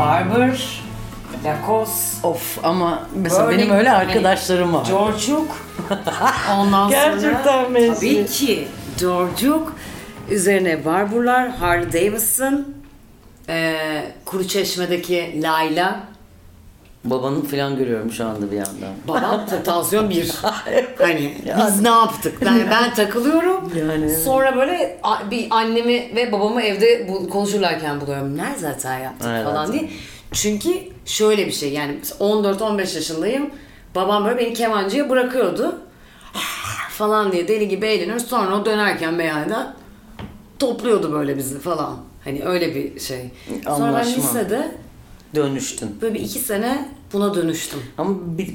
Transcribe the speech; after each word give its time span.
Barber, 0.00 0.82
Lacoste, 1.44 2.26
Of 2.26 2.58
ama 2.64 3.02
mesela 3.14 3.46
Böyle 3.46 3.58
benim 3.58 3.70
öyle 3.70 3.92
arkadaşlarım 3.92 4.74
var. 4.74 4.86
George'uk. 4.86 5.56
Ondan 6.58 6.90
sonra 6.90 6.90
Gerçekten 6.90 7.74
benziyor. 7.74 7.94
tabii 8.24 8.26
ki 8.26 8.68
George'uk. 9.00 9.72
Üzerine 10.30 10.84
Barber'lar, 10.84 11.50
Harley 11.50 11.92
Davidson, 11.92 12.64
ee, 13.48 14.02
Kuru 14.24 14.48
Çeşme'deki 14.48 15.40
Layla. 15.42 16.00
Babanı 17.04 17.44
falan 17.44 17.76
görüyorum 17.76 18.12
şu 18.12 18.24
anda 18.26 18.50
bir 18.50 18.56
yandan. 18.56 18.94
Babam 19.08 19.46
ta- 19.46 19.62
tansiyon 19.62 20.10
bir. 20.10 20.32
hani 20.98 21.34
biz 21.66 21.80
ne 21.82 21.88
yaptık? 21.88 22.34
Yani 22.46 22.64
ben 22.70 22.94
takılıyorum. 22.94 23.72
Yani. 23.78 24.16
Sonra 24.16 24.56
böyle 24.56 24.98
a- 25.02 25.30
bir 25.30 25.46
annemi 25.50 26.16
ve 26.16 26.32
babamı 26.32 26.62
evde 26.62 27.08
bu, 27.08 27.28
konuşurlarken 27.28 28.00
buluyorum. 28.00 28.36
Nerede 28.36 28.66
hata 28.66 28.98
yaptık 28.98 29.28
Evet. 29.30 29.44
falan 29.44 29.72
diye. 29.72 29.90
Çünkü 30.32 30.70
şöyle 31.04 31.46
bir 31.46 31.52
şey 31.52 31.72
yani 31.72 31.98
14-15 32.20 32.78
yaşındayım. 32.94 33.50
Babam 33.94 34.24
böyle 34.24 34.38
beni 34.38 34.54
kemancıya 34.54 35.10
bırakıyordu. 35.10 35.78
falan 36.90 37.32
diye 37.32 37.48
deli 37.48 37.68
gibi 37.68 37.86
eğleniyoruz. 37.86 38.26
Sonra 38.26 38.56
o 38.56 38.64
dönerken 38.64 39.14
meyhaneden 39.14 39.74
topluyordu 40.58 41.12
böyle 41.12 41.36
bizi 41.36 41.58
falan. 41.58 41.96
Hani 42.24 42.44
öyle 42.44 42.74
bir 42.74 43.00
şey. 43.00 43.30
Sonra 43.64 43.78
ben 43.78 43.82
Anlaşma. 43.88 44.22
lisede 44.22 44.68
Dönüştün. 45.34 45.96
böyle 46.02 46.14
bir 46.14 46.20
iki 46.20 46.38
sene 46.38 46.88
buna 47.12 47.34
dönüştüm. 47.34 47.78
Ama 47.98 48.10
bir, 48.38 48.54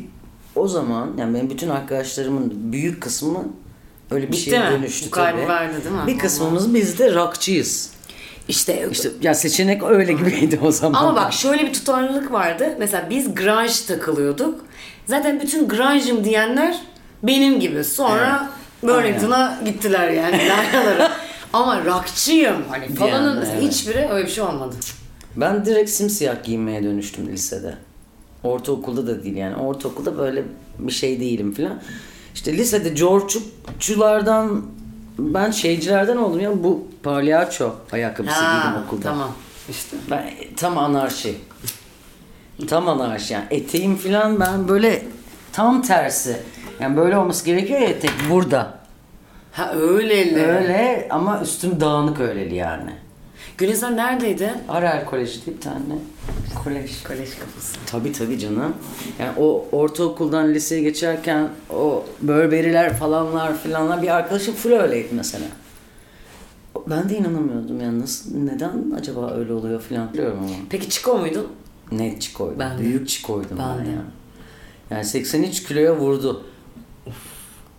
o 0.55 0.67
zaman 0.67 1.11
yani 1.17 1.33
benim 1.35 1.49
bütün 1.49 1.69
arkadaşlarımın 1.69 2.53
büyük 2.71 3.01
kısmı 3.03 3.43
öyle 4.11 4.27
bir 4.27 4.31
Bitti 4.31 4.41
şeye 4.43 4.59
mi? 4.69 4.71
dönüştü 4.71 5.05
Bu 5.07 5.11
kaybı 5.11 5.37
tabii. 5.37 5.47
verdi 5.49 5.73
değil 5.83 5.95
mi? 5.95 6.01
Bir 6.07 6.17
kısmımız 6.19 6.73
biz 6.73 6.99
de 6.99 7.13
rockçıyız. 7.15 7.89
İşte, 8.47 8.87
İşte 8.91 9.09
ya 9.21 9.33
seçenek 9.35 9.83
öyle 9.83 10.13
gibiydi 10.13 10.59
o 10.63 10.71
zaman. 10.71 10.99
ama 11.03 11.15
bak 11.15 11.33
şöyle 11.33 11.63
bir 11.65 11.73
tutarlılık 11.73 12.31
vardı. 12.31 12.75
Mesela 12.79 13.07
biz 13.09 13.35
grunge 13.35 13.73
takılıyorduk. 13.87 14.65
Zaten 15.05 15.39
bütün 15.41 15.67
grunge'ım 15.69 16.23
diyenler 16.23 16.77
benim 17.23 17.59
gibi. 17.59 17.83
Sonra 17.83 18.49
Burlington'a 18.83 19.59
gittiler 19.65 20.09
yani. 20.09 20.37
Laylalara. 20.49 21.11
ama 21.53 21.85
rockçıyım 21.85 22.55
hani 22.69 22.95
falanın 22.95 23.41
Diyenler, 23.41 23.59
evet. 23.61 23.71
hiçbiri 23.73 24.07
öyle 24.11 24.25
bir 24.25 24.31
şey 24.31 24.43
olmadı. 24.43 24.75
Ben 25.35 25.65
direkt 25.65 25.89
simsiyah 25.89 26.43
giyinmeye 26.43 26.83
dönüştüm 26.83 27.27
lisede. 27.27 27.77
Ortaokulda 28.43 29.07
da 29.07 29.23
değil 29.23 29.35
yani. 29.35 29.55
Ortaokulda 29.55 30.17
böyle 30.17 30.43
bir 30.79 30.91
şey 30.91 31.19
değilim 31.19 31.53
falan. 31.53 31.81
İşte 32.33 32.57
lisede 32.57 32.89
George'culardan 32.89 34.61
ben 35.19 35.51
şeycilerden 35.51 36.17
oldum 36.17 36.39
ya 36.39 36.63
bu 36.63 36.87
palyaço 37.03 37.75
ayakkabısı 37.91 38.39
giydim 38.39 38.83
okulda. 38.85 39.03
Tamam. 39.03 39.31
İşte. 39.69 39.97
Ben 40.11 40.33
tam 40.57 40.77
anarşi. 40.77 41.35
Tam 42.67 42.87
anarşi 42.89 43.33
yani 43.33 43.45
eteğim 43.51 43.95
falan 43.95 44.39
ben 44.39 44.67
böyle 44.67 45.05
tam 45.53 45.81
tersi. 45.81 46.37
Yani 46.79 46.97
böyle 46.97 47.17
olması 47.17 47.45
gerekiyor 47.45 47.79
ya 47.79 47.87
etek 47.87 48.11
burada. 48.29 48.79
Ha 49.51 49.73
öyleli. 49.73 50.45
Öyle 50.45 51.07
ama 51.11 51.41
üstüm 51.41 51.79
dağınık 51.79 52.19
öyleli 52.19 52.55
yani. 52.55 52.91
Sen 53.59 53.97
neredeydi? 53.97 54.53
Arel 54.69 55.05
Koleji 55.05 55.45
diye 55.45 55.55
bir 55.55 55.61
tane 55.61 55.79
kolej. 56.63 57.03
Kolej 57.03 57.29
kafası. 57.39 57.75
Tabii 57.85 58.11
tabii 58.11 58.39
canım. 58.39 58.73
Yani 59.19 59.31
o 59.39 59.67
ortaokuldan 59.71 60.53
liseye 60.53 60.81
geçerken 60.81 61.49
o 61.69 62.05
Burberry'ler 62.21 62.97
falanlar 62.97 63.57
filanlar 63.57 64.01
bir 64.01 64.07
arkadaşım 64.15 64.55
full 64.55 64.71
öyleydi 64.71 65.07
mesela. 65.11 65.45
Ben 66.87 67.09
de 67.09 67.17
inanamıyordum 67.17 67.81
yani 67.81 67.99
nasıl 67.99 68.37
neden 68.37 68.91
acaba 68.97 69.31
öyle 69.31 69.53
oluyor 69.53 69.81
filan 69.81 70.13
biliyorum 70.13 70.37
ama. 70.39 70.49
Peki 70.69 70.89
Chico 70.89 71.17
muydun? 71.17 71.47
Net 71.91 72.21
çikoydum. 72.21 72.59
Ben 72.59 72.77
de. 72.77 72.81
Büyük 72.81 73.07
çikoydum 73.09 73.57
Ben 73.59 73.77
ben, 73.79 73.85
de. 73.85 73.89
ya. 73.89 74.01
Yani 74.89 75.05
83 75.05 75.63
kiloya 75.63 75.95
vurdu. 75.95 76.45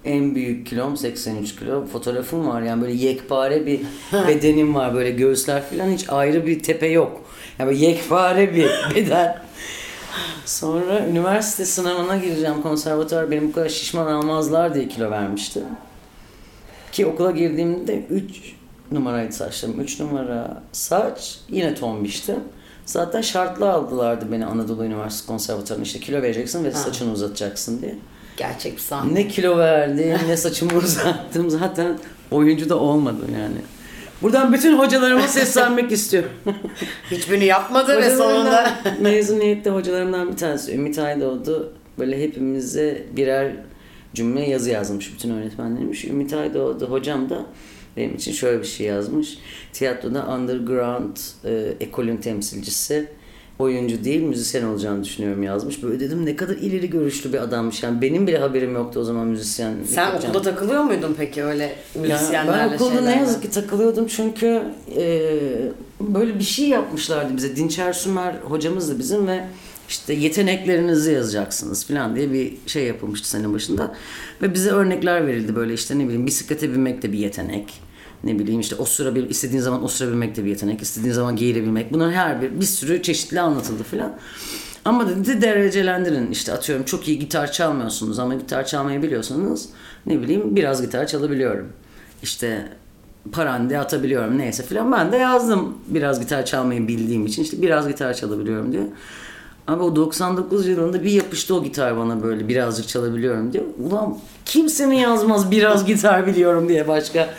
En 0.07 0.35
büyük 0.35 0.67
kilom 0.67 0.97
83 0.97 1.57
kilo. 1.57 1.87
Fotoğrafım 1.87 2.49
var 2.49 2.63
yani 2.63 2.83
böyle 2.83 2.93
yekpare 2.93 3.67
bir 3.67 3.81
bedenim 4.29 4.75
var. 4.75 4.95
Böyle 4.95 5.11
göğüsler 5.11 5.63
falan 5.71 5.91
hiç 5.91 6.11
ayrı 6.11 6.47
bir 6.47 6.63
tepe 6.63 6.87
yok. 6.87 7.23
Yani 7.59 7.69
böyle 7.69 7.79
yekpare 7.87 8.55
bir 8.55 8.71
beden. 8.95 9.39
Sonra 10.45 11.07
üniversite 11.07 11.65
sınavına 11.65 12.17
gireceğim. 12.17 12.63
Konservatuvar 12.63 13.31
benim 13.31 13.49
bu 13.49 13.53
kadar 13.53 13.69
şişman 13.69 14.07
almazlar 14.07 14.75
diye 14.75 14.89
kilo 14.89 15.11
vermişti. 15.11 15.63
Ki 16.93 17.07
okula 17.07 17.31
girdiğimde 17.31 18.07
3 18.11 18.55
numaraydı 18.93 19.33
saçlarım. 19.33 19.81
3 19.81 20.01
numara 20.01 20.63
saç 20.73 21.39
yine 21.49 21.75
tombiştim. 21.75 22.41
Zaten 22.87 23.21
şartlı 23.21 23.71
aldılardı 23.73 24.33
beni 24.33 24.47
Anadolu 24.47 24.85
Üniversitesi 24.85 25.27
Konservatuvarı'na. 25.27 25.85
İşte 25.85 26.01
kilo 26.01 26.23
vereceksin 26.23 26.65
ve 26.65 26.71
saçını 26.71 27.13
uzatacaksın 27.13 27.83
diye. 27.83 27.95
Gerçek 28.37 28.77
bir 28.77 28.81
sahne. 28.81 29.15
Ne 29.15 29.29
kilo 29.29 29.59
verdim 29.59 30.19
ne 30.29 30.37
saçımı 30.37 30.73
uzattım. 30.79 31.51
Zaten 31.51 31.99
oyuncu 32.31 32.69
da 32.69 32.79
olmadım 32.79 33.29
yani. 33.35 33.57
Buradan 34.23 34.53
bütün 34.53 34.79
hocalarıma 34.79 35.29
seslenmek 35.29 35.93
istiyorum. 35.93 36.31
Hiçbirini 37.11 37.45
yapmadı 37.45 37.97
ve 37.97 38.17
sonunda... 38.17 38.73
Mezuniyette 39.01 39.71
hocalarımdan 39.71 40.33
bir 40.33 40.37
tanesi 40.37 40.75
Ümit 40.75 40.99
Aydoğdu 40.99 41.73
böyle 41.99 42.23
hepimize 42.23 43.07
birer 43.17 43.53
cümle 44.15 44.49
yazı 44.49 44.71
yazmış 44.71 45.15
bütün 45.15 45.31
öğretmenlermiş. 45.31 46.05
Ümit 46.05 46.33
Aydoğdu 46.33 46.91
hocam 46.91 47.31
da 47.31 47.47
benim 47.97 48.15
için 48.15 48.33
şöyle 48.33 48.61
bir 48.61 48.67
şey 48.67 48.87
yazmış. 48.87 49.39
Tiyatroda 49.73 50.27
underground 50.27 51.17
e, 51.45 51.75
ekolün 51.81 52.17
temsilcisi 52.17 53.09
oyuncu 53.59 54.05
değil 54.05 54.23
müzisyen 54.23 54.65
olacağını 54.65 55.05
düşünüyorum 55.05 55.43
yazmış. 55.43 55.83
Böyle 55.83 56.01
dedim 56.01 56.27
ne 56.27 56.37
kadar 56.37 56.57
ileri 56.57 56.91
görüşlü 56.91 57.33
bir 57.33 57.39
adammış. 57.39 57.83
Yani 57.83 58.03
benim 58.03 58.27
bile 58.27 58.39
haberim 58.39 58.75
yoktu 58.75 59.01
o 59.01 59.05
zaman 59.05 59.27
müzisyen. 59.27 59.75
Sen 59.89 60.15
okulda 60.15 60.43
takılıyor 60.43 60.83
muydun 60.83 61.15
peki 61.19 61.45
öyle 61.45 61.77
müzisyenlerle 61.95 62.71
ben 62.71 62.75
okulda 62.75 62.91
ne 62.91 62.99
şeylerle? 62.99 63.21
yazık 63.21 63.43
ki 63.43 63.51
takılıyordum 63.51 64.07
çünkü 64.07 64.63
e, 64.97 65.31
böyle 66.01 66.39
bir 66.39 66.45
şey 66.45 66.69
yapmışlardı 66.69 67.37
bize. 67.37 67.57
Dinçer 67.57 67.93
Sümer 67.93 68.35
hocamızdı 68.35 68.99
bizim 68.99 69.27
ve 69.27 69.45
işte 69.89 70.13
yeteneklerinizi 70.13 71.13
yazacaksınız 71.13 71.87
falan 71.87 72.17
diye 72.17 72.33
bir 72.33 72.53
şey 72.67 72.85
yapılmıştı 72.85 73.29
senin 73.29 73.55
başında. 73.55 73.95
Ve 74.43 74.55
bize 74.55 74.71
örnekler 74.71 75.27
verildi 75.27 75.57
böyle 75.57 75.75
işte 75.75 75.99
ne 75.99 76.05
bileyim 76.05 76.27
bisiklete 76.27 76.71
binmek 76.71 77.03
de 77.03 77.13
bir 77.13 77.19
yetenek. 77.19 77.86
Ne 78.25 78.39
bileyim 78.39 78.61
işte 78.61 78.77
osurabil, 78.77 79.31
istediğin 79.31 79.63
zaman 79.63 79.85
osurabilmek 79.85 80.37
de 80.37 80.45
bir 80.45 80.49
yetenek. 80.49 80.83
istediğin 80.83 81.15
zaman 81.15 81.37
giyilebilmek. 81.37 81.93
Bunların 81.93 82.13
her 82.13 82.43
bir, 82.43 82.61
bir 82.61 82.67
sürü 82.67 83.03
çeşitli 83.03 83.41
anlatıldı 83.41 83.83
falan. 83.83 84.13
Ama 84.85 85.09
dedi 85.09 85.43
derecelendirin 85.43 86.31
işte 86.31 86.53
atıyorum 86.53 86.85
çok 86.85 87.09
iyi 87.09 87.19
gitar 87.19 87.53
çalmıyorsunuz 87.53 88.19
ama 88.19 88.35
gitar 88.35 88.67
çalmayı 88.67 89.03
biliyorsanız 89.03 89.69
ne 90.07 90.23
bileyim 90.23 90.57
biraz 90.57 90.83
gitar 90.83 91.07
çalabiliyorum. 91.07 91.69
İşte 92.23 92.69
parande 93.33 93.79
atabiliyorum 93.79 94.39
neyse 94.39 94.63
filan. 94.63 94.93
Ben 94.93 95.13
de 95.13 95.17
yazdım 95.17 95.79
biraz 95.87 96.21
gitar 96.21 96.45
çalmayı 96.47 96.89
bildiğim 96.89 97.27
için 97.27 97.43
işte 97.43 97.63
biraz 97.63 97.89
gitar 97.89 98.15
çalabiliyorum 98.15 98.73
diye. 98.73 98.87
Ama 99.67 99.85
o 99.85 99.97
99 99.97 100.67
yılında 100.67 101.03
bir 101.05 101.11
yapıştı 101.11 101.55
o 101.55 101.65
gitar 101.65 101.97
bana 101.97 102.23
böyle 102.23 102.49
birazcık 102.49 102.89
çalabiliyorum 102.89 103.53
diye. 103.53 103.65
Ulan 103.79 104.19
kimsenin 104.45 104.95
yazmaz 104.95 105.51
biraz 105.51 105.87
gitar 105.87 106.27
biliyorum 106.27 106.69
diye 106.69 106.89
başka. 106.89 107.35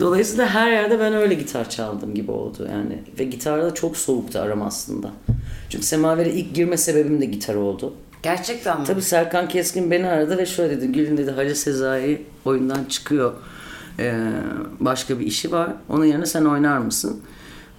Dolayısıyla 0.00 0.46
her 0.46 0.72
yerde 0.72 1.00
ben 1.00 1.14
öyle 1.14 1.34
gitar 1.34 1.70
çaldım 1.70 2.14
gibi 2.14 2.30
oldu 2.30 2.68
yani. 2.72 3.02
Ve 3.18 3.24
gitarda 3.24 3.74
çok 3.74 3.96
soğuktu 3.96 4.38
aram 4.38 4.62
aslında. 4.62 5.10
Çünkü 5.68 5.86
Semaver'e 5.86 6.30
ilk 6.30 6.54
girme 6.54 6.76
sebebim 6.76 7.20
de 7.20 7.26
gitar 7.26 7.54
oldu. 7.54 7.92
Gerçekten 8.22 8.80
mi? 8.80 8.86
Tabii 8.86 9.02
Serkan 9.02 9.48
Keskin 9.48 9.90
beni 9.90 10.06
aradı 10.06 10.38
ve 10.38 10.46
şöyle 10.46 10.76
dedi. 10.76 10.92
Gülün 10.92 11.16
dedi 11.16 11.30
Halil 11.30 11.54
Sezai 11.54 12.22
oyundan 12.44 12.84
çıkıyor. 12.84 13.32
Ee, 13.98 14.14
başka 14.80 15.20
bir 15.20 15.26
işi 15.26 15.52
var. 15.52 15.72
Onun 15.88 16.04
yerine 16.04 16.26
sen 16.26 16.44
oynar 16.44 16.78
mısın? 16.78 17.20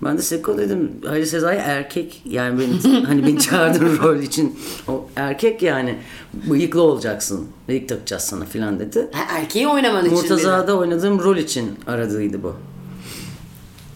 Ben 0.03 0.18
de 0.18 0.21
Seko 0.21 0.57
dedim. 0.57 0.92
Halil 1.06 1.25
Sezai 1.25 1.56
erkek. 1.56 2.21
Yani 2.25 2.59
beni, 2.59 3.03
hani 3.06 3.27
beni 3.27 3.39
çağırdın 3.39 3.98
rol 4.03 4.19
için. 4.19 4.59
O 4.88 5.06
erkek 5.15 5.62
yani. 5.62 5.98
Bıyıklı 6.33 6.81
olacaksın. 6.81 7.48
Bıyık 7.68 7.89
takacağız 7.89 8.24
sana 8.24 8.45
filan 8.45 8.80
dedi. 8.80 9.07
Ha, 9.13 9.39
erkeği 9.39 9.68
oynaman 9.68 10.06
için. 10.06 10.18
Murtaza'da 10.18 10.77
oynadığım 10.77 11.19
rol 11.19 11.38
için 11.38 11.71
aradığıydı 11.88 12.44
bu. 12.44 12.56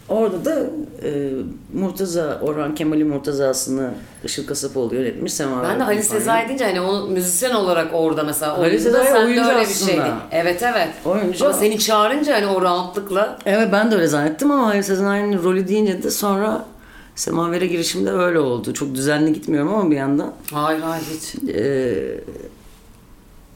Orada 0.10 0.46
da 0.46 0.60
e, 1.04 1.32
Murtaza, 1.74 2.40
Orhan 2.42 2.76
Kemal'in 2.76 3.08
Murtaza'sını 3.08 3.90
Işıl 4.24 4.46
Kasapoğlu 4.48 4.96
yönetmiş. 4.96 5.34
Semaver 5.34 5.70
Ben 5.70 5.80
de 5.80 5.84
Halil. 5.84 6.02
Sezai 6.02 6.48
deyince 6.48 6.66
hani 6.66 6.82
onu 6.82 7.08
müzisyen 7.08 7.56
olarak 7.56 7.88
orada 7.94 8.24
mesela 8.24 8.58
Halil 8.58 8.80
Sezai 8.80 9.14
oyuncu 9.24 9.42
öyle 9.42 9.56
bir 9.56 9.62
aslında. 9.62 9.92
şeydi. 9.92 10.02
Evet 10.32 10.64
evet. 10.64 10.90
Oyuncu. 11.06 11.46
Ama 11.46 11.54
seni 11.54 11.80
çağırınca 11.80 12.36
hani 12.36 12.48
o 12.48 12.62
rahatlıkla 12.62 13.38
Evet 13.46 13.70
ben 13.72 13.92
de 13.92 13.96
öyle 13.96 14.08
zannettim 14.08 14.52
ama 14.52 14.68
Halil 14.68 14.82
Sezai'nin 14.82 15.44
rolü 15.44 15.68
deyince 15.68 16.04
de 16.04 16.12
sonra 16.12 16.66
Semaver'e 17.16 17.68
girişimde 17.68 18.12
öyle 18.12 18.40
oldu. 18.40 18.74
Çok 18.74 18.96
düzenli 18.96 19.34
gitmiyorum 19.34 19.74
ama 19.74 19.92
bir 19.92 19.96
yandan. 19.96 20.32
hayır 20.54 20.82
hayır 20.82 21.06
hiç. 21.14 21.50
Ee, 21.50 22.20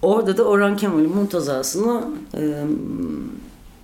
orada 0.02 0.38
da 0.38 0.44
Orhan 0.44 0.78
Kemal'in 0.78 1.16
Muntaza'sını 1.16 2.02
e, 2.38 2.42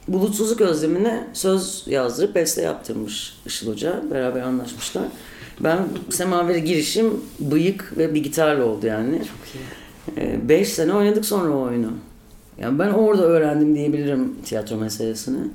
bulutsuzluk 0.07 0.61
özlemine 0.61 1.27
söz 1.33 1.83
yazdırıp 1.87 2.35
beste 2.35 2.61
yaptırmış 2.61 3.37
Işıl 3.45 3.71
Hoca. 3.71 4.03
Beraber 4.11 4.41
anlaşmışlar. 4.41 5.03
Ben 5.59 5.79
semavere 6.09 6.59
girişim 6.59 7.21
bıyık 7.39 7.93
ve 7.97 8.15
bir 8.15 8.23
gitarla 8.23 8.65
oldu 8.65 8.85
yani. 8.87 9.17
Çok 9.17 9.55
iyi. 9.55 10.49
5 10.49 10.69
sene 10.69 10.93
oynadık 10.93 11.25
sonra 11.25 11.51
o 11.51 11.61
oyunu. 11.61 11.91
Yani 12.59 12.79
ben 12.79 12.89
orada 12.89 13.23
öğrendim 13.23 13.75
diyebilirim 13.75 14.35
tiyatro 14.45 14.77
meselesini. 14.77 15.47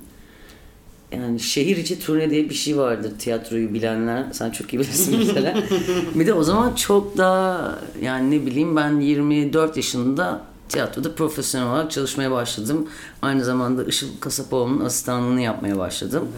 Yani 1.12 1.40
şehir 1.40 1.76
içi 1.76 2.00
turne 2.00 2.30
diye 2.30 2.50
bir 2.50 2.54
şey 2.54 2.76
vardır 2.76 3.12
tiyatroyu 3.18 3.74
bilenler. 3.74 4.24
Sen 4.32 4.50
çok 4.50 4.74
iyi 4.74 4.78
bilirsin 4.78 5.18
mesela. 5.18 5.54
bir 6.14 6.26
de 6.26 6.34
o 6.34 6.42
zaman 6.42 6.74
çok 6.74 7.18
daha 7.18 7.78
yani 8.02 8.30
ne 8.30 8.46
bileyim 8.46 8.76
ben 8.76 9.00
24 9.00 9.76
yaşında 9.76 10.40
tiyatroda 10.70 11.14
profesyonel 11.14 11.68
olarak 11.68 11.90
çalışmaya 11.90 12.30
başladım. 12.30 12.88
Aynı 13.22 13.44
zamanda 13.44 13.84
Işıl 13.84 14.06
Kasapoğlu'nun 14.20 14.84
asistanlığını 14.84 15.40
yapmaya 15.40 15.78
başladım. 15.78 16.28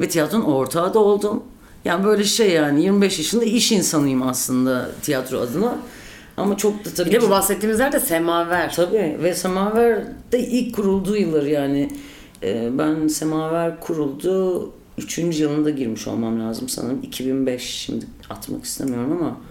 Ve 0.00 0.08
tiyatronun 0.08 0.44
ortağı 0.44 0.94
da 0.94 0.98
oldum. 0.98 1.42
Yani 1.84 2.04
böyle 2.04 2.24
şey 2.24 2.50
yani 2.50 2.82
25 2.82 3.18
yaşında 3.18 3.44
iş 3.44 3.72
insanıyım 3.72 4.22
aslında 4.22 4.90
tiyatro 5.02 5.38
adına. 5.38 5.78
Ama 6.36 6.56
çok 6.56 6.84
da 6.84 6.90
tabii 6.96 7.10
Bir 7.10 7.14
de 7.14 7.22
bu 7.22 7.30
bahsettiğimiz 7.30 7.80
yer 7.80 7.92
de 7.92 8.00
Semaver. 8.00 8.74
Tabii 8.74 9.18
ve 9.22 9.34
Semaver 9.34 10.06
de 10.32 10.38
ilk 10.38 10.74
kurulduğu 10.74 11.16
yıllar 11.16 11.42
yani 11.42 11.90
e, 12.42 12.78
ben 12.78 13.08
Semaver 13.08 13.80
kuruldu 13.80 14.72
3. 14.98 15.18
yılında 15.18 15.70
girmiş 15.70 16.06
olmam 16.06 16.40
lazım 16.40 16.68
sanırım 16.68 17.02
2005 17.02 17.62
şimdi 17.62 18.06
atmak 18.30 18.64
istemiyorum 18.64 19.18
ama 19.20 19.28
2003'te, 19.30 19.49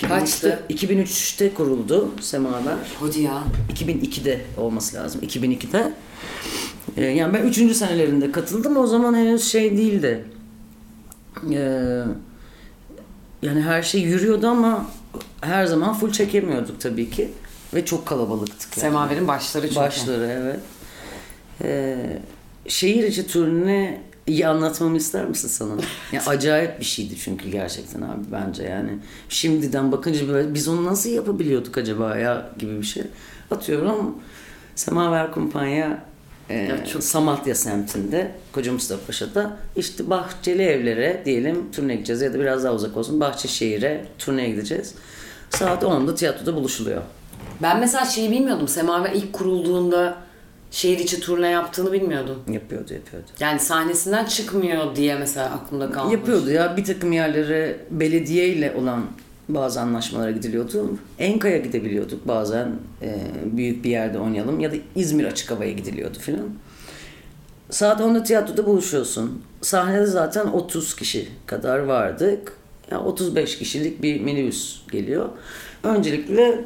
Kaçtı? 0.00 0.62
2003'te 0.70 1.54
kuruldu 1.54 2.10
Semaver. 2.20 2.76
Hadi 3.00 3.20
ya. 3.22 3.42
2002'de 3.74 4.40
olması 4.56 4.96
lazım. 4.96 5.20
2002'de. 5.20 5.92
Ee, 6.96 7.04
yani 7.04 7.34
ben 7.34 7.42
3. 7.42 7.76
senelerinde 7.76 8.32
katıldım. 8.32 8.76
O 8.76 8.86
zaman 8.86 9.14
henüz 9.14 9.44
şey 9.52 9.76
değildi. 9.76 10.24
Ee, 11.52 12.02
yani 13.42 13.60
her 13.62 13.82
şey 13.82 14.00
yürüyordu 14.00 14.46
ama 14.46 14.86
her 15.40 15.66
zaman 15.66 15.94
full 15.94 16.12
çekemiyorduk 16.12 16.80
tabii 16.80 17.10
ki. 17.10 17.30
Ve 17.74 17.84
çok 17.84 18.06
kalabalıktık. 18.06 18.76
yani. 18.76 18.80
Semaver'in 18.80 19.28
başları 19.28 19.66
çünkü. 19.66 19.80
Başları 19.80 20.38
evet. 20.42 20.60
Ee, 21.62 22.18
şehir 22.68 23.04
içi 23.04 23.26
turne 23.26 24.00
iyi 24.26 24.46
anlatmamı 24.46 24.96
ister 24.96 25.24
misin 25.24 25.48
sana? 25.48 25.72
Ya 26.12 26.22
acayip 26.26 26.80
bir 26.80 26.84
şeydi 26.84 27.16
çünkü 27.16 27.48
gerçekten 27.48 28.02
abi 28.02 28.20
bence 28.32 28.62
yani. 28.62 28.98
Şimdiden 29.28 29.92
bakınca 29.92 30.28
böyle 30.28 30.54
biz 30.54 30.68
onu 30.68 30.84
nasıl 30.84 31.10
yapabiliyorduk 31.10 31.78
acaba 31.78 32.16
ya 32.16 32.50
gibi 32.58 32.78
bir 32.78 32.86
şey. 32.86 33.02
Atıyorum 33.50 34.14
Semaver 34.74 35.32
Kumpanya 35.32 36.04
e, 36.48 36.54
Ya 36.58 36.84
çok- 36.86 37.02
Samatya 37.02 37.54
semtinde 37.54 38.34
Koca 38.52 38.72
Mustafa 38.72 39.06
Paşa'da 39.06 39.56
işte 39.76 40.10
Bahçeli 40.10 40.62
Evlere 40.62 41.22
diyelim 41.24 41.72
turne 41.72 41.94
gideceğiz 41.94 42.22
ya 42.22 42.32
da 42.34 42.38
biraz 42.40 42.64
daha 42.64 42.72
uzak 42.74 42.96
olsun 42.96 43.20
Bahçeşehir'e 43.20 44.04
turneye 44.18 44.50
gideceğiz. 44.50 44.94
Saat 45.50 45.82
10'da 45.82 46.14
tiyatroda 46.14 46.54
buluşuluyor. 46.54 47.02
Ben 47.62 47.80
mesela 47.80 48.04
şeyi 48.04 48.30
bilmiyordum. 48.30 48.68
Semaver 48.68 49.12
ilk 49.12 49.32
kurulduğunda 49.32 50.16
şehir 50.72 50.98
içi 50.98 51.20
turne 51.20 51.50
yaptığını 51.50 51.92
bilmiyordum. 51.92 52.38
Yapıyordu 52.52 52.94
yapıyordu. 52.94 53.26
Yani 53.40 53.60
sahnesinden 53.60 54.24
çıkmıyor 54.24 54.96
diye 54.96 55.14
mesela 55.14 55.50
aklımda 55.50 55.90
kalmış. 55.90 56.12
Yapıyordu 56.12 56.50
ya 56.50 56.76
bir 56.76 56.84
takım 56.84 57.12
yerlere 57.12 57.76
belediye 57.90 58.48
ile 58.48 58.74
olan 58.74 59.04
bazı 59.48 59.80
anlaşmalara 59.80 60.30
gidiliyordu. 60.30 60.98
Enka'ya 61.18 61.58
gidebiliyorduk 61.58 62.28
bazen 62.28 62.72
e, 63.02 63.18
büyük 63.44 63.84
bir 63.84 63.90
yerde 63.90 64.18
oynayalım 64.18 64.60
ya 64.60 64.72
da 64.72 64.76
İzmir 64.94 65.24
açık 65.24 65.50
havaya 65.50 65.72
gidiliyordu 65.72 66.18
filan. 66.18 66.48
Saat 67.70 68.00
10'da 68.00 68.22
tiyatroda 68.22 68.66
buluşuyorsun. 68.66 69.42
Sahnede 69.60 70.06
zaten 70.06 70.46
30 70.46 70.96
kişi 70.96 71.28
kadar 71.46 71.78
vardık. 71.78 72.52
Ya 72.90 73.00
35 73.00 73.58
kişilik 73.58 74.02
bir 74.02 74.20
minibüs 74.20 74.80
geliyor. 74.92 75.28
Öncelikle 75.82 76.64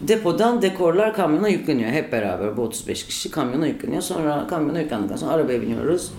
depodan 0.00 0.62
dekorlar 0.62 1.14
kamyona 1.14 1.48
yükleniyor. 1.48 1.90
Hep 1.90 2.12
beraber 2.12 2.56
bu 2.56 2.62
35 2.62 3.06
kişi 3.06 3.30
kamyona 3.30 3.66
yükleniyor. 3.66 4.02
Sonra 4.02 4.46
kamyona 4.50 4.80
yüklendikten 4.80 5.16
sonra 5.16 5.32
arabaya 5.32 5.62
biniyoruz. 5.62 6.12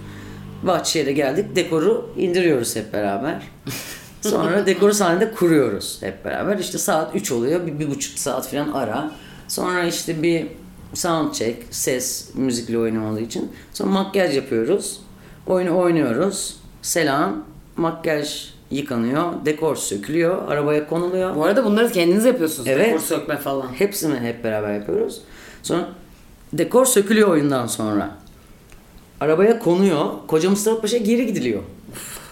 Bahçeşehir'e 0.64 1.12
geldik. 1.12 1.56
Dekoru 1.56 2.10
indiriyoruz 2.18 2.76
hep 2.76 2.94
beraber. 2.94 3.42
Sonra 4.22 4.66
dekoru 4.66 4.94
sahnede 4.94 5.32
kuruyoruz 5.32 5.98
hep 6.02 6.26
beraber. 6.26 6.58
İşte 6.58 6.78
saat 6.78 7.16
3 7.16 7.32
oluyor. 7.32 7.68
Bir, 7.68 7.80
bir 7.80 7.92
buçuk 7.92 8.20
saat 8.20 8.48
falan 8.48 8.72
ara. 8.72 9.12
Sonra 9.48 9.84
işte 9.84 10.24
bir 10.24 10.48
sound 10.94 11.34
check, 11.34 11.64
ses, 11.72 12.36
müzikle 12.36 12.78
oynamadığı 12.78 13.22
için. 13.22 13.52
Sonra 13.74 13.90
makyaj 13.90 14.36
yapıyoruz. 14.36 15.02
Oyunu 15.48 15.78
oynuyoruz. 15.78 16.58
Selam. 16.82 17.46
Makyaj 17.78 18.53
yıkanıyor. 18.74 19.46
Dekor 19.46 19.76
sökülüyor. 19.76 20.48
Arabaya 20.48 20.88
konuluyor. 20.88 21.36
Bu 21.36 21.44
arada 21.44 21.66
bunları 21.66 21.92
kendiniz 21.92 22.26
yapıyorsunuz. 22.26 22.68
Evet. 22.68 22.88
Dekor 22.88 23.00
sökme 23.00 23.38
falan. 23.38 23.68
Hepsini 23.74 24.20
hep 24.20 24.44
beraber 24.44 24.74
yapıyoruz. 24.74 25.22
Sonra 25.64 25.88
dekor 26.54 26.86
sökülüyor 26.86 27.28
oyundan 27.28 27.68
sonra. 27.68 28.10
Arabaya 29.22 29.60
konuyor. 29.60 30.06
Koca 30.28 30.50
Mustafa 30.50 30.82
Paşa 30.82 30.98
geri 30.98 31.26
gidiliyor. 31.26 31.62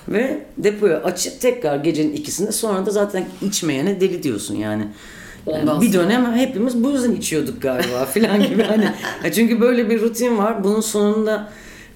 Ve 0.10 0.46
depoyu 0.58 0.94
açıp 0.94 1.42
tekrar 1.42 1.76
gecenin 1.76 2.14
ikisinde 2.14 2.52
sonra 2.52 2.86
da 2.86 2.92
zaten 2.92 3.26
içmeyene 3.42 4.02
deli 4.02 4.24
diyorsun 4.24 4.56
yani. 4.56 4.88
Ondan 5.46 5.82
bir 5.82 5.92
sonra. 5.92 6.04
dönem 6.04 6.34
hepimiz 6.34 6.84
bu 6.84 6.90
yüzden 6.90 7.12
içiyorduk 7.12 7.62
galiba 7.62 8.06
filan 8.14 8.44
gibi 8.44 8.64
hani. 8.64 8.92
Çünkü 9.34 9.62
böyle 9.62 9.90
bir 9.90 10.02
rutin 10.02 10.38
var. 10.38 10.64
Bunun 10.64 10.82
sonunda 10.82 11.52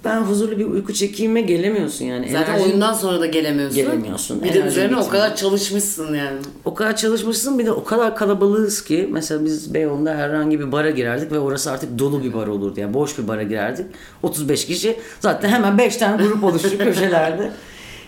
ben 0.06 0.22
huzurlu 0.22 0.58
bir 0.60 0.66
uyku 0.66 0.94
çekeyime 0.94 1.42
gelemiyorsun 1.42 2.06
yani. 2.06 2.30
Zaten 2.32 2.54
Enerjin- 2.60 2.64
oyundan 2.64 2.94
sonra 2.94 3.20
da 3.20 3.26
gelemiyorsun. 3.26 3.76
Gelemiyorsun. 3.76 4.38
Bir 4.44 4.44
de 4.44 4.52
Enerjin 4.52 4.68
üzerine 4.68 4.96
o 4.96 5.00
bitmiyor. 5.00 5.12
kadar 5.12 5.36
çalışmışsın 5.36 6.16
yani. 6.16 6.38
O 6.66 6.74
kadar 6.74 6.96
çalışmışsın 6.96 7.60
bir 7.60 7.66
de 7.66 7.72
o 7.72 7.84
kadar 7.84 8.16
kalabalığız 8.16 8.84
ki 8.84 9.10
mesela 9.12 9.46
biz 9.46 9.74
Beyoğlu'nda 9.74 10.16
herhangi 10.16 10.60
bir 10.60 10.72
bara 10.72 10.90
girerdik 10.90 11.32
ve 11.32 11.40
orası 11.40 11.72
artık 11.72 12.00
dolu 12.00 12.24
bir 12.24 12.34
bar 12.34 12.48
olurdu. 12.48 12.80
Yani 12.80 12.94
boş 12.94 13.18
bir 13.20 13.28
bara 13.28 13.44
girerdik. 13.44 13.86
35 14.24 14.66
kişi 14.66 14.96
zaten 15.20 15.50
hemen 15.50 15.78
5 15.78 15.98
tane 15.98 16.24
grup 16.24 16.44
oluştu 16.44 16.78
köşelerde. 16.78 17.52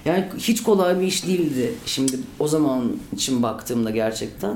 Yani 0.05 0.25
hiç 0.37 0.63
kolay 0.63 0.99
bir 0.99 1.05
iş 1.05 1.27
değildi 1.27 1.73
şimdi 1.85 2.11
o 2.39 2.47
zaman 2.47 2.91
için 3.15 3.43
baktığımda 3.43 3.89
gerçekten. 3.91 4.55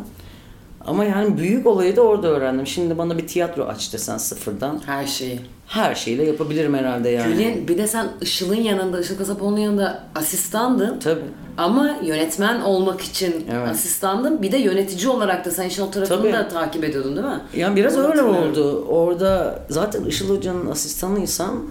Ama 0.88 1.06
yani 1.06 1.38
büyük 1.38 1.68
olayı 1.68 1.96
da 1.96 2.02
orada 2.02 2.28
öğrendim. 2.28 2.68
Şimdi 2.68 2.98
bana 2.98 3.18
bir 3.18 3.28
tiyatro 3.28 3.66
aç 3.66 3.94
desen 3.94 4.18
sıfırdan 4.18 4.80
Her 4.86 5.08
şeyi. 5.08 5.40
her 5.68 5.96
şeyle 5.96 6.24
yapabilirim 6.24 6.74
herhalde 6.74 7.10
yani. 7.10 7.34
Gül'ün 7.34 7.68
bir 7.68 7.78
de 7.78 7.88
sen 7.88 8.08
Işıl'ın 8.22 8.56
yanında, 8.56 9.02
Işıl 9.02 9.18
Kasapoğlu'nun 9.18 9.60
yanında 9.60 10.04
asistandın. 10.16 11.00
Tabii. 11.00 11.22
Ama 11.58 11.98
yönetmen 12.04 12.62
olmak 12.62 13.02
için 13.02 13.46
Evet. 13.52 13.68
asistandın. 13.70 14.42
Bir 14.42 14.52
de 14.52 14.58
yönetici 14.58 15.10
olarak 15.10 15.46
da 15.46 15.52
sen 15.52 15.68
işin 15.68 15.82
o 15.82 15.92
tarafını 15.92 16.18
Tabii. 16.18 16.34
da 16.34 16.48
takip 16.48 16.84
ediyordun 16.84 17.16
değil 17.16 17.28
mi? 17.28 17.42
Yani 17.56 17.76
biraz 17.76 17.98
Onu 17.98 18.08
öyle 18.08 18.22
oldu. 18.22 18.86
Orada 18.90 19.60
zaten 19.70 20.04
Işıl 20.06 20.38
Hoca'nın 20.38 20.72
asistanıysam 20.72 21.64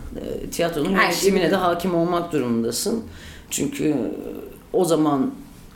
e, 0.46 0.50
tiyatronun 0.50 0.90
yönetimine 0.90 1.50
de 1.50 1.56
hakim 1.56 1.94
olmak 1.94 2.32
durumundasın. 2.32 3.02
Çünkü 3.50 3.94
o 4.73 4.85
zaman 4.85 5.30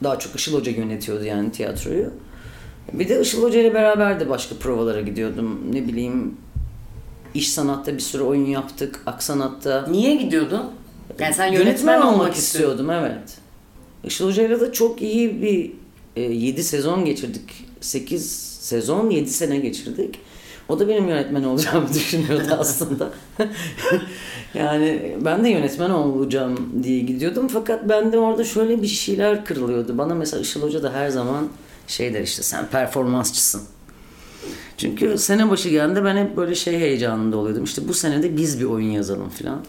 daha 0.05 0.19
çok 0.19 0.37
Işıl 0.37 0.59
Hoca 0.61 0.73
yönetiyordu 0.73 1.25
yani 1.25 1.53
tiyatroyu. 1.53 2.11
Bir 2.99 3.09
de 3.09 3.21
Işıl 3.21 3.43
Hoca 3.43 3.61
ile 3.61 3.75
beraber 3.75 4.21
de 4.21 4.29
başka 4.29 4.55
provalara 4.55 5.01
gidiyordum. 5.01 5.61
Ne 5.73 5.89
bileyim 5.89 6.37
iş 7.35 7.51
sanatta 7.51 7.95
bir 7.95 8.01
sürü 8.01 8.23
oyun 8.23 8.47
yaptık. 8.47 9.01
Aksanat'ta 9.07 9.87
Niye 9.91 10.15
gidiyordun? 10.15 10.63
Yani 11.19 11.35
sen 11.35 11.47
yönetmen, 11.47 11.67
yönetmen 11.67 12.01
olmak 12.01 12.15
olmak 12.15 12.35
istiyordun. 12.35 12.73
istiyordum 12.73 12.91
evet. 12.91 13.39
Işıl 14.05 14.27
Hoca'yla 14.29 14.61
da 14.61 14.73
çok 14.73 15.03
iyi 15.03 15.43
bir 15.43 15.73
7 16.23 16.65
sezon 16.65 17.05
geçirdik. 17.05 17.67
8 17.81 18.31
sezon 18.61 19.11
7 19.11 19.31
sene 19.31 19.57
geçirdik. 19.57 20.19
O 20.69 20.79
da 20.79 20.89
benim 20.89 21.09
yönetmen 21.09 21.45
olacağımı 21.45 21.89
düşünüyordu 21.95 22.57
aslında. 22.59 23.11
yani 24.55 25.17
ben 25.21 25.45
de 25.45 25.49
yönetmen 25.49 25.91
olacağım 25.91 26.71
diye 26.83 27.01
gidiyordum. 27.01 27.49
Fakat 27.49 27.89
bende 27.89 28.19
orada 28.19 28.45
şöyle 28.45 28.83
bir 28.83 28.87
şeyler 28.87 29.45
kırılıyordu. 29.45 29.99
Bana 29.99 30.15
mesela 30.15 30.41
Işıl 30.41 30.63
Hoca 30.63 30.83
da 30.83 30.93
her 30.93 31.09
zaman 31.09 31.49
şey 31.87 32.15
der 32.15 32.23
işte 32.23 32.43
sen 32.43 32.67
performansçısın. 32.67 33.63
Çünkü 34.77 35.19
sene 35.19 35.51
başı 35.51 35.69
geldiğinde 35.69 36.05
ben 36.05 36.17
hep 36.17 36.37
böyle 36.37 36.55
şey 36.55 36.79
heyecanında 36.79 37.37
oluyordum. 37.37 37.65
İşte 37.65 37.89
bu 37.89 37.95
sene 37.95 38.23
de 38.23 38.37
biz 38.37 38.61
bir 38.61 38.65
oyun 38.65 38.91
yazalım 38.91 39.29
falan. 39.29 39.61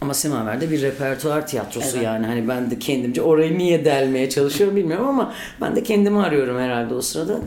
Ama 0.00 0.14
Semaver'de 0.14 0.70
bir 0.70 0.82
repertuar 0.82 1.46
tiyatrosu 1.46 1.88
Evet. 1.94 2.04
yani 2.04 2.26
hani 2.26 2.48
ben 2.48 2.70
de 2.70 2.78
kendimce 2.78 3.22
orayı 3.22 3.58
niye 3.58 3.84
delmeye 3.84 4.30
çalışıyorum 4.30 4.76
bilmiyorum 4.76 5.08
ama 5.08 5.34
ben 5.60 5.76
de 5.76 5.82
kendimi 5.82 6.22
arıyorum 6.22 6.58
herhalde 6.58 6.94
o 6.94 7.02
sırada. 7.02 7.40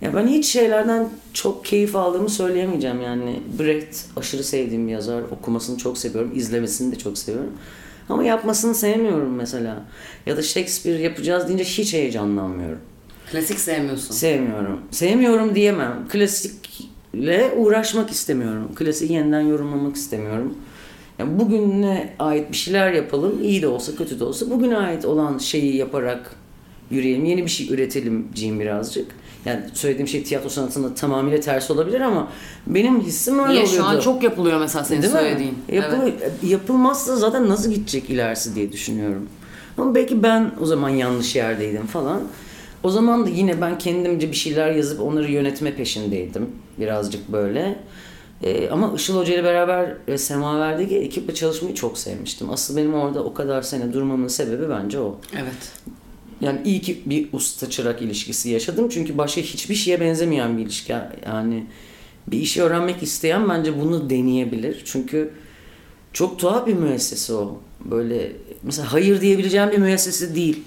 Ya 0.00 0.14
ben 0.14 0.26
hiç 0.26 0.46
şeylerden 0.46 1.08
çok 1.32 1.64
keyif 1.64 1.96
aldığımı 1.96 2.30
söyleyemeyeceğim 2.30 3.02
yani. 3.02 3.40
Brecht 3.58 3.96
aşırı 4.16 4.44
sevdiğim 4.44 4.86
bir 4.86 4.92
yazar. 4.92 5.22
Okumasını 5.22 5.78
çok 5.78 5.98
seviyorum. 5.98 6.32
izlemesini 6.34 6.92
de 6.92 6.98
çok 6.98 7.18
seviyorum. 7.18 7.52
Ama 8.08 8.24
yapmasını 8.24 8.74
sevmiyorum 8.74 9.34
mesela. 9.34 9.82
Ya 10.26 10.36
da 10.36 10.42
Shakespeare 10.42 11.02
yapacağız 11.02 11.48
deyince 11.48 11.64
hiç 11.64 11.94
heyecanlanmıyorum. 11.94 12.78
Klasik 13.32 13.58
sevmiyorsun. 13.58 14.14
Sevmiyorum. 14.14 14.80
Sevmiyorum 14.90 15.54
diyemem. 15.54 16.08
Klasikle 16.08 17.52
uğraşmak 17.56 18.10
istemiyorum. 18.10 18.70
Klasiği 18.74 19.12
yeniden 19.12 19.40
yorumlamak 19.40 19.96
istemiyorum. 19.96 20.54
Yani 21.18 21.38
bugüne 21.38 22.14
ait 22.18 22.50
bir 22.50 22.56
şeyler 22.56 22.92
yapalım. 22.92 23.42
iyi 23.42 23.62
de 23.62 23.68
olsa 23.68 23.96
kötü 23.96 24.20
de 24.20 24.24
olsa 24.24 24.50
bugüne 24.50 24.76
ait 24.76 25.04
olan 25.04 25.38
şeyi 25.38 25.76
yaparak 25.76 26.36
yürüyelim. 26.90 27.24
Yeni 27.24 27.44
bir 27.44 27.50
şey 27.50 27.74
üretelimciyim 27.74 28.60
birazcık. 28.60 29.06
Yani 29.44 29.60
söylediğim 29.74 30.08
şey 30.08 30.22
tiyatro 30.24 30.48
sanatında 30.48 30.94
tamamıyla 30.94 31.40
tersi 31.40 31.72
olabilir 31.72 32.00
ama 32.00 32.28
benim 32.66 33.00
hissim 33.00 33.38
öyle 33.38 33.48
Niye 33.52 33.62
oluyordu. 33.62 33.76
şu 33.76 33.84
an 33.84 34.00
çok 34.00 34.22
yapılıyor 34.22 34.60
mesela 34.60 34.84
senin 34.84 35.02
Değil 35.02 35.12
mi? 35.12 35.18
söylediğin. 35.20 35.58
Yapıl- 35.72 35.96
Evet. 36.02 36.32
Yapılmazsa 36.42 37.16
zaten 37.16 37.48
nasıl 37.48 37.70
gidecek 37.70 38.10
ilerisi 38.10 38.54
diye 38.54 38.72
düşünüyorum. 38.72 39.28
Ama 39.78 39.94
belki 39.94 40.22
ben 40.22 40.50
o 40.60 40.66
zaman 40.66 40.88
yanlış 40.88 41.36
yerdeydim 41.36 41.86
falan. 41.86 42.22
O 42.82 42.90
zaman 42.90 43.26
da 43.26 43.28
yine 43.30 43.60
ben 43.60 43.78
kendimce 43.78 44.28
bir 44.30 44.36
şeyler 44.36 44.70
yazıp 44.70 45.00
onları 45.00 45.30
yönetme 45.32 45.74
peşindeydim. 45.76 46.50
Birazcık 46.78 47.32
böyle. 47.32 47.78
Ee, 48.42 48.68
ama 48.70 48.92
Işıl 48.96 49.16
Hoca 49.18 49.34
ile 49.34 49.44
beraber 49.44 49.94
e, 50.08 50.18
Semaver'deki 50.18 50.98
ekiple 50.98 51.34
çalışmayı 51.34 51.74
çok 51.74 51.98
sevmiştim. 51.98 52.50
Asıl 52.50 52.76
benim 52.76 52.94
orada 52.94 53.24
o 53.24 53.34
kadar 53.34 53.62
sene 53.62 53.92
durmamın 53.92 54.28
sebebi 54.28 54.68
bence 54.68 55.00
o. 55.00 55.16
Evet. 55.34 55.72
Yani 56.44 56.60
iyi 56.64 56.80
ki 56.80 57.02
bir 57.06 57.26
usta 57.32 57.70
çırak 57.70 58.02
ilişkisi 58.02 58.50
yaşadım. 58.50 58.88
Çünkü 58.88 59.18
başka 59.18 59.40
hiçbir 59.40 59.74
şeye 59.74 60.00
benzemeyen 60.00 60.58
bir 60.58 60.62
ilişki. 60.62 60.94
Yani 61.26 61.66
bir 62.26 62.38
işi 62.38 62.62
öğrenmek 62.62 63.02
isteyen 63.02 63.48
bence 63.48 63.80
bunu 63.80 64.10
deneyebilir. 64.10 64.82
Çünkü 64.84 65.30
çok 66.12 66.38
tuhaf 66.38 66.66
bir 66.66 66.74
müessese 66.74 67.34
o. 67.34 67.60
Böyle 67.84 68.32
mesela 68.62 68.92
hayır 68.92 69.20
diyebileceğim 69.20 69.70
bir 69.70 69.78
müessese 69.78 70.34
değil. 70.34 70.62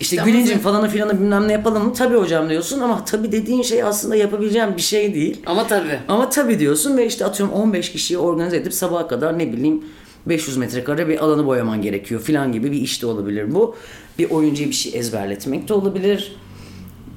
İşte 0.00 0.16
İşte 0.16 0.30
Gülincim 0.30 0.54
ama- 0.54 0.62
falan 0.62 0.88
filanı 0.88 1.20
bilmem 1.20 1.48
ne 1.48 1.52
yapalım 1.52 1.84
mı? 1.84 1.92
Tabii 1.94 2.16
hocam 2.16 2.50
diyorsun 2.50 2.80
ama 2.80 3.04
tabii 3.04 3.32
dediğin 3.32 3.62
şey 3.62 3.82
aslında 3.82 4.16
yapabileceğim 4.16 4.76
bir 4.76 4.82
şey 4.82 5.14
değil. 5.14 5.40
Ama 5.46 5.66
tabii. 5.66 5.98
Ama 6.08 6.30
tabii 6.30 6.58
diyorsun 6.58 6.96
ve 6.96 7.06
işte 7.06 7.24
atıyorum 7.24 7.54
15 7.54 7.92
kişiyi 7.92 8.18
organize 8.18 8.56
edip 8.56 8.74
sabaha 8.74 9.08
kadar 9.08 9.38
ne 9.38 9.52
bileyim 9.52 9.84
500 10.26 10.56
metrekare 10.56 11.08
bir 11.08 11.24
alanı 11.24 11.46
boyaman 11.46 11.82
gerekiyor 11.82 12.20
filan 12.20 12.52
gibi 12.52 12.72
bir 12.72 12.80
iş 12.80 13.02
de 13.02 13.06
olabilir 13.06 13.54
bu. 13.54 13.76
Bir 14.18 14.30
oyuncuya 14.30 14.68
bir 14.68 14.74
şey 14.74 14.98
ezberletmek 14.98 15.68
de 15.68 15.74
olabilir. 15.74 16.36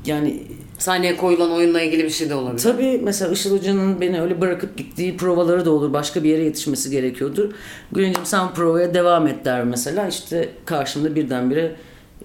Yani 0.06 0.44
Sahneye 0.77 1.18
koyulan 1.18 1.51
oyunla 1.51 1.82
ilgili 1.82 2.04
bir 2.04 2.10
şey 2.10 2.30
de 2.30 2.36
olabilir. 2.36 2.63
tabii 2.63 3.00
mesela 3.04 3.32
Işıl 3.32 3.58
Hoca'nın 3.58 4.01
beni 4.01 4.22
öyle 4.22 4.42
bırakıp 4.42 4.77
gittiği 4.77 5.18
provaları 5.18 5.66
da 5.66 5.72
olur. 5.72 5.94
Başka 5.94 6.24
bir 6.24 6.30
yere 6.30 6.44
yetişmesi 6.44 6.92
gerekiyordur. 6.92 7.51
Gülincim 7.92 8.25
sen 8.25 8.54
provaya 8.54 8.94
devam 8.94 9.27
et 9.27 9.46
der 9.46 9.63
mesela. 9.63 10.08
İşte 10.08 10.50
karşımda 10.66 11.16
birdenbire 11.16 11.75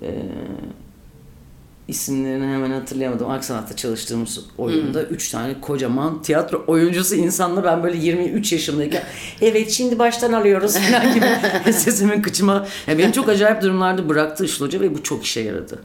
e, 0.03 0.09
isimlerini 1.93 2.45
hemen 2.45 2.71
hatırlayamadım. 2.71 3.31
Aksanat'ta 3.31 3.77
çalıştığımız 3.77 4.41
oyunda 4.59 5.03
üç 5.03 5.31
tane 5.31 5.61
kocaman 5.61 6.23
tiyatro 6.23 6.65
oyuncusu 6.67 7.15
insanla 7.15 7.65
ben 7.65 7.83
böyle 7.83 7.99
23 7.99 8.53
yaşındayken 8.53 9.03
evet 9.41 9.71
şimdi 9.71 9.99
baştan 9.99 10.33
alıyoruz 10.33 10.77
falan 10.77 11.15
gibi 11.15 11.27
sesimin 11.73 12.23
kıçıma. 12.23 12.67
Yani 12.87 12.99
beni 12.99 13.13
çok 13.13 13.29
acayip 13.29 13.63
durumlarda 13.63 14.09
bıraktı 14.09 14.45
Işıl 14.45 14.67
Hoca 14.67 14.81
ve 14.81 14.95
bu 14.95 15.03
çok 15.03 15.25
işe 15.25 15.41
yaradı. 15.41 15.83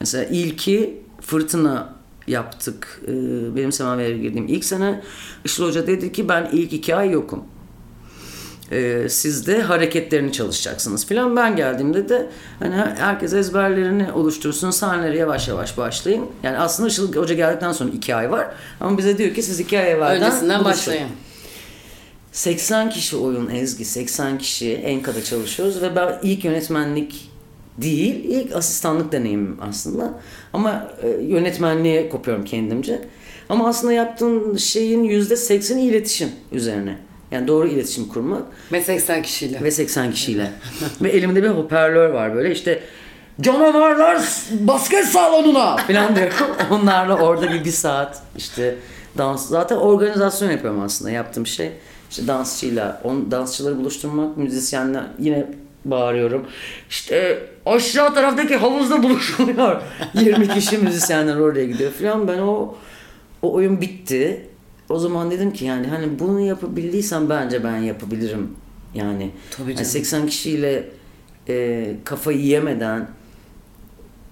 Mesela 0.00 0.24
ilki 0.24 1.02
fırtına 1.20 1.94
yaptık. 2.26 3.00
Benim 3.56 3.72
semaver'e 3.72 4.18
girdiğim 4.18 4.48
ilk 4.48 4.64
sene 4.64 5.02
Işıl 5.44 5.66
Hoca 5.66 5.86
dedi 5.86 6.12
ki 6.12 6.28
ben 6.28 6.48
ilk 6.52 6.72
iki 6.72 6.94
ay 6.94 7.10
yokum. 7.10 7.44
Ee, 8.72 9.06
siz 9.08 9.46
de 9.46 9.62
hareketlerini 9.62 10.32
çalışacaksınız 10.32 11.06
filan. 11.06 11.36
Ben 11.36 11.56
geldiğimde 11.56 12.08
de 12.08 12.26
hani 12.58 12.74
herkes 12.74 13.34
ezberlerini 13.34 14.12
oluştursun. 14.12 14.70
Sahnelere 14.70 15.18
yavaş 15.18 15.48
yavaş 15.48 15.78
başlayın. 15.78 16.26
Yani 16.42 16.58
aslında 16.58 16.88
Işıl 16.88 17.16
Hoca 17.16 17.34
geldikten 17.34 17.72
sonra 17.72 17.90
iki 17.90 18.14
ay 18.14 18.30
var. 18.30 18.46
Ama 18.80 18.98
bize 18.98 19.18
diyor 19.18 19.34
ki 19.34 19.42
siz 19.42 19.60
iki 19.60 19.78
ay 19.78 19.92
evvelden 19.92 20.22
Öncesinden 20.22 20.64
buluşun. 20.64 20.70
başlayın. 20.70 21.08
80 22.32 22.90
kişi 22.90 23.16
oyun 23.16 23.50
Ezgi, 23.50 23.84
80 23.84 24.38
kişi 24.38 24.74
Enka'da 24.74 25.24
çalışıyoruz 25.24 25.82
ve 25.82 25.96
ben 25.96 26.18
ilk 26.22 26.44
yönetmenlik 26.44 27.30
değil, 27.78 28.24
ilk 28.24 28.56
asistanlık 28.56 29.12
deneyimim 29.12 29.56
aslında. 29.60 30.20
Ama 30.52 30.90
e, 31.02 31.08
yönetmenliğe 31.08 32.08
kopuyorum 32.08 32.44
kendimce. 32.44 33.08
Ama 33.48 33.68
aslında 33.68 33.92
yaptığın 33.92 34.56
şeyin 34.56 35.04
%80'i 35.04 35.80
iletişim 35.80 36.28
üzerine. 36.52 36.98
Yani 37.30 37.48
doğru 37.48 37.68
iletişim 37.68 38.08
kurmak 38.08 38.42
Ve 38.72 38.80
80 38.80 39.22
kişiyle. 39.22 39.62
ve 39.62 39.70
80 39.70 40.10
kişiyle. 40.12 40.52
ve 41.02 41.08
elimde 41.10 41.42
bir 41.42 41.48
hoparlör 41.48 42.08
var 42.10 42.34
böyle 42.34 42.52
işte 42.52 42.82
canavarlar 43.40 44.22
basket 44.60 45.04
salonuna 45.04 45.76
falan 45.76 46.16
diyor. 46.16 46.32
Onlarla 46.70 47.16
orada 47.16 47.50
bir, 47.52 47.64
bir 47.64 47.70
saat 47.70 48.22
işte 48.36 48.74
dans. 49.18 49.48
Zaten 49.48 49.76
organizasyon 49.76 50.50
yapıyorum 50.50 50.80
aslında 50.80 51.10
yaptığım 51.10 51.46
şey. 51.46 51.72
İşte 52.10 52.26
dansçıyla, 52.26 53.00
on, 53.04 53.30
dansçıları 53.30 53.78
buluşturmak, 53.78 54.36
müzisyenler 54.36 55.02
yine 55.18 55.46
bağırıyorum. 55.84 56.46
İşte 56.90 57.38
aşağı 57.66 58.14
taraftaki 58.14 58.56
havuzda 58.56 59.02
buluşuluyor. 59.02 59.80
20 60.14 60.48
kişi 60.48 60.78
müzisyenler 60.78 61.36
oraya 61.36 61.64
gidiyor 61.66 61.92
falan. 61.92 62.28
Ben 62.28 62.38
o 62.38 62.74
o 63.42 63.52
oyun 63.52 63.80
bitti. 63.80 64.46
O 64.88 64.98
zaman 64.98 65.30
dedim 65.30 65.52
ki 65.52 65.64
yani 65.64 65.86
hani 65.86 66.18
bunu 66.18 66.40
yapabildiysem 66.40 67.28
bence 67.30 67.64
ben 67.64 67.76
yapabilirim. 67.76 68.50
Yani, 68.94 69.30
Tabii 69.50 69.68
yani 69.68 69.76
canım. 69.76 69.90
80 69.90 70.26
kişiyle 70.26 70.88
e, 71.48 71.96
kafayı 72.04 72.40
yemeden 72.40 73.08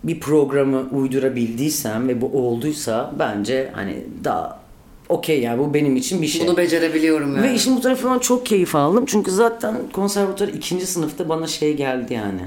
bir 0.05 0.21
programı 0.21 0.89
uydurabildiysem 0.93 2.09
ve 2.09 2.21
bu 2.21 2.27
olduysa 2.27 3.15
bence 3.19 3.71
hani 3.75 4.05
daha 4.25 4.61
okey 5.09 5.41
yani 5.41 5.59
bu 5.59 5.75
benim 5.75 5.97
için 5.97 6.23
bir 6.23 6.27
şey. 6.27 6.47
Bunu 6.47 6.57
becerebiliyorum 6.57 7.37
yani. 7.37 7.49
Ve 7.49 7.55
işin 7.55 7.77
bu 7.77 7.81
tarafından 7.81 8.19
çok 8.19 8.47
keyif 8.47 8.75
aldım. 8.75 9.05
Çünkü 9.07 9.31
zaten 9.31 9.77
konservatuar 9.93 10.49
ikinci 10.49 10.87
sınıfta 10.87 11.29
bana 11.29 11.47
şey 11.47 11.77
geldi 11.77 12.15
yani. 12.15 12.43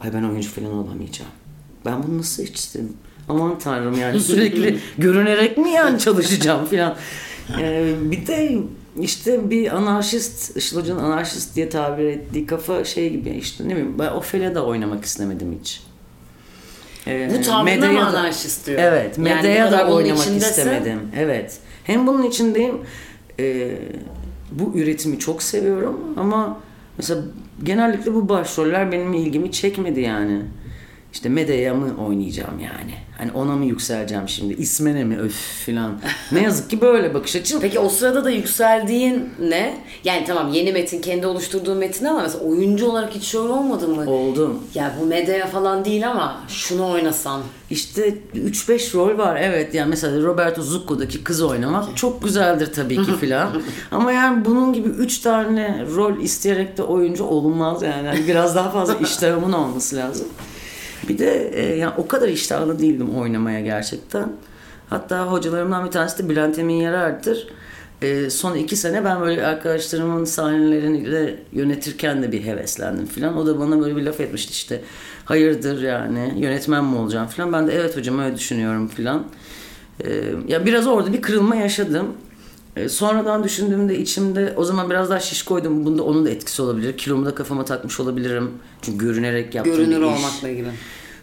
Ay 0.00 0.14
ben 0.14 0.22
oyuncu 0.22 0.50
falan 0.50 0.74
olamayacağım. 0.74 1.30
Ben 1.84 2.02
bunu 2.02 2.18
nasıl 2.18 2.42
istedim? 2.42 2.92
Aman 3.28 3.58
tanrım 3.58 4.00
yani 4.00 4.20
sürekli 4.30 4.78
görünerek 4.98 5.58
mi 5.58 5.70
yani 5.70 5.98
çalışacağım 5.98 6.66
falan. 6.66 6.96
Ee, 7.60 7.94
bir 8.00 8.26
de 8.26 8.58
işte 9.00 9.50
bir 9.50 9.76
anarşist, 9.76 10.56
Işıl 10.56 10.80
Hoca'nın 10.80 11.02
anarşist 11.04 11.56
diye 11.56 11.68
tabir 11.68 12.04
ettiği 12.04 12.46
kafa 12.46 12.84
şey 12.84 13.10
gibi 13.10 13.30
işte 13.30 13.64
ne 13.64 13.70
bileyim 13.70 13.98
ben 13.98 14.08
Ophelia'da 14.10 14.64
oynamak 14.64 15.04
istemedim 15.04 15.58
hiç. 15.60 15.82
Ee, 17.06 17.30
Bu 17.38 17.42
tavrına 17.42 17.92
mı 17.92 18.06
anarşist 18.06 18.66
diyor? 18.66 18.78
Evet, 18.82 19.18
medyaya 19.18 19.72
da 19.72 19.86
oynamak 19.86 20.22
içindesin. 20.22 20.50
istemedim. 20.50 21.00
Evet. 21.16 21.56
Hem 21.84 22.06
bunun 22.06 22.22
içindeyim. 22.22 22.78
e, 23.40 23.70
bu 24.52 24.78
üretimi 24.78 25.18
çok 25.18 25.42
seviyorum 25.42 26.00
ama 26.16 26.60
mesela 26.98 27.22
genellikle 27.62 28.14
bu 28.14 28.28
başroller 28.28 28.92
benim 28.92 29.14
ilgimi 29.14 29.52
çekmedi 29.52 30.00
yani. 30.00 30.42
İşte 31.12 31.28
medyaya 31.28 31.74
mı 31.74 31.86
oynayacağım 32.06 32.58
yani? 32.58 32.94
Hani 33.18 33.32
ona 33.32 33.56
mı 33.56 33.64
yükseleceğim 33.64 34.28
şimdi? 34.28 34.54
İsmene 34.54 35.04
mi? 35.04 35.18
Öf 35.18 35.34
filan. 35.34 35.92
Ne 36.32 36.42
yazık 36.42 36.70
ki 36.70 36.80
böyle 36.80 37.14
bakış 37.14 37.36
açım. 37.36 37.60
Peki 37.60 37.78
o 37.78 37.88
sırada 37.88 38.24
da 38.24 38.30
yükseldiğin 38.30 39.28
ne? 39.40 39.78
Yani 40.04 40.24
tamam 40.26 40.52
yeni 40.52 40.72
metin, 40.72 41.00
kendi 41.00 41.26
oluşturduğun 41.26 41.76
metin 41.78 42.04
ama 42.04 42.22
mesela 42.22 42.44
oyuncu 42.44 42.86
olarak 42.86 43.14
hiç 43.14 43.24
şöyle 43.24 43.48
olmadı 43.48 43.88
mı? 43.88 44.10
Oldum. 44.10 44.58
Ya 44.74 44.94
bu 45.00 45.06
medyaya 45.06 45.46
falan 45.46 45.84
değil 45.84 46.10
ama 46.10 46.40
şunu 46.48 46.90
oynasan. 46.90 47.40
İşte 47.70 48.14
3-5 48.34 48.94
rol 48.94 49.18
var 49.18 49.36
evet 49.42 49.74
yani 49.74 49.88
mesela 49.90 50.22
Roberto 50.22 50.62
Zucco'daki 50.62 51.24
kızı 51.24 51.48
oynamak 51.48 51.96
çok 51.96 52.22
güzeldir 52.24 52.72
tabii 52.72 52.96
ki 52.96 53.12
filan. 53.20 53.62
Ama 53.90 54.12
yani 54.12 54.44
bunun 54.44 54.72
gibi 54.72 54.88
3 54.88 55.18
tane 55.18 55.84
rol 55.96 56.16
isteyerek 56.20 56.78
de 56.78 56.82
oyuncu 56.82 57.24
olunmaz 57.24 57.82
yani. 57.82 58.06
Yani 58.06 58.26
biraz 58.28 58.56
daha 58.56 58.70
fazla 58.70 58.94
iştahımın 59.00 59.52
olması 59.52 59.96
lazım. 59.96 60.28
Bir 61.08 61.18
de 61.18 61.50
e, 61.54 61.76
yani 61.76 61.92
o 61.98 62.08
kadar 62.08 62.28
iştahlı 62.28 62.78
değildim 62.78 63.16
oynamaya 63.16 63.60
gerçekten. 63.60 64.32
Hatta 64.90 65.26
hocalarımdan 65.32 65.86
bir 65.86 65.90
tanesi 65.90 66.18
de 66.24 66.28
Bülent 66.28 66.58
Emin 66.58 66.74
Yarar'dır. 66.74 67.48
E, 68.02 68.30
son 68.30 68.54
iki 68.54 68.76
sene 68.76 69.04
ben 69.04 69.20
böyle 69.20 69.46
arkadaşlarımın 69.46 70.24
sahneleriyle 70.24 71.36
yönetirken 71.52 72.22
de 72.22 72.32
bir 72.32 72.44
heveslendim 72.44 73.06
filan. 73.06 73.36
O 73.36 73.46
da 73.46 73.60
bana 73.60 73.80
böyle 73.80 73.96
bir 73.96 74.02
laf 74.02 74.20
etmişti 74.20 74.52
işte. 74.52 74.80
Hayırdır 75.24 75.82
yani 75.82 76.34
yönetmen 76.36 76.84
mi 76.84 76.96
olacağım 76.96 77.26
filan. 77.26 77.52
Ben 77.52 77.66
de 77.66 77.74
evet 77.74 77.96
hocam 77.96 78.18
öyle 78.18 78.36
düşünüyorum 78.36 78.88
filan. 78.88 79.24
E, 80.04 80.22
ya 80.48 80.66
biraz 80.66 80.86
orada 80.86 81.12
bir 81.12 81.22
kırılma 81.22 81.56
yaşadım. 81.56 82.06
E, 82.76 82.88
sonradan 82.88 83.44
düşündüğümde 83.44 83.98
içimde 83.98 84.52
o 84.56 84.64
zaman 84.64 84.90
biraz 84.90 85.10
daha 85.10 85.20
şiş 85.20 85.42
koydum. 85.42 85.84
Bunda 85.86 86.02
onun 86.02 86.24
da 86.26 86.30
etkisi 86.30 86.62
olabilir. 86.62 86.96
Kilomu 86.96 87.26
da 87.26 87.34
kafama 87.34 87.64
takmış 87.64 88.00
olabilirim. 88.00 88.50
Çünkü 88.82 89.06
görünerek 89.06 89.54
yaptığım 89.54 89.76
Görünür 89.76 89.96
bir 89.96 90.06
iş. 90.06 90.18
olmakla 90.18 90.48
ilgili. 90.48 90.68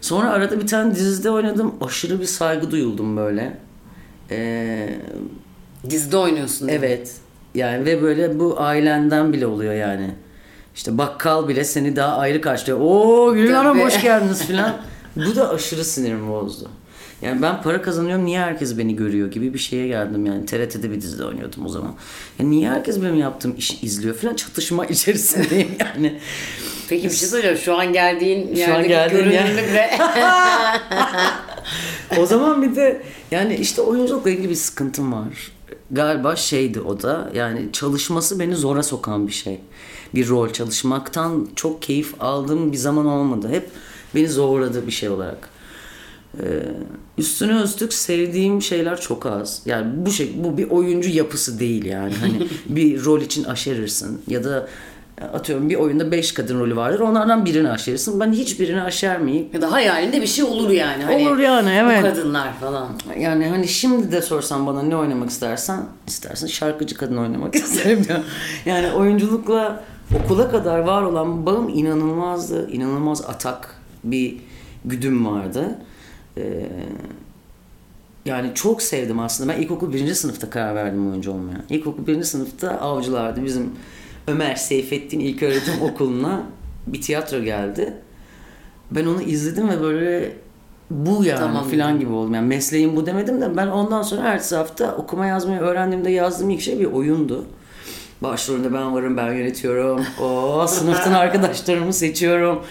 Sonra 0.06 0.30
arada 0.30 0.60
bir 0.60 0.66
tane 0.66 0.94
dizide 0.94 1.30
oynadım. 1.30 1.74
Aşırı 1.80 2.20
bir 2.20 2.26
saygı 2.26 2.70
duyuldum 2.70 3.16
böyle. 3.16 3.58
Ee, 4.30 4.98
Dizide 5.90 6.16
oynuyorsun. 6.16 6.68
değil 6.68 6.80
mi? 6.80 6.86
evet. 6.86 7.14
Yani 7.54 7.84
ve 7.84 8.02
böyle 8.02 8.38
bu 8.38 8.60
ailenden 8.60 9.32
bile 9.32 9.46
oluyor 9.46 9.74
yani. 9.74 10.10
İşte 10.74 10.98
bakkal 10.98 11.48
bile 11.48 11.64
seni 11.64 11.96
daha 11.96 12.16
ayrı 12.16 12.40
karşılıyor. 12.40 12.78
Oo 12.80 13.34
Gülün 13.34 13.52
Hanım 13.52 13.72
Tabii. 13.72 13.84
hoş 13.84 14.02
geldiniz 14.02 14.42
filan. 14.44 14.74
bu 15.16 15.36
da 15.36 15.50
aşırı 15.50 15.84
sinirimi 15.84 16.28
bozdu. 16.28 16.68
Yani 17.22 17.42
ben 17.42 17.62
para 17.62 17.82
kazanıyorum 17.82 18.24
niye 18.24 18.40
herkes 18.40 18.78
beni 18.78 18.96
görüyor 18.96 19.30
gibi 19.30 19.54
bir 19.54 19.58
şeye 19.58 19.86
geldim 19.86 20.26
yani. 20.26 20.46
TRT'de 20.46 20.90
bir 20.90 21.00
dizide 21.00 21.24
oynuyordum 21.24 21.66
o 21.66 21.68
zaman. 21.68 21.94
Yani 22.38 22.50
niye 22.50 22.70
herkes 22.70 23.02
benim 23.02 23.18
yaptığım 23.18 23.54
işi 23.58 23.86
izliyor 23.86 24.14
falan 24.14 24.34
çatışma 24.34 24.86
içerisindeyim 24.86 25.68
yani. 25.80 26.18
Peki 26.88 27.04
bir 27.04 27.14
şey 27.14 27.28
söyleyeceğim. 27.28 27.58
Şu 27.58 27.78
an 27.78 27.92
geldiğin 27.92 28.54
Şu 28.54 28.60
yerdeki 28.60 28.88
geldiğim 28.88 29.30
yer- 29.30 29.46
görünümlük 29.46 29.72
ve 29.74 29.90
o 32.20 32.26
zaman 32.26 32.62
bir 32.62 32.76
de 32.76 33.02
yani 33.30 33.54
işte 33.56 33.82
oyunculukla 33.82 34.30
ilgili 34.30 34.48
bir 34.50 34.54
sıkıntım 34.54 35.12
var. 35.12 35.52
Galiba 35.90 36.36
şeydi 36.36 36.80
o 36.80 37.02
da 37.02 37.30
yani 37.34 37.72
çalışması 37.72 38.38
beni 38.40 38.56
zora 38.56 38.82
sokan 38.82 39.26
bir 39.26 39.32
şey. 39.32 39.60
Bir 40.14 40.28
rol 40.28 40.52
çalışmaktan 40.52 41.48
çok 41.56 41.82
keyif 41.82 42.14
aldığım 42.20 42.72
bir 42.72 42.76
zaman 42.76 43.06
olmadı. 43.06 43.48
Hep 43.50 43.70
beni 44.14 44.28
zorladı 44.28 44.86
bir 44.86 44.92
şey 44.92 45.08
olarak. 45.08 45.55
Ee, 46.42 46.62
üstüne 47.18 47.62
üstlük 47.62 47.92
sevdiğim 47.92 48.62
şeyler 48.62 49.00
çok 49.00 49.26
az. 49.26 49.62
Yani 49.66 50.06
bu 50.06 50.10
şey 50.10 50.32
bu 50.36 50.58
bir 50.58 50.70
oyuncu 50.70 51.10
yapısı 51.10 51.60
değil 51.60 51.84
yani. 51.84 52.14
Hani 52.20 52.46
bir 52.76 53.04
rol 53.04 53.20
için 53.20 53.44
aşerirsin 53.44 54.22
ya 54.28 54.44
da 54.44 54.68
atıyorum 55.32 55.70
bir 55.70 55.74
oyunda 55.74 56.12
5 56.12 56.32
kadın 56.32 56.60
rolü 56.60 56.76
vardır. 56.76 57.00
Onlardan 57.00 57.44
birini 57.44 57.70
aşerirsin. 57.70 58.20
Ben 58.20 58.32
hiçbirini 58.32 58.82
aşermeyip 58.82 59.54
ya 59.54 59.62
da 59.62 59.72
hayalinde 59.72 60.22
bir 60.22 60.26
şey 60.26 60.44
olur 60.44 60.70
yani. 60.70 61.04
Hani 61.04 61.28
Olur 61.28 61.38
yani, 61.38 61.70
evet. 61.70 61.98
Bu 61.98 62.08
kadınlar 62.08 62.54
falan. 62.60 62.88
yani 63.20 63.46
hani 63.46 63.68
şimdi 63.68 64.12
de 64.12 64.22
sorsan 64.22 64.66
bana 64.66 64.82
ne 64.82 64.96
oynamak 64.96 65.30
istersen 65.30 65.84
istersen 66.06 66.46
şarkıcı 66.46 66.96
kadın 66.96 67.16
oynamak 67.16 67.54
isterim 67.54 68.04
diyor. 68.04 68.18
Yani 68.66 68.92
oyunculukla 68.92 69.84
okula 70.24 70.50
kadar 70.50 70.78
var 70.78 71.02
olan 71.02 71.46
bağım 71.46 71.68
inanılmazdı. 71.68 72.70
İnanılmaz 72.70 73.24
atak 73.24 73.74
bir 74.04 74.36
güdüm 74.84 75.26
vardı. 75.26 75.78
Ee, 76.38 76.66
yani 78.24 78.50
çok 78.54 78.82
sevdim 78.82 79.20
aslında. 79.20 79.52
Ben 79.52 79.62
ilkokul 79.62 79.92
birinci 79.92 80.14
sınıfta 80.14 80.50
karar 80.50 80.74
verdim 80.74 81.10
oyuncu 81.10 81.32
olmaya. 81.32 81.58
İlkokul 81.70 82.06
birinci 82.06 82.26
sınıfta 82.26 82.70
avcılardı. 82.70 83.44
Bizim 83.44 83.70
Ömer 84.26 84.54
Seyfettin 84.54 85.20
İlköğretim 85.20 85.74
Okulu'na 85.82 86.42
bir 86.86 87.00
tiyatro 87.00 87.40
geldi. 87.40 87.94
Ben 88.90 89.06
onu 89.06 89.22
izledim 89.22 89.68
ve 89.68 89.80
böyle 89.80 90.32
bu 90.90 91.24
yani 91.24 91.38
Tamam. 91.38 91.68
filan 91.68 92.00
gibi 92.00 92.12
oldum. 92.12 92.34
Yani 92.34 92.46
mesleğim 92.46 92.96
bu 92.96 93.06
demedim 93.06 93.40
de 93.40 93.56
ben 93.56 93.66
ondan 93.66 94.02
sonra 94.02 94.22
ertesi 94.22 94.56
hafta 94.56 94.94
okuma 94.96 95.26
yazmayı 95.26 95.60
öğrendiğimde 95.60 96.10
yazdığım 96.10 96.50
ilk 96.50 96.60
şey 96.60 96.80
bir 96.80 96.84
oyundu. 96.84 97.44
Başrolünde 98.22 98.72
ben 98.74 98.94
varım, 98.94 99.16
ben 99.16 99.32
yönetiyorum. 99.32 100.04
O 100.22 100.66
sınıftan 100.66 101.12
arkadaşlarımı 101.12 101.92
seçiyorum. 101.92 102.62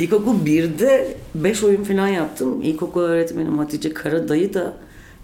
İlkokul 0.00 0.34
1'de 0.46 1.16
5 1.34 1.62
oyun 1.64 1.84
falan 1.84 2.08
yaptım. 2.08 2.62
İlkokul 2.62 3.00
öğretmenim 3.00 3.58
Hatice 3.58 3.94
Karadayı 3.94 4.54
da 4.54 4.72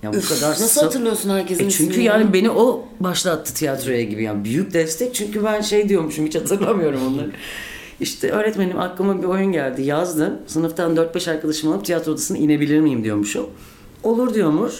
ya 0.02 0.12
bu 0.12 0.16
Üf, 0.16 0.28
kadar 0.28 0.50
nasıl 0.50 0.82
hatırlıyorsun 0.82 1.30
herkesin 1.30 1.66
E 1.66 1.70
çünkü 1.70 1.90
ismini 1.92 2.06
yani 2.06 2.24
ya? 2.24 2.32
beni 2.32 2.50
o 2.50 2.84
başlattı 3.00 3.54
tiyatroya 3.54 4.02
gibi 4.02 4.22
yani 4.22 4.44
büyük 4.44 4.74
destek 4.74 5.14
çünkü 5.14 5.44
ben 5.44 5.60
şey 5.60 5.88
diyormuşum 5.88 6.26
hiç 6.26 6.34
hatırlamıyorum 6.34 7.00
onları. 7.06 7.30
İşte 8.00 8.30
öğretmenim 8.30 8.78
aklıma 8.78 9.22
bir 9.22 9.26
oyun 9.26 9.52
geldi 9.52 9.82
yazdım. 9.82 10.32
Sınıftan 10.46 10.96
4-5 10.96 11.30
arkadaşımı 11.30 11.74
alıp 11.74 11.84
tiyatro 11.84 12.12
odasına 12.12 12.38
inebilir 12.38 12.80
miyim 12.80 13.04
diyormuşum. 13.04 13.46
Olur 14.02 14.34
diyormuş. 14.34 14.74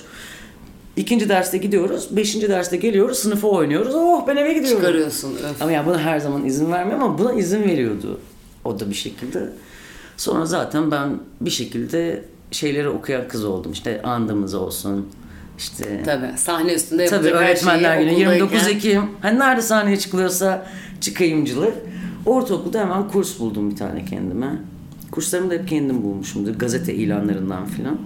İkinci 0.97 1.29
derste 1.29 1.59
gidiyoruz. 1.59 2.09
Beşinci 2.17 2.49
derste 2.49 2.77
geliyoruz. 2.77 3.19
Sınıfa 3.19 3.49
oynuyoruz. 3.49 3.95
Oh 3.95 4.27
ben 4.27 4.37
eve 4.37 4.53
gidiyorum. 4.53 4.81
Çıkarıyorsun. 4.81 5.35
Öf. 5.35 5.63
Ama 5.63 5.73
ya 5.73 5.87
buna 5.87 5.99
her 5.99 6.19
zaman 6.21 6.45
izin 6.45 6.73
vermiyor 6.73 7.01
ama 7.01 7.19
buna 7.19 7.33
izin 7.33 7.63
veriyordu. 7.63 8.21
O 8.65 8.81
da 8.81 8.91
bir 8.91 8.95
şekilde. 8.95 9.49
Sonra 10.19 10.47
zaten 10.47 10.91
ben 10.91 11.19
bir 11.41 11.51
şekilde 11.51 12.25
şeyleri 12.51 12.89
okuyan 12.89 13.29
kız 13.29 13.45
oldum. 13.45 13.73
İşte 13.73 14.03
andımız 14.03 14.55
olsun. 14.55 15.09
İşte 15.59 16.03
Tabii. 16.05 16.39
Sahne 16.39 16.75
üstünde 16.75 17.07
Tabii 17.07 17.27
yapacak 17.27 17.43
her 17.43 17.49
öğretmenler 17.49 17.97
şeyi 17.97 18.09
günü 18.09 18.19
29 18.21 18.59
okuldayken- 18.63 18.71
Ekim. 18.77 19.03
Hani 19.21 19.39
nerede 19.39 19.63
sahneye 19.63 19.99
çıkılıyorsa 19.99 20.67
çıkayımcılık. 21.01 21.75
Ortaokulda 22.27 22.81
hemen 22.81 23.09
kurs 23.09 23.39
buldum 23.39 23.71
bir 23.71 23.77
tane 23.77 24.05
kendime. 24.05 24.59
Kurslarımı 25.11 25.51
da 25.51 25.55
hep 25.55 25.69
kendim 25.69 26.03
bulmuşumdur. 26.03 26.55
Gazete 26.55 26.95
ilanlarından 26.95 27.67
filan. 27.67 27.99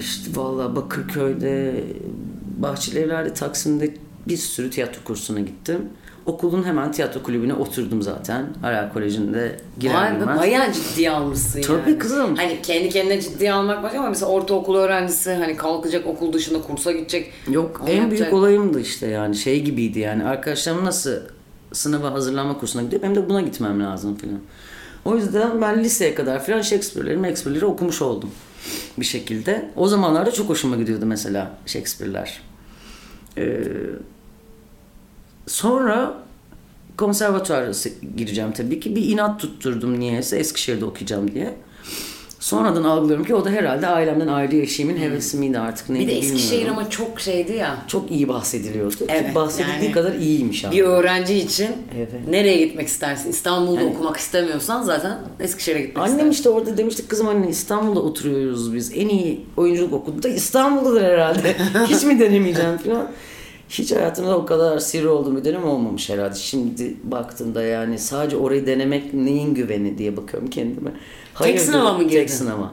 İşte 0.00 0.30
vallahi 0.34 0.76
Bakırköy'de, 0.76 1.84
Bahçeli 2.58 2.98
Evler'de, 2.98 3.34
Taksim'de 3.34 3.94
bir 4.28 4.36
sürü 4.36 4.70
tiyatro 4.70 5.00
kursuna 5.04 5.40
gittim. 5.40 5.80
Okulun 6.28 6.64
hemen 6.64 6.92
tiyatro 6.92 7.22
kulübüne 7.22 7.54
oturdum 7.54 8.02
zaten. 8.02 8.46
Aral 8.62 8.92
Koleji'nde 8.92 9.56
girer 9.80 9.94
Vay 9.94 10.14
be, 10.14 10.18
girmez. 10.18 10.38
bayağı 10.38 10.72
ciddiye 10.72 11.10
almışsın 11.10 11.62
Tabii 11.62 11.90
yani. 11.90 11.98
kızım. 11.98 12.36
Hani 12.36 12.62
kendi 12.62 12.88
kendine 12.88 13.20
ciddiye 13.20 13.52
almak 13.52 13.82
başka 13.82 13.98
ama 13.98 14.08
mesela 14.08 14.26
ortaokul 14.32 14.76
öğrencisi 14.76 15.32
hani 15.32 15.56
kalkacak 15.56 16.06
okul 16.06 16.32
dışında 16.32 16.60
kursa 16.62 16.92
gidecek. 16.92 17.32
Yok 17.50 17.80
Onu 17.82 17.90
en 17.90 17.96
yapacak. 17.96 18.20
büyük 18.20 18.32
olayımdı 18.32 18.80
işte 18.80 19.06
yani 19.06 19.36
şey 19.36 19.62
gibiydi 19.62 19.98
yani 19.98 20.24
arkadaşlarım 20.24 20.84
nasıl 20.84 21.12
sınava 21.72 22.12
hazırlanma 22.12 22.58
kursuna 22.58 22.82
gidiyor 22.82 23.02
benim 23.02 23.14
de 23.16 23.28
buna 23.28 23.40
gitmem 23.40 23.80
lazım 23.80 24.16
filan. 24.16 24.40
O 25.04 25.16
yüzden 25.16 25.60
ben 25.62 25.84
liseye 25.84 26.14
kadar 26.14 26.44
filan 26.44 26.60
Shakespeare'leri, 26.60 27.20
Shakespeare'leri 27.22 27.64
okumuş 27.66 28.02
oldum 28.02 28.30
bir 28.98 29.04
şekilde. 29.04 29.70
O 29.76 29.88
zamanlarda 29.88 30.30
çok 30.30 30.48
hoşuma 30.48 30.76
gidiyordu 30.76 31.06
mesela 31.06 31.50
Shakespeare'ler. 31.66 32.40
Ee, 33.38 33.60
sonra 35.48 36.14
konservatuara 36.96 37.66
se- 37.70 37.92
gireceğim 38.16 38.52
tabii 38.52 38.80
ki. 38.80 38.96
Bir 38.96 39.02
inat 39.02 39.40
tutturdum 39.40 40.00
niyeyse 40.00 40.36
Eskişehir'de 40.38 40.84
okuyacağım 40.84 41.34
diye. 41.34 41.54
Sonradan 42.40 42.84
algılıyorum 42.84 43.24
ki 43.24 43.34
o 43.34 43.44
da 43.44 43.50
herhalde 43.50 43.86
ailemden 43.86 44.26
ayrı 44.28 44.56
yaşayımın 44.56 44.96
hevesi 45.00 45.36
miydi 45.36 45.58
artık 45.58 45.88
neydi 45.90 46.06
Bir 46.06 46.12
de 46.12 46.18
Eskişehir 46.18 46.52
bilmiyorum. 46.60 46.78
ama 46.78 46.90
çok 46.90 47.20
şeydi 47.20 47.52
ya. 47.52 47.76
Çok 47.88 48.10
iyi 48.10 48.28
bahsediliyordu. 48.28 48.96
Evet, 49.08 49.34
bahsedildiği 49.34 49.82
yani 49.82 49.92
kadar 49.92 50.14
iyiymiş 50.14 50.64
abi. 50.64 50.76
Bir 50.76 50.82
öğrenci 50.82 51.34
için 51.34 51.68
Evet. 51.96 52.08
nereye 52.30 52.56
gitmek 52.66 52.88
istersin? 52.88 53.30
İstanbul'da 53.30 53.80
Yani- 53.80 53.90
okumak 53.94 54.16
istemiyorsan 54.16 54.82
zaten 54.82 55.18
Eskişehir'e 55.40 55.80
gitmek 55.80 55.98
Annem 55.98 56.10
istersin. 56.12 56.30
işte 56.32 56.48
orada 56.48 56.76
demiştik 56.76 57.08
kızım 57.08 57.28
anne 57.28 57.48
İstanbul'da 57.48 58.00
oturuyoruz 58.00 58.74
biz. 58.74 58.92
En 58.94 59.08
iyi 59.08 59.40
oyunculuk 59.56 59.92
okulu 59.92 60.22
da 60.22 60.28
İstanbul'dadır 60.28 61.02
herhalde. 61.02 61.56
Hiç 61.88 62.02
mi 62.04 62.20
denemeyeceğim 62.20 62.76
falan. 62.78 63.08
Hiç 63.68 63.92
hayatımda 63.92 64.38
o 64.38 64.46
kadar 64.46 64.78
sivri 64.78 65.08
olduğum 65.08 65.36
bir 65.36 65.44
dönem 65.44 65.64
olmamış 65.64 66.10
herhalde. 66.10 66.34
Şimdi 66.34 66.96
baktığımda 67.04 67.62
yani 67.62 67.98
sadece 67.98 68.36
orayı 68.36 68.66
denemek 68.66 69.14
neyin 69.14 69.54
güveni 69.54 69.98
diye 69.98 70.16
bakıyorum 70.16 70.50
kendime. 70.50 70.90
Hayırdır, 71.34 71.64
sınava 71.64 71.92
mı 71.92 72.02
girdin? 72.02 72.16
Tek 72.16 72.30
sınava. 72.30 72.72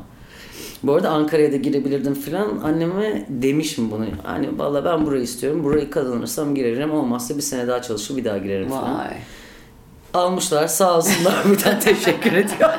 Bu 0.84 0.94
arada 0.94 1.10
Ankara'ya 1.10 1.52
da 1.52 1.56
girebilirdim 1.56 2.14
falan. 2.14 2.58
Anneme 2.64 3.26
demişim 3.30 3.92
bunu. 3.92 4.06
Hani 4.24 4.60
valla 4.60 4.86
ben 4.86 5.06
burayı 5.06 5.24
istiyorum. 5.24 5.64
Burayı 5.64 5.90
kazanırsam 5.90 6.56
girerim. 6.56 6.92
Olmazsa 6.92 7.38
bir 7.38 7.42
sene 7.42 7.68
daha 7.68 7.82
çalışıp 7.82 8.18
bir 8.18 8.26
daha 8.26 8.38
girerim 8.38 8.70
falan. 8.70 8.98
Vay. 8.98 9.18
Almışlar 10.14 10.68
sağ 10.68 10.98
olsunlar 10.98 11.44
tane 11.64 11.80
teşekkür 11.80 12.34
ediyor. 12.34 12.70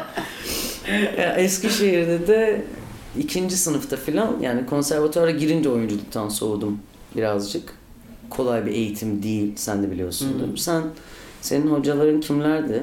Ya 1.19 1.35
Eskişehir'de 1.35 2.27
de 2.27 2.65
ikinci 3.19 3.57
sınıfta 3.57 3.97
falan 3.97 4.37
yani 4.41 4.67
konservatuara 4.67 5.31
girince 5.31 5.69
oyunculuktan 5.69 6.29
soğudum 6.29 6.79
birazcık. 7.17 7.76
Kolay 8.31 8.67
bir 8.67 8.71
eğitim 8.71 9.23
değil 9.23 9.53
sen 9.57 9.83
de 9.83 9.91
biliyorsundur. 9.91 10.57
Sen 10.57 10.83
senin 11.41 11.67
hocaların 11.67 12.21
kimlerdi? 12.21 12.83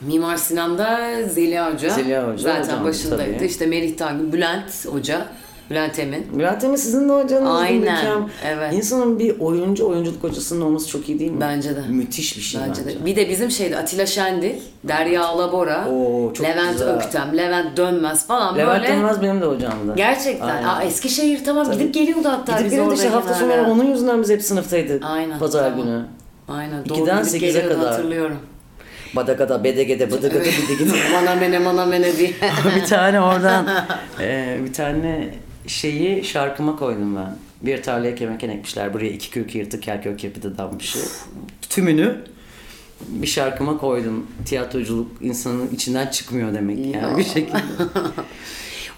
Mimar 0.00 0.36
Sinan'da 0.36 1.22
Zeliha 1.28 1.74
Hoca. 1.74 1.90
Zeliha 1.90 2.28
Hoca 2.28 2.38
Zaten 2.42 2.62
hocam, 2.62 2.84
başındaydı. 2.84 3.36
tabii. 3.38 3.46
İşte 3.46 3.66
Merih 3.66 3.96
Tagin, 3.96 4.32
Bülent 4.32 4.86
Hoca. 4.86 5.26
Bülent 5.70 5.98
Emin. 5.98 6.26
Murat 6.34 6.64
Emin 6.64 6.76
sizin 6.76 7.08
de 7.08 7.12
hocanız. 7.12 7.50
Aynen, 7.60 7.78
mükemmel. 7.80 8.28
evet. 8.46 8.72
İnsanın 8.74 9.18
bir 9.18 9.40
oyuncu 9.40 9.88
oyunculuk 9.88 10.22
hocasının 10.24 10.60
olması 10.60 10.88
çok 10.88 11.08
iyi 11.08 11.18
değil 11.18 11.30
mi? 11.30 11.40
Bence 11.40 11.76
de. 11.76 11.80
Müthiş 11.88 12.36
bir 12.36 12.42
şey 12.42 12.60
bence. 12.68 12.82
Bence 12.86 13.00
de. 13.00 13.04
Bir 13.06 13.16
de 13.16 13.28
bizim 13.28 13.50
şeydi 13.50 13.76
Atilla 13.76 14.06
Şendil, 14.06 14.54
Derya 14.84 15.24
Alabora, 15.24 15.88
Oo, 15.88 16.32
çok 16.34 16.46
Levent 16.46 16.72
güzel. 16.72 16.88
Öktem, 16.88 17.36
Levent 17.36 17.76
Dönmez 17.76 18.26
falan 18.26 18.58
Levent 18.58 18.82
böyle. 18.82 18.92
Dönmez 18.96 19.22
benim 19.22 19.40
de 19.40 19.44
hocamdı. 19.46 19.92
Gerçekten. 19.96 20.48
Aynen. 20.48 20.68
Aa, 20.68 20.82
Eskişehir 20.82 21.44
tamam 21.44 21.72
gidip 21.72 21.94
geliyordu 21.94 22.28
hatta 22.28 22.52
Gidip 22.52 22.64
biz 22.64 22.70
gelince 22.70 22.82
orada 22.82 22.94
işte 22.94 23.08
hafta 23.08 23.32
genelde. 23.38 23.44
sonları 23.56 23.70
onun 23.72 23.84
yüzünden 23.84 24.22
biz 24.22 24.30
hep 24.30 24.42
sınıftaydık. 24.42 25.02
Aynen, 25.04 25.38
Pazar 25.38 25.70
tamam. 25.70 25.84
günü. 25.86 26.02
Aynen. 26.48 26.88
Doğru 26.88 26.98
İkiden 26.98 27.16
gidip 27.18 27.30
sekize 27.30 27.58
geliyordu, 27.58 27.80
kadar. 27.80 27.92
hatırlıyorum. 27.92 28.36
Badagada, 29.16 29.64
bedegede, 29.64 30.10
bıdıgıdı, 30.10 30.44
bidigidi. 30.44 30.92
Mana 31.12 31.34
mene 31.34 31.58
mana 31.58 31.86
mene 31.86 32.16
diye. 32.16 32.30
bir 32.76 32.84
tane 32.84 33.20
oradan 33.20 33.66
e, 34.20 34.58
bir 34.64 34.72
tane 34.72 35.28
şeyi 35.66 36.24
şarkıma 36.24 36.76
koydum 36.76 37.16
ben. 37.16 37.36
Bir 37.62 37.82
tarlaya 37.82 38.14
kemenken 38.14 38.48
ekmişler. 38.48 38.94
Buraya 38.94 39.10
iki 39.10 39.30
kök 39.30 39.54
yırtık, 39.54 39.86
her 39.86 40.02
kök 40.02 40.18
kirpi 40.18 40.58
dammışı. 40.58 40.98
Tümünü 41.70 42.16
bir 43.08 43.26
şarkıma 43.26 43.78
koydum. 43.78 44.26
Tiyatroculuk 44.44 45.10
insanın 45.20 45.68
içinden 45.74 46.06
çıkmıyor 46.06 46.54
demek 46.54 46.78
yani 46.78 46.96
Ya. 46.96 47.16
bir 47.18 47.24
şekilde. 47.24 47.56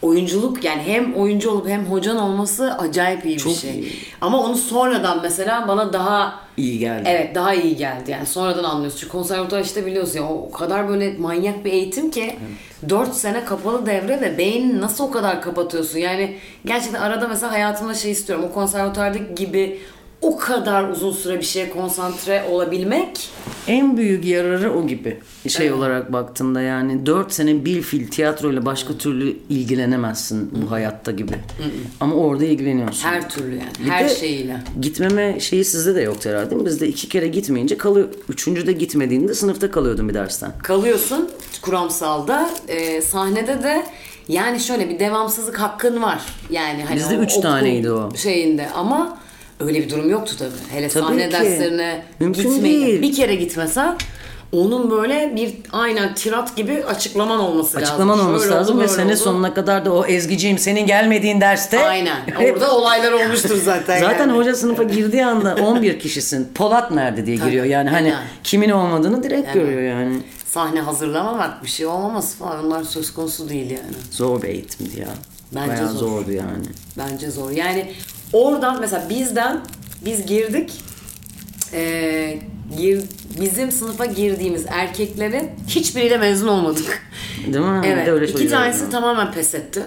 oyunculuk 0.03 0.65
yani 0.65 0.83
hem 0.83 1.15
oyuncu 1.15 1.51
olup 1.51 1.69
hem 1.69 1.85
hocan 1.87 2.17
olması 2.17 2.75
acayip 2.79 3.25
iyi 3.27 3.35
bir 3.35 3.41
Çok 3.41 3.57
şey. 3.57 3.71
iyi. 3.81 3.93
Ama 4.21 4.39
onu 4.43 4.57
sonradan 4.57 5.19
mesela 5.23 5.69
bana 5.69 5.93
daha 5.93 6.41
İyi 6.57 6.79
geldi. 6.79 7.03
Evet 7.07 7.35
daha 7.35 7.55
iyi 7.55 7.77
geldi 7.77 8.11
yani 8.11 8.27
sonradan 8.27 8.65
anlıyorsun. 8.65 8.99
Çünkü 8.99 9.13
konservatuvar 9.13 9.61
işte 9.61 9.87
biliyorsun 9.87 10.17
ya 10.19 10.29
o 10.29 10.51
kadar 10.51 10.89
böyle 10.89 11.13
manyak 11.19 11.65
bir 11.65 11.73
eğitim 11.73 12.11
ki 12.11 12.37
4 12.89 13.15
sene 13.15 13.45
kapalı 13.45 13.87
devre 13.87 14.21
ve 14.21 14.39
beynini 14.39 14.81
nasıl 14.81 15.05
o 15.05 15.11
kadar 15.11 15.43
kapatıyorsun? 15.43 15.99
Yani 15.99 16.37
gerçekten 16.65 17.01
arada 17.01 17.29
mesela 17.29 17.53
hayatımda 17.53 17.95
şey 17.95 18.11
istiyorum 18.11 18.45
o 18.51 18.55
konservatuvardaki 18.55 19.35
gibi 19.35 19.81
o 20.23 20.37
kadar 20.37 20.89
uzun 20.89 21.13
süre 21.13 21.39
bir 21.39 21.45
şeye 21.45 21.71
konsantre 21.71 22.45
olabilmek 22.51 23.31
En 23.67 23.97
büyük 23.97 24.25
yararı 24.25 24.75
o 24.75 24.87
gibi. 24.87 25.21
Şey 25.49 25.67
Evet. 25.67 25.77
olarak 25.79 26.13
baktığında 26.13 26.61
yani 26.61 27.07
4 27.07 27.33
sene 27.33 27.65
bir 27.65 27.83
fil 27.83 28.09
tiyatroyla 28.09 28.65
başka 28.67 28.99
türlü 28.99 29.37
ilgilenemezsin 29.49 30.51
bu 30.67 30.71
hayatta 30.71 31.11
gibi. 31.13 31.33
Ama 32.01 32.15
orada 32.15 32.45
ilgileniyorsun. 32.45 33.09
her 33.09 33.29
türlü 33.31 33.51
yani 33.57 33.71
Bir 33.85 33.91
her 33.91 34.09
şeyiyle. 34.09 34.61
Gitmeme 34.81 35.41
şeyi 35.41 35.65
sizde 35.65 35.95
de 35.95 36.01
yoktu 36.01 36.29
herhalde 36.31 36.51
değil 36.51 36.63
mi? 36.63 36.67
Bizde 36.67 36.89
iki 36.89 37.09
kere 37.09 37.29
gitmeyince 37.29 37.79
kalıyor. 37.79 38.09
Üçüncü 38.29 38.67
de 38.67 38.73
gitmediğinde 38.73 39.35
sınıfta 39.35 39.71
kalıyordun 39.71 40.09
bir 40.09 40.15
dersten. 40.15 40.51
kalıyorsun 40.63 41.31
kuramsalda 41.63 42.51
e, 42.69 43.03
sahnede 43.03 43.63
de 43.63 43.87
yani 44.29 44.61
şöyle 44.61 44.89
bir 44.89 44.99
devamsızlık 44.99 45.61
hakkın 45.61 46.03
var 46.03 46.23
yani 46.51 46.85
hani 46.85 46.97
Bizde 46.97 47.19
o 47.19 47.23
üç 47.23 47.33
okul 47.33 47.43
taneydi 47.43 47.91
o. 47.91 48.11
şeyinde 48.17 48.71
ama 48.71 49.19
öyle 49.61 49.81
bir 49.83 49.91
durum 49.91 50.11
yoktu 50.11 50.35
tabii 50.39 50.51
hele 50.71 50.89
Tabii 50.89 51.05
sahne 51.05 51.27
ki. 51.27 51.33
derslerine 51.33 52.03
Mümkün 52.21 52.43
gitmeyin 52.53 52.87
değil. 52.87 53.03
bir 53.03 53.13
kere 53.15 53.35
gitmesen 53.35 53.97
onun 54.53 54.91
böyle 54.91 55.33
bir 55.37 55.55
aynen 55.73 56.15
tirat 56.15 56.57
gibi 56.57 56.85
açıklaman 56.85 57.41
olması 57.41 57.77
lazım. 57.77 57.83
Açıklaman 57.89 58.21
olması 58.21 58.43
Şöyle 58.45 58.55
oldu, 58.55 58.61
lazım 58.61 58.77
ve 58.77 58.81
böyle 58.81 58.93
sene 58.93 59.07
oldu. 59.13 59.17
sonuna 59.17 59.55
kadar 59.55 59.85
da 59.85 59.93
o 59.93 60.07
Ezgi'ciğim 60.07 60.59
senin 60.59 60.87
gelmediğin 60.87 61.41
derste 61.41 61.87
aynen 61.87 62.17
orada 62.53 62.77
olaylar 62.77 63.13
olmuştur 63.13 63.57
zaten 63.65 64.01
Zaten 64.01 64.19
yani. 64.29 64.33
hoca 64.39 64.55
sınıfa 64.55 64.83
girdiği 64.83 65.25
anda 65.25 65.55
11 65.63 65.99
kişisin. 66.01 66.49
Polat 66.55 66.91
nerede 66.91 67.27
diye 67.27 67.37
giriyor. 67.37 67.65
Yani 67.65 67.91
hani 67.91 68.07
Aynen. 68.15 68.25
kimin 68.45 68.71
olmadığını 68.71 69.23
direkt 69.23 69.49
Aynen. 69.49 69.61
görüyor 69.67 69.83
yani. 69.83 70.17
sahne 70.47 70.81
hazırlamamak 70.81 71.65
bir 71.65 71.69
şey 71.69 71.87
olmaması 71.87 72.37
falan 72.39 72.67
onlar 72.67 72.83
söz 72.85 73.15
konusu 73.15 73.49
değil 73.49 73.71
yani. 73.71 73.95
Zor 74.11 74.43
bir 74.43 74.49
eğitimdi 74.49 75.01
ya. 75.01 75.09
Bence 75.55 75.69
Bayağı 75.73 75.89
zor. 75.93 75.99
zordu 76.09 76.33
yani. 76.33 76.67
Bence 76.99 77.31
zor. 77.31 77.51
Yani 77.51 77.93
oradan 78.33 78.81
mesela 78.81 79.07
bizden 79.11 79.61
biz 80.05 80.27
girdik. 80.27 80.73
Ee, 81.73 82.39
gir, 82.77 83.03
bizim 83.41 83.73
sınıfa 83.73 84.07
girdiğimiz 84.07 84.67
erkeklerin 84.69 85.51
hiçbiriyle 85.69 86.19
mezun 86.19 86.49
olmadık. 86.49 87.03
Değil 87.47 87.65
mi? 87.65 87.83
Bir 87.83 87.89
de 87.89 87.93
evet. 87.93 88.09
öyle 88.09 88.27
iki 88.27 88.49
tanesi 88.49 88.85
var. 88.85 88.91
tamamen 88.91 89.33
pes 89.33 89.55
etti. 89.55 89.83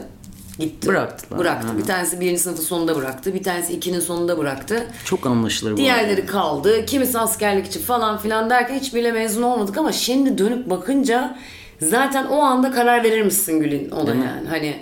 Gitti. 0.60 0.88
Bıraktılar. 0.88 1.40
Bıraktı. 1.40 1.68
Ha. 1.68 1.78
Bir 1.78 1.84
tanesi 1.84 2.20
birinci 2.20 2.42
sınıfın 2.42 2.64
sonunda 2.64 2.96
bıraktı. 2.96 3.34
Bir 3.34 3.44
tanesi 3.44 3.74
ikinin 3.74 4.00
sonunda 4.00 4.38
bıraktı. 4.38 4.88
Çok 5.06 5.26
anlaşılır 5.26 5.74
bu. 5.74 5.78
Diğerleri 5.78 6.26
kaldı. 6.26 6.86
Kimisi 6.86 7.20
askerlik 7.20 7.68
için 7.68 7.82
falan 7.82 8.18
filan 8.18 8.50
derken 8.50 8.80
hiçbiriyle 8.80 9.12
mezun 9.12 9.42
olmadık 9.42 9.78
ama 9.78 9.92
şimdi 9.92 10.38
dönüp 10.38 10.70
bakınca 10.70 11.38
zaten 11.82 12.26
o 12.26 12.42
anda 12.42 12.72
karar 12.72 13.04
verir 13.04 13.22
misin 13.22 13.60
Gül'ün 13.60 13.92
ona 13.92 14.10
yani. 14.10 14.48
Hani 14.50 14.76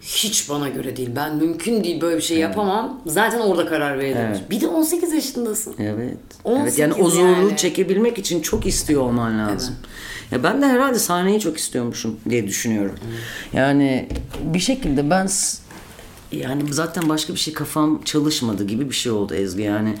hiç 0.00 0.50
bana 0.50 0.68
göre 0.68 0.96
değil. 0.96 1.10
Ben 1.16 1.36
mümkün 1.36 1.84
değil 1.84 2.00
böyle 2.00 2.16
bir 2.16 2.22
şey 2.22 2.38
yapamam. 2.38 3.00
Zaten 3.06 3.40
orada 3.40 3.66
karar 3.66 3.98
verilir. 3.98 4.20
Evet. 4.28 4.50
Bir 4.50 4.60
de 4.60 4.68
18 4.68 5.12
yaşındasın. 5.12 5.74
Evet. 5.78 6.16
18 6.44 6.64
evet 6.64 6.78
yani 6.78 7.02
o 7.02 7.10
zorluğu 7.10 7.48
yani. 7.48 7.56
çekebilmek 7.56 8.18
için 8.18 8.42
çok 8.42 8.66
istiyor 8.66 9.02
olman 9.02 9.38
lazım. 9.38 9.74
Ya 10.30 10.42
ben 10.42 10.62
de 10.62 10.66
herhalde 10.66 10.98
sahneyi 10.98 11.40
çok 11.40 11.58
istiyormuşum 11.58 12.16
diye 12.30 12.46
düşünüyorum. 12.46 12.94
Yani 13.52 14.08
bir 14.42 14.58
şekilde 14.58 15.10
ben 15.10 15.28
yani 16.32 16.72
zaten 16.72 17.08
başka 17.08 17.34
bir 17.34 17.38
şey 17.38 17.54
kafam 17.54 18.02
çalışmadı 18.02 18.66
gibi 18.66 18.90
bir 18.90 18.94
şey 18.94 19.12
oldu 19.12 19.34
Ezgi 19.34 19.62
yani. 19.62 19.94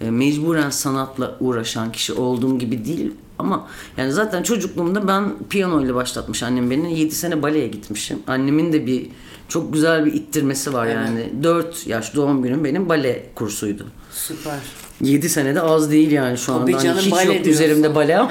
E, 0.00 0.10
Mecburen 0.10 0.70
sanatla 0.70 1.36
uğraşan 1.40 1.92
kişi 1.92 2.12
olduğum 2.12 2.58
gibi 2.58 2.84
değil 2.84 3.12
ama 3.38 3.68
yani 3.96 4.12
zaten 4.12 4.42
çocukluğumda 4.42 5.08
ben 5.08 5.32
piyano 5.50 5.84
ile 5.84 5.94
başlatmış 5.94 6.42
annem 6.42 6.70
beni. 6.70 6.98
7 6.98 7.14
sene 7.14 7.42
baleye 7.42 7.68
gitmişim. 7.68 8.18
Annemin 8.26 8.72
de 8.72 8.86
bir 8.86 9.06
çok 9.50 9.72
güzel 9.72 10.06
bir 10.06 10.12
ittirmesi 10.12 10.72
var 10.72 10.86
yani. 10.86 11.30
4 11.42 11.86
yaş 11.86 12.14
doğum 12.14 12.42
günüm 12.42 12.64
benim 12.64 12.88
bale 12.88 13.26
kursuydu. 13.34 13.86
Süper. 14.12 14.54
7 15.00 15.28
sene 15.28 15.54
de 15.54 15.60
az 15.60 15.90
değil 15.90 16.10
yani 16.10 16.38
şu 16.38 16.52
anda. 16.52 16.62
Tabii 16.62 16.72
Hani 16.72 16.84
canım, 16.84 16.98
hiç 17.00 17.12
bale 17.12 17.22
yok 17.24 17.32
diyorsun. 17.44 17.50
üzerimde 17.50 17.94
bale 17.94 18.18
ama 18.18 18.30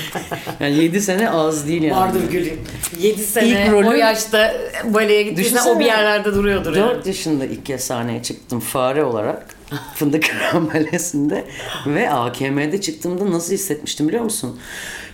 yani 0.60 0.76
7 0.76 1.00
sene 1.00 1.30
az 1.30 1.68
değil 1.68 1.82
yani. 1.82 1.96
Vardır 2.00 2.20
Gül'ün. 2.30 2.58
7 3.00 3.22
sene 3.22 3.48
İlk 3.48 3.70
rolü- 3.72 3.88
o 3.88 3.92
yaşta 3.92 4.54
baleye 4.84 5.36
Düşünsene. 5.36 5.70
o 5.70 5.78
bir 5.80 5.84
yerlerde 5.84 6.34
duruyordur. 6.34 6.74
4 6.74 6.76
yani. 6.76 7.08
yaşında 7.08 7.44
ilk 7.44 7.66
kez 7.66 7.84
sahneye 7.84 8.22
çıktım 8.22 8.60
fare 8.60 9.04
olarak. 9.04 9.46
Fındık 9.94 10.24
Kıran 10.50 10.68
Balesi'nde 10.74 11.44
ve 11.86 12.10
AKM'de 12.10 12.80
çıktığımda 12.80 13.30
nasıl 13.30 13.52
hissetmiştim 13.52 14.08
biliyor 14.08 14.24
musun? 14.24 14.58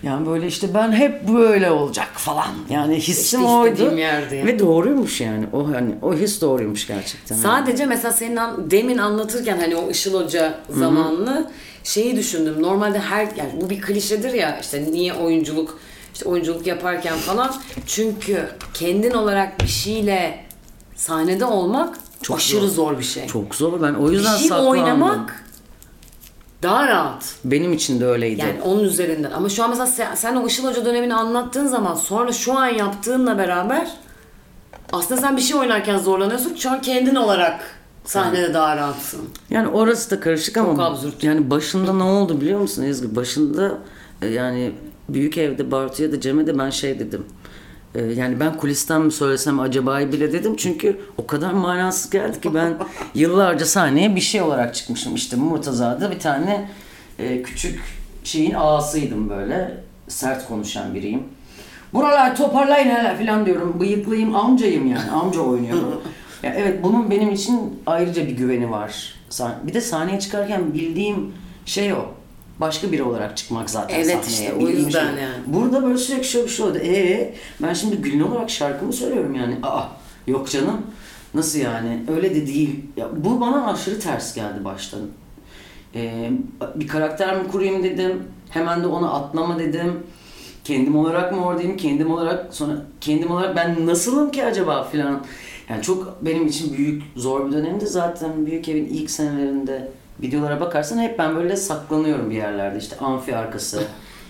Yani 0.03 0.27
böyle 0.27 0.47
işte 0.47 0.73
ben 0.73 0.91
hep 0.91 1.27
böyle 1.27 1.71
olacak 1.71 2.07
falan. 2.15 2.47
Yani 2.69 2.95
hissim 2.95 3.39
İşte 3.41 3.51
oydu. 3.51 3.97
yerde 3.97 4.35
yani. 4.35 4.47
Ve 4.47 4.59
doğruymuş 4.59 5.21
yani. 5.21 5.45
O 5.53 5.67
hani 5.67 5.95
o 6.01 6.13
his 6.13 6.41
doğruymuş 6.41 6.87
gerçekten. 6.87 7.35
Sadece 7.35 7.85
mesela 7.85 8.11
senin 8.13 8.35
an- 8.35 8.71
demin 8.71 8.97
anlatırken 8.97 9.57
hani 9.57 9.75
o 9.75 9.91
Işıl 9.91 10.23
Hoca 10.23 10.59
zamanını 10.69 11.51
şeyi 11.83 12.15
düşündüm. 12.17 12.61
Normalde 12.61 12.99
her 12.99 13.21
yani 13.23 13.51
bu 13.61 13.69
bir 13.69 13.81
klişedir 13.81 14.33
ya 14.33 14.59
işte 14.61 14.85
niye 14.91 15.13
oyunculuk 15.13 15.79
işte 16.13 16.29
oyunculuk 16.29 16.67
yaparken 16.67 17.17
falan 17.17 17.55
çünkü 17.87 18.45
kendin 18.73 19.11
olarak 19.11 19.59
bir 19.61 19.67
şeyle 19.67 20.39
sahnede 20.95 21.45
olmak 21.45 21.99
Çok 22.21 22.37
aşırı 22.37 22.69
zor. 22.69 22.91
zor. 22.91 22.99
bir 22.99 23.03
şey. 23.03 23.27
Çok 23.27 23.55
zor. 23.55 23.81
Ben 23.81 23.93
o 23.93 24.07
bir 24.07 24.13
yüzden 24.13 24.37
şey 24.37 24.47
saklandım. 24.47 24.71
oynamak 24.71 25.43
daha 26.63 26.87
rahat. 26.87 27.35
benim 27.45 27.73
için 27.73 27.99
de 27.99 28.05
öyleydi. 28.05 28.41
Yani 28.41 28.61
onun 28.61 28.83
üzerinden. 28.83 29.31
Ama 29.31 29.49
şu 29.49 29.63
an 29.63 29.69
mesela 29.69 29.87
sen, 29.87 30.15
sen 30.15 30.35
o 30.35 30.47
Işıl 30.47 30.67
Hoca 30.67 30.85
dönemini 30.85 31.15
anlattığın 31.15 31.67
zaman 31.67 31.95
sonra 31.95 32.31
şu 32.31 32.57
an 32.57 32.67
yaptığınla 32.67 33.37
beraber 33.37 33.91
aslında 34.93 35.21
sen 35.21 35.37
bir 35.37 35.41
şey 35.41 35.57
oynarken 35.57 35.97
zorlanıyorsun. 35.97 36.55
Şu 36.55 36.71
an 36.71 36.81
kendin 36.81 37.15
olarak 37.15 37.59
sahnede 38.05 38.53
daha 38.53 38.77
rahatsın. 38.77 39.21
Yani 39.49 39.67
orası 39.67 40.11
da 40.11 40.19
karışık 40.19 40.57
ama 40.57 40.85
absürt. 40.85 41.23
yani 41.23 41.49
başında 41.49 41.93
ne 41.93 42.03
oldu 42.03 42.41
biliyor 42.41 42.59
musun 42.59 42.83
Ezgi? 42.83 43.15
Başında 43.15 43.77
e, 44.21 44.27
yani 44.27 44.71
büyük 45.09 45.37
evde 45.37 45.71
Bartu'ya 45.71 46.11
da 46.11 46.21
Cem'e 46.21 46.47
de 46.47 46.59
ben 46.59 46.69
şey 46.69 46.99
dedim. 46.99 47.25
E, 47.97 48.01
Yani 48.01 48.39
ben 48.39 48.57
kulisten 48.57 49.01
mi 49.01 49.11
söylesem 49.11 49.59
acaba 49.59 49.99
bile 49.99 50.33
dedim. 50.33 50.55
Çünkü 50.55 50.99
o 51.17 51.27
kadar 51.27 51.53
manasız 51.53 52.09
geldi 52.09 52.41
ki 52.41 52.53
ben 52.53 52.77
yıllarca 53.15 53.65
sahneye 53.65 54.15
bir 54.15 54.21
şey 54.21 54.41
olarak 54.41 54.75
çıkmışım. 54.75 55.15
İşte 55.15 55.35
Murtaza'da 55.35 56.11
bir 56.11 56.19
tane 56.19 56.69
e, 57.19 57.41
küçük 57.41 57.79
şeyin 58.23 58.53
ağasıydım 58.53 59.29
böyle. 59.29 59.77
Sert 60.07 60.47
konuşan 60.47 60.95
biriyim. 60.95 61.23
Buralar 61.93 62.35
toparlayın 62.35 62.89
hele 62.89 63.25
falan 63.25 63.45
diyorum. 63.45 63.79
Bıyıklıyım 63.79 64.35
amcayım 64.35 64.87
yani. 64.91 65.11
Amca 65.11 65.39
oynuyorum. 65.39 66.01
ya 66.43 66.53
evet 66.57 66.83
bunun 66.83 67.11
benim 67.11 67.31
için 67.31 67.79
ayrıca 67.85 68.27
bir 68.27 68.31
güveni 68.31 68.71
var. 68.71 69.13
Bir 69.63 69.73
de 69.73 69.81
sahneye 69.81 70.19
çıkarken 70.19 70.73
bildiğim 70.73 71.33
şey 71.65 71.93
o. 71.93 72.05
Başka 72.59 72.91
biri 72.91 73.03
olarak 73.03 73.37
çıkmak 73.37 73.69
zaten 73.69 73.95
Evet 73.95 74.07
sahneye. 74.07 74.27
işte, 74.29 74.53
o 74.53 74.59
Bildiğim 74.59 74.85
yüzden 74.85 75.13
şey. 75.13 75.23
yani. 75.23 75.35
Burada 75.47 75.83
böyle 75.83 75.97
sürekli 75.97 76.27
şöyle 76.27 76.45
bir 76.45 76.51
şey 76.51 76.65
oldu. 76.65 76.77
Ee, 76.77 77.33
ben 77.61 77.73
şimdi 77.73 77.95
Gülün 77.97 78.19
olarak 78.19 78.49
şarkımı 78.49 78.93
söylüyorum 78.93 79.35
yani. 79.35 79.57
Aa 79.63 79.83
yok 80.27 80.49
canım. 80.49 80.81
Nasıl 81.33 81.59
yani? 81.59 82.03
Öyle 82.15 82.35
de 82.35 82.47
değil. 82.47 82.79
Ya, 82.97 83.07
bu 83.17 83.41
bana 83.41 83.71
aşırı 83.71 83.99
ters 83.99 84.35
geldi 84.35 84.65
baştan. 84.65 84.99
Ee, 85.95 86.31
bir 86.75 86.87
karakter 86.87 87.41
mi 87.41 87.47
kurayım 87.51 87.83
dedim. 87.83 88.23
Hemen 88.49 88.83
de 88.83 88.87
ona 88.87 89.11
atlama 89.13 89.59
dedim. 89.59 89.93
Kendim 90.63 90.95
olarak 90.95 91.31
mı 91.31 91.45
oradayım? 91.45 91.77
Kendim 91.77 92.11
olarak 92.11 92.53
sonra 92.53 92.73
kendim 93.01 93.31
olarak 93.31 93.55
ben 93.55 93.85
nasılım 93.85 94.31
ki 94.31 94.45
acaba 94.45 94.83
filan. 94.83 95.23
Yani 95.69 95.81
çok 95.83 96.17
benim 96.21 96.47
için 96.47 96.73
büyük 96.77 97.03
zor 97.15 97.47
bir 97.47 97.51
dönemdi 97.51 97.87
zaten 97.87 98.45
büyük 98.45 98.69
evin 98.69 98.85
ilk 98.85 99.11
senelerinde 99.11 99.91
videolara 100.21 100.59
bakarsan 100.59 100.97
hep 100.97 101.19
ben 101.19 101.35
böyle 101.35 101.55
saklanıyorum 101.55 102.29
bir 102.29 102.35
yerlerde 102.35 102.77
işte 102.77 102.97
amfi 102.97 103.35
arkası, 103.35 103.83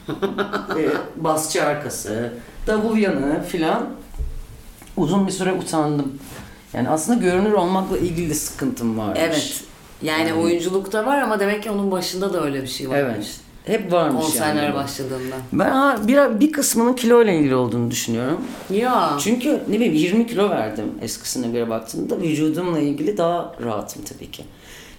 e, 0.78 0.90
basçı 1.16 1.64
arkası, 1.64 2.34
davul 2.68 2.98
yanı 2.98 3.44
filan. 3.44 3.86
Uzun 4.98 5.28
bir 5.28 5.32
süre 5.32 5.54
utandım. 5.54 6.20
Yani 6.74 6.90
aslında 6.90 7.24
görünür 7.24 7.52
olmakla 7.52 7.98
ilgili 7.98 8.36
sıkıntım 8.36 8.98
varmış. 8.98 9.20
Evet. 9.24 9.64
Yani, 10.02 10.34
oyunculukta 10.34 11.06
var 11.06 11.22
ama 11.22 11.40
demek 11.40 11.64
ki 11.64 11.72
onun 11.72 11.92
başında 11.92 12.34
da 12.34 12.44
öyle 12.44 12.62
bir 12.62 12.68
şey 12.68 12.90
varmış. 12.90 13.16
Evet. 13.16 13.40
Hep 13.66 13.92
varmış 13.92 14.26
Konserler 14.26 14.64
yani. 14.64 14.76
başladığında. 14.76 15.36
Ben 15.54 15.70
ha, 15.70 15.98
bir, 16.08 16.40
bir 16.40 16.52
kısmının 16.52 16.94
kilo 16.94 17.24
ile 17.24 17.38
ilgili 17.38 17.56
olduğunu 17.56 17.92
düşünüyorum. 17.92 18.42
Ya. 18.70 19.14
Çünkü 19.20 19.62
ne 19.68 19.76
bileyim 19.76 19.94
20 19.94 20.28
kilo 20.28 20.50
verdim 20.50 20.86
eskisine 21.02 21.48
göre 21.48 21.70
baktığımda 21.70 22.20
vücudumla 22.20 22.80
ilgili 22.80 23.18
daha 23.18 23.54
rahatım 23.64 24.04
tabii 24.04 24.32
ki. 24.32 24.44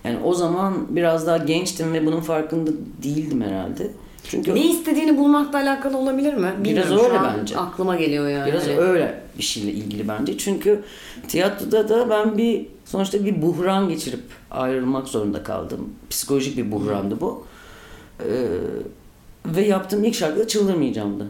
Yani 0.09 0.25
o 0.25 0.35
zaman 0.35 0.75
biraz 0.89 1.27
daha 1.27 1.37
gençtim 1.37 1.93
ve 1.93 2.07
bunun 2.07 2.21
farkında 2.21 2.71
değildim 3.03 3.43
herhalde. 3.43 3.91
Çünkü 4.25 4.55
Ne 4.55 4.67
istediğini 4.67 5.19
bulmakla 5.19 5.59
alakalı 5.59 5.97
olabilir 5.97 6.35
mi? 6.35 6.53
Bilmiyorum, 6.65 6.93
öyle 6.93 7.09
şu 7.09 7.19
an 7.19 7.37
bence. 7.41 7.57
Aklıma 7.57 7.97
geliyor 7.97 8.29
yani. 8.29 8.53
Biraz 8.53 8.69
öyle 8.69 9.21
bir 9.39 9.43
şeyle 9.43 9.73
ilgili 9.73 10.09
bence. 10.09 10.39
Çünkü 10.39 10.83
tiyatroda 11.29 11.89
da 11.89 12.11
ben 12.11 12.39
bir 12.39 12.67
sonuçta 12.85 13.25
bir 13.25 13.43
buhran 13.43 13.89
geçirip 13.89 14.21
ayrılmak 14.51 15.09
zorunda 15.09 15.43
kaldım. 15.43 15.89
Psikolojik 16.11 16.57
bir 16.57 16.73
buhrandı 16.73 17.21
bu. 17.21 17.47
Ee, 18.21 18.25
ve 19.47 19.61
yaptığım 19.67 20.05
ilk 20.05 20.15
şarkı 20.15 20.41
da 20.41 20.49
Çıldırmayacağım'dı. 20.49 21.27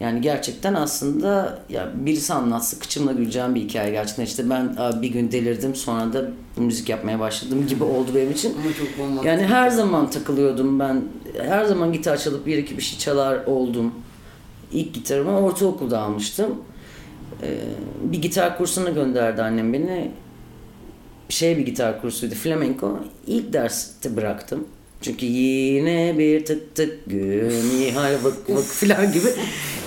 Yani 0.00 0.20
gerçekten 0.20 0.74
aslında 0.74 1.58
ya 1.68 1.90
birisi 1.94 2.32
anlatsa 2.34 2.78
kıçımla 2.78 3.12
güleceğim 3.12 3.54
bir 3.54 3.60
hikaye 3.60 3.90
gerçekten 3.90 4.24
işte 4.24 4.50
ben 4.50 4.74
"Aa, 4.78 5.02
bir 5.02 5.08
gün 5.08 5.32
delirdim 5.32 5.74
sonra 5.74 6.12
da 6.12 6.24
müzik 6.56 6.88
yapmaya 6.88 7.20
başladım 7.20 7.66
gibi 7.68 7.84
oldu 7.84 8.10
benim 8.14 8.30
için. 8.30 8.54
Ama 8.62 8.72
çok 8.74 8.98
bomba. 8.98 9.28
Yani 9.28 9.42
her 9.42 9.70
zaman 9.70 10.10
takılıyordum 10.10 10.78
ben. 10.80 11.04
Her 11.42 11.64
zaman 11.64 11.92
gitar 11.92 12.16
çalıp 12.16 12.46
bir 12.46 12.58
iki 12.58 12.76
bir 12.76 12.82
şey 12.82 12.98
çalar 12.98 13.44
oldum. 13.46 13.94
İlk 14.72 14.94
gitarımı 14.94 15.40
ortaokulda 15.40 16.00
almıştım. 16.00 16.54
Ee, 17.42 17.58
bir 18.02 18.22
gitar 18.22 18.58
kursuna 18.58 18.90
gönderdi 18.90 19.42
annem 19.42 19.72
beni. 19.72 20.10
Şey 21.28 21.58
bir 21.58 21.62
gitar 21.66 22.00
kursuydu 22.00 22.34
flamenco. 22.34 22.98
İlk 23.26 23.52
derste 23.52 24.16
bıraktım. 24.16 24.64
Çünkü 25.06 25.26
yine 25.26 26.18
bir 26.18 26.44
tık 26.44 26.74
tık 26.74 27.06
gün 27.06 27.50
nihal 27.50 28.14
vık 28.24 28.50
vık 28.50 28.64
filan 28.64 29.12
gibi. 29.12 29.28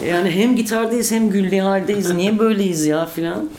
Yani 0.07 0.31
hem 0.31 0.55
gitardayız 0.55 1.11
hem 1.11 1.29
gül 1.29 1.49
nihaldeyiz. 1.49 2.11
Niye 2.11 2.39
böyleyiz 2.39 2.85
ya 2.85 3.05
filan. 3.05 3.49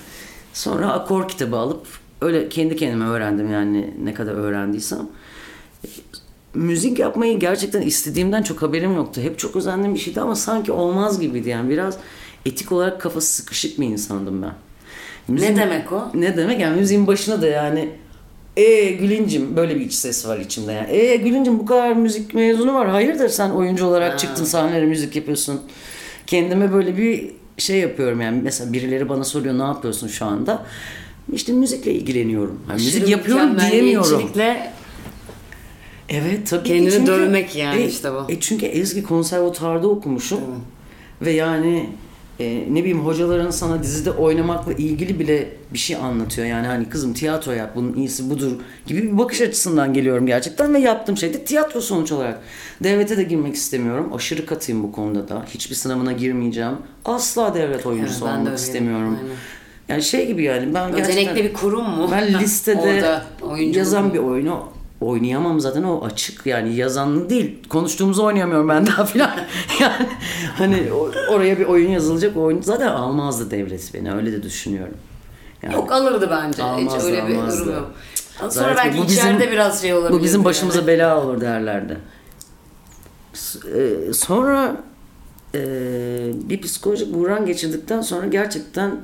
Sonra 0.53 0.92
akor 0.92 1.29
kitabı 1.29 1.57
alıp 1.57 1.87
öyle 2.20 2.49
kendi 2.49 2.77
kendime 2.77 3.05
öğrendim 3.05 3.53
yani 3.53 3.94
ne 4.05 4.14
kadar 4.14 4.33
öğrendiysem 4.33 5.09
müzik 6.55 6.99
yapmayı 6.99 7.38
gerçekten 7.38 7.83
istediğimden 7.83 8.42
çok 8.42 8.62
haberim 8.62 8.94
yoktu. 8.94 9.20
Hep 9.20 9.38
çok 9.38 9.57
özendiğim 9.57 9.94
bir 9.94 10.01
şeydi 10.01 10.20
ama 10.20 10.37
sanki 10.37 10.73
olmaz 10.73 11.20
gibiydi 11.20 11.49
yani 11.49 11.70
biraz 11.70 11.96
etik 12.46 12.73
olarak 12.73 13.01
kafası 13.01 13.35
sıkışık 13.35 13.81
bir 13.81 13.87
insandım 13.87 14.42
ben. 14.42 14.55
Ne 15.29 15.57
demek 15.57 15.92
o? 15.92 16.11
Ne 16.14 16.37
demek 16.37 16.61
yani 16.61 16.81
müziğin 16.81 17.07
başına 17.07 17.42
da 17.42 17.46
yani 17.46 17.88
e 18.62 18.90
Gülüncüm 18.90 19.57
böyle 19.57 19.77
bir 19.77 19.81
iç 19.81 19.92
ses 19.92 20.27
var 20.27 20.38
içimde 20.38 20.73
yani. 20.73 20.92
E 20.92 21.16
Gülüncüm 21.16 21.59
bu 21.59 21.66
kadar 21.66 21.92
müzik 21.92 22.35
mezunu 22.35 22.75
var. 22.75 22.88
Hayırdır 22.88 23.29
sen 23.29 23.51
oyuncu 23.51 23.87
olarak 23.87 24.12
Ha. 24.12 24.16
çıktın 24.16 24.44
sahnelere 24.44 24.87
müzik 24.87 25.16
yapıyorsun. 25.16 25.61
Kendime 26.27 26.73
böyle 26.73 26.96
bir 26.96 27.31
şey 27.59 27.79
yapıyorum 27.79 28.20
yani 28.20 28.40
mesela 28.42 28.73
birileri 28.73 29.09
bana 29.09 29.25
soruyor 29.25 29.59
ne 29.59 29.62
yapıyorsun 29.62 30.09
şu 30.09 30.25
anda? 30.27 30.66
İşte 31.33 31.53
müzikle 31.53 31.92
ilgileniyorum. 31.92 32.61
Yani 32.68 32.83
müzik 32.83 33.09
yapıyorum 33.09 33.57
diyemiyorum. 33.70 34.31
Evet 36.09 36.46
tabii 36.51 36.68
Kendini 36.68 36.90
çünkü- 36.90 37.07
dövmek 37.07 37.57
yani 37.57 37.83
e, 37.83 37.88
işte 37.88 38.12
bu. 38.12 38.25
E 38.33 38.40
çünkü 38.40 38.66
Ezgi 38.66 39.03
konservatuarda 39.03 39.88
okumuşum. 39.88 40.40
Ve 41.23 41.31
yani 41.31 41.87
e, 42.40 42.64
ne 42.70 42.81
bileyim 42.81 43.00
hocaların 43.00 43.50
sana 43.50 43.83
dizide 43.83 44.11
oynamakla 44.11 44.72
ilgili 44.72 45.18
bile 45.18 45.48
bir 45.72 45.79
şey 45.79 45.96
anlatıyor. 45.96 46.46
Yani 46.46 46.66
hani 46.66 46.88
kızım 46.88 47.14
tiyatro 47.14 47.53
yap 47.53 47.72
bunun 47.74 47.94
iyisi 47.94 48.31
budur 48.31 48.53
gibi 48.87 49.03
bir 49.03 49.18
bakış 49.18 49.40
açısından 49.40 49.92
geliyorum 49.92 50.26
gerçekten 50.26 50.74
ve 50.74 50.79
yaptığım 50.79 51.16
şey 51.16 51.35
de 51.35 51.44
tiyatro 51.44 51.81
sonuç 51.81 52.12
olarak. 52.12 52.40
Devlete 52.83 53.16
de 53.16 53.22
girmek 53.22 53.55
istemiyorum. 53.55 54.12
Aşırı 54.14 54.46
katıyım 54.46 54.83
bu 54.83 54.92
konuda 54.92 55.29
da. 55.29 55.44
Hiçbir 55.55 55.74
sınavına 55.74 56.12
girmeyeceğim. 56.12 56.74
Asla 57.05 57.55
devlet 57.55 57.87
oyuncusu 57.87 58.20
de 58.20 58.24
olmak 58.24 58.59
istemiyorum. 58.59 59.18
Aynen. 59.22 59.35
Yani 59.88 60.03
şey 60.03 60.26
gibi 60.26 60.42
yani 60.42 60.74
ben 60.74 60.90
gerçekten... 60.90 61.18
özellikle 61.18 61.44
bir 61.44 61.53
kurum 61.53 61.90
mu? 61.90 62.09
Ben 62.12 62.40
listede 62.40 63.22
yazan 63.79 64.14
bir 64.14 64.18
oyunu 64.18 64.80
oynayamam 65.00 65.60
zaten 65.60 65.82
o 65.82 66.04
açık 66.04 66.46
yani 66.46 66.74
yazanlı 66.76 67.30
değil. 67.30 67.68
Konuştuğumuzu 67.68 68.24
oynayamıyorum 68.24 68.68
ben 68.68 68.86
daha 68.86 69.04
filan. 69.04 69.30
yani 69.80 70.06
hani 70.56 70.88
oraya 71.30 71.58
bir 71.58 71.64
oyun 71.66 71.90
yazılacak 71.90 72.36
o 72.36 72.40
oyun 72.42 72.62
zaten 72.62 72.86
almazdı 72.88 73.50
devlet 73.50 73.94
beni 73.94 74.12
öyle 74.14 74.32
de 74.32 74.42
düşünüyorum. 74.42 74.94
Yani 75.62 75.74
Yok 75.74 75.92
alırdı 75.92 76.28
bence. 76.30 76.62
Almazdı, 76.62 76.98
Hiç 76.98 77.04
öyle 77.04 77.28
bir 77.28 77.34
almazdı. 77.34 77.64
durum 77.66 77.74
yok. 77.76 77.90
Sonra 78.38 78.50
Zaten 78.50 78.76
belki 78.76 78.98
bu 78.98 79.02
bizim- 79.02 79.16
içeride 79.18 79.52
biraz 79.52 79.82
şey 79.82 79.94
olabilir. 79.94 80.18
bu 80.20 80.22
bizim 80.24 80.44
başımıza 80.44 80.86
bela 80.86 81.24
olur 81.24 81.40
derlerdi. 81.40 81.98
E, 83.76 84.12
sonra 84.12 84.76
e, 85.54 85.60
bir 86.34 86.60
psikolojik 86.62 87.14
buhran 87.14 87.46
geçirdikten 87.46 88.00
sonra 88.00 88.26
gerçekten 88.26 88.96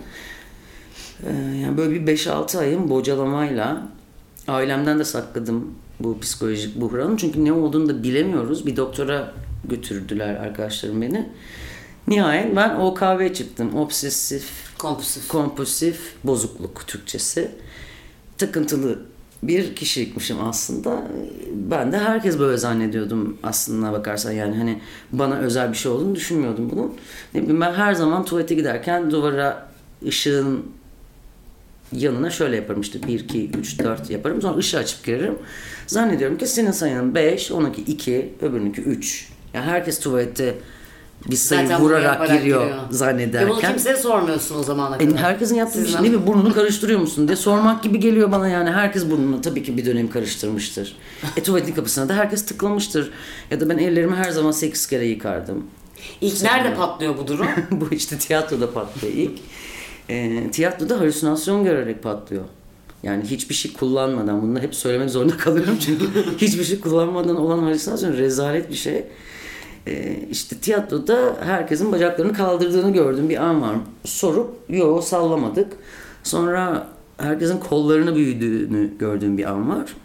e, 1.26 1.32
yani 1.62 1.76
böyle 1.76 2.06
bir 2.06 2.16
5-6 2.16 2.58
ayın 2.58 2.90
bocalamayla 2.90 3.82
ailemden 4.48 4.98
de 4.98 5.04
sakladım 5.04 5.74
bu 6.00 6.20
psikolojik 6.20 6.80
buhranı. 6.80 7.16
Çünkü 7.16 7.44
ne 7.44 7.52
olduğunu 7.52 7.88
da 7.88 8.02
bilemiyoruz. 8.02 8.66
Bir 8.66 8.76
doktora 8.76 9.32
götürdüler 9.64 10.34
arkadaşlarım 10.34 11.02
beni. 11.02 11.28
Nihayet 12.08 12.56
ben 12.56 12.74
OKB 12.74 13.34
çıktım. 13.34 13.74
Obsesif 13.74 14.78
Kompulsif. 14.78 15.28
kompulsif 15.28 16.14
bozukluk 16.24 16.86
Türkçesi. 16.86 17.50
Takıntılı 18.38 18.98
bir 19.42 19.76
kişilikmişim 19.76 20.44
aslında. 20.44 21.02
Ben 21.52 21.92
de 21.92 21.98
herkes 21.98 22.38
böyle 22.38 22.56
zannediyordum 22.56 23.38
aslında 23.42 23.92
bakarsan 23.92 24.32
yani 24.32 24.56
hani 24.56 24.80
bana 25.12 25.38
özel 25.38 25.72
bir 25.72 25.76
şey 25.76 25.92
olduğunu 25.92 26.14
düşünmüyordum 26.14 26.70
bunun. 26.70 26.94
Ne 27.34 27.42
bileyim 27.42 27.60
ben 27.60 27.72
her 27.72 27.94
zaman 27.94 28.24
tuvalete 28.24 28.54
giderken 28.54 29.10
duvara 29.10 29.68
ışığın 30.06 30.66
yanına 31.92 32.30
şöyle 32.30 32.56
yaparım 32.56 32.80
işte 32.80 33.02
1, 33.08 33.20
2, 33.20 33.50
3, 33.50 33.78
4 33.78 34.10
yaparım. 34.10 34.42
Sonra 34.42 34.56
ışığı 34.58 34.78
açıp 34.78 35.04
girerim. 35.04 35.34
Zannediyorum 35.86 36.38
ki 36.38 36.46
senin 36.46 36.70
sayının 36.70 37.14
5, 37.14 37.52
onunki 37.52 37.82
2, 37.82 38.32
öbürününki 38.42 38.80
3. 38.80 39.28
Yani 39.54 39.64
herkes 39.66 40.00
tuvalette 40.00 40.54
bir 41.30 41.36
sayı 41.36 41.66
Zaten 41.68 41.82
vurarak 41.84 42.26
giriyor, 42.26 42.40
giriyor. 42.64 42.78
zannederken. 42.90 43.46
Ve 43.48 43.50
bunu 43.50 43.60
kimseye 43.60 43.96
sormuyorsun 43.96 44.58
o 44.58 44.62
zamana 44.62 44.96
E, 44.96 44.98
kadar. 45.08 45.18
herkesin 45.22 45.54
yaptığı 45.54 45.82
bir 45.82 45.88
şey 45.88 46.00
değil 46.02 46.14
mi? 46.14 46.26
Burnunu 46.26 46.54
karıştırıyor 46.54 47.00
musun 47.00 47.28
diye 47.28 47.36
sormak 47.36 47.82
gibi 47.82 48.00
geliyor 48.00 48.32
bana 48.32 48.48
yani. 48.48 48.70
Herkes 48.70 49.10
burnunu 49.10 49.40
tabii 49.40 49.62
ki 49.62 49.76
bir 49.76 49.86
dönem 49.86 50.10
karıştırmıştır. 50.10 50.96
E 51.36 51.42
tuvaletin 51.42 51.72
kapısına 51.74 52.08
da 52.08 52.14
herkes 52.14 52.46
tıklamıştır. 52.46 53.10
Ya 53.50 53.60
da 53.60 53.68
ben 53.68 53.78
ellerimi 53.78 54.16
her 54.16 54.30
zaman 54.30 54.50
8 54.50 54.86
kere 54.86 55.06
yıkardım. 55.06 55.66
İlk 56.20 56.42
nerede 56.42 56.74
patlıyor 56.74 57.18
bu 57.18 57.26
durum? 57.28 57.46
Bu 57.70 57.88
işte 57.94 58.18
tiyatroda 58.18 58.72
patlıyor 58.72 59.14
ilk. 59.14 59.38
E, 60.08 60.50
tiyatroda 60.50 61.00
halüsinasyon 61.00 61.64
görerek 61.64 62.02
patlıyor. 62.02 62.44
Yani 63.02 63.24
hiçbir 63.24 63.54
şey 63.54 63.72
kullanmadan, 63.72 64.42
bunu 64.42 64.60
hep 64.60 64.74
söylemek 64.74 65.10
zorunda 65.10 65.36
kalıyorum 65.38 65.76
çünkü 65.80 66.04
hiçbir 66.38 66.64
şey 66.64 66.80
kullanmadan 66.80 67.36
olan 67.36 67.58
halüsinasyon 67.58 68.12
rezalet 68.12 68.70
bir 68.70 68.74
şey. 68.74 69.04
Ee, 69.86 70.16
işte 70.30 70.56
tiyatroda 70.56 71.36
herkesin 71.40 71.92
bacaklarını 71.92 72.32
kaldırdığını 72.32 72.92
gördüm 72.92 73.28
bir 73.28 73.36
an 73.36 73.62
var. 73.62 73.76
Sorup 74.04 74.50
yo 74.68 75.00
sallamadık. 75.00 75.72
Sonra 76.22 76.86
herkesin 77.18 77.58
kollarını 77.60 78.14
büyüdüğünü 78.14 78.98
gördüğüm 78.98 79.38
bir 79.38 79.44
an 79.44 79.68
var. 79.68 79.96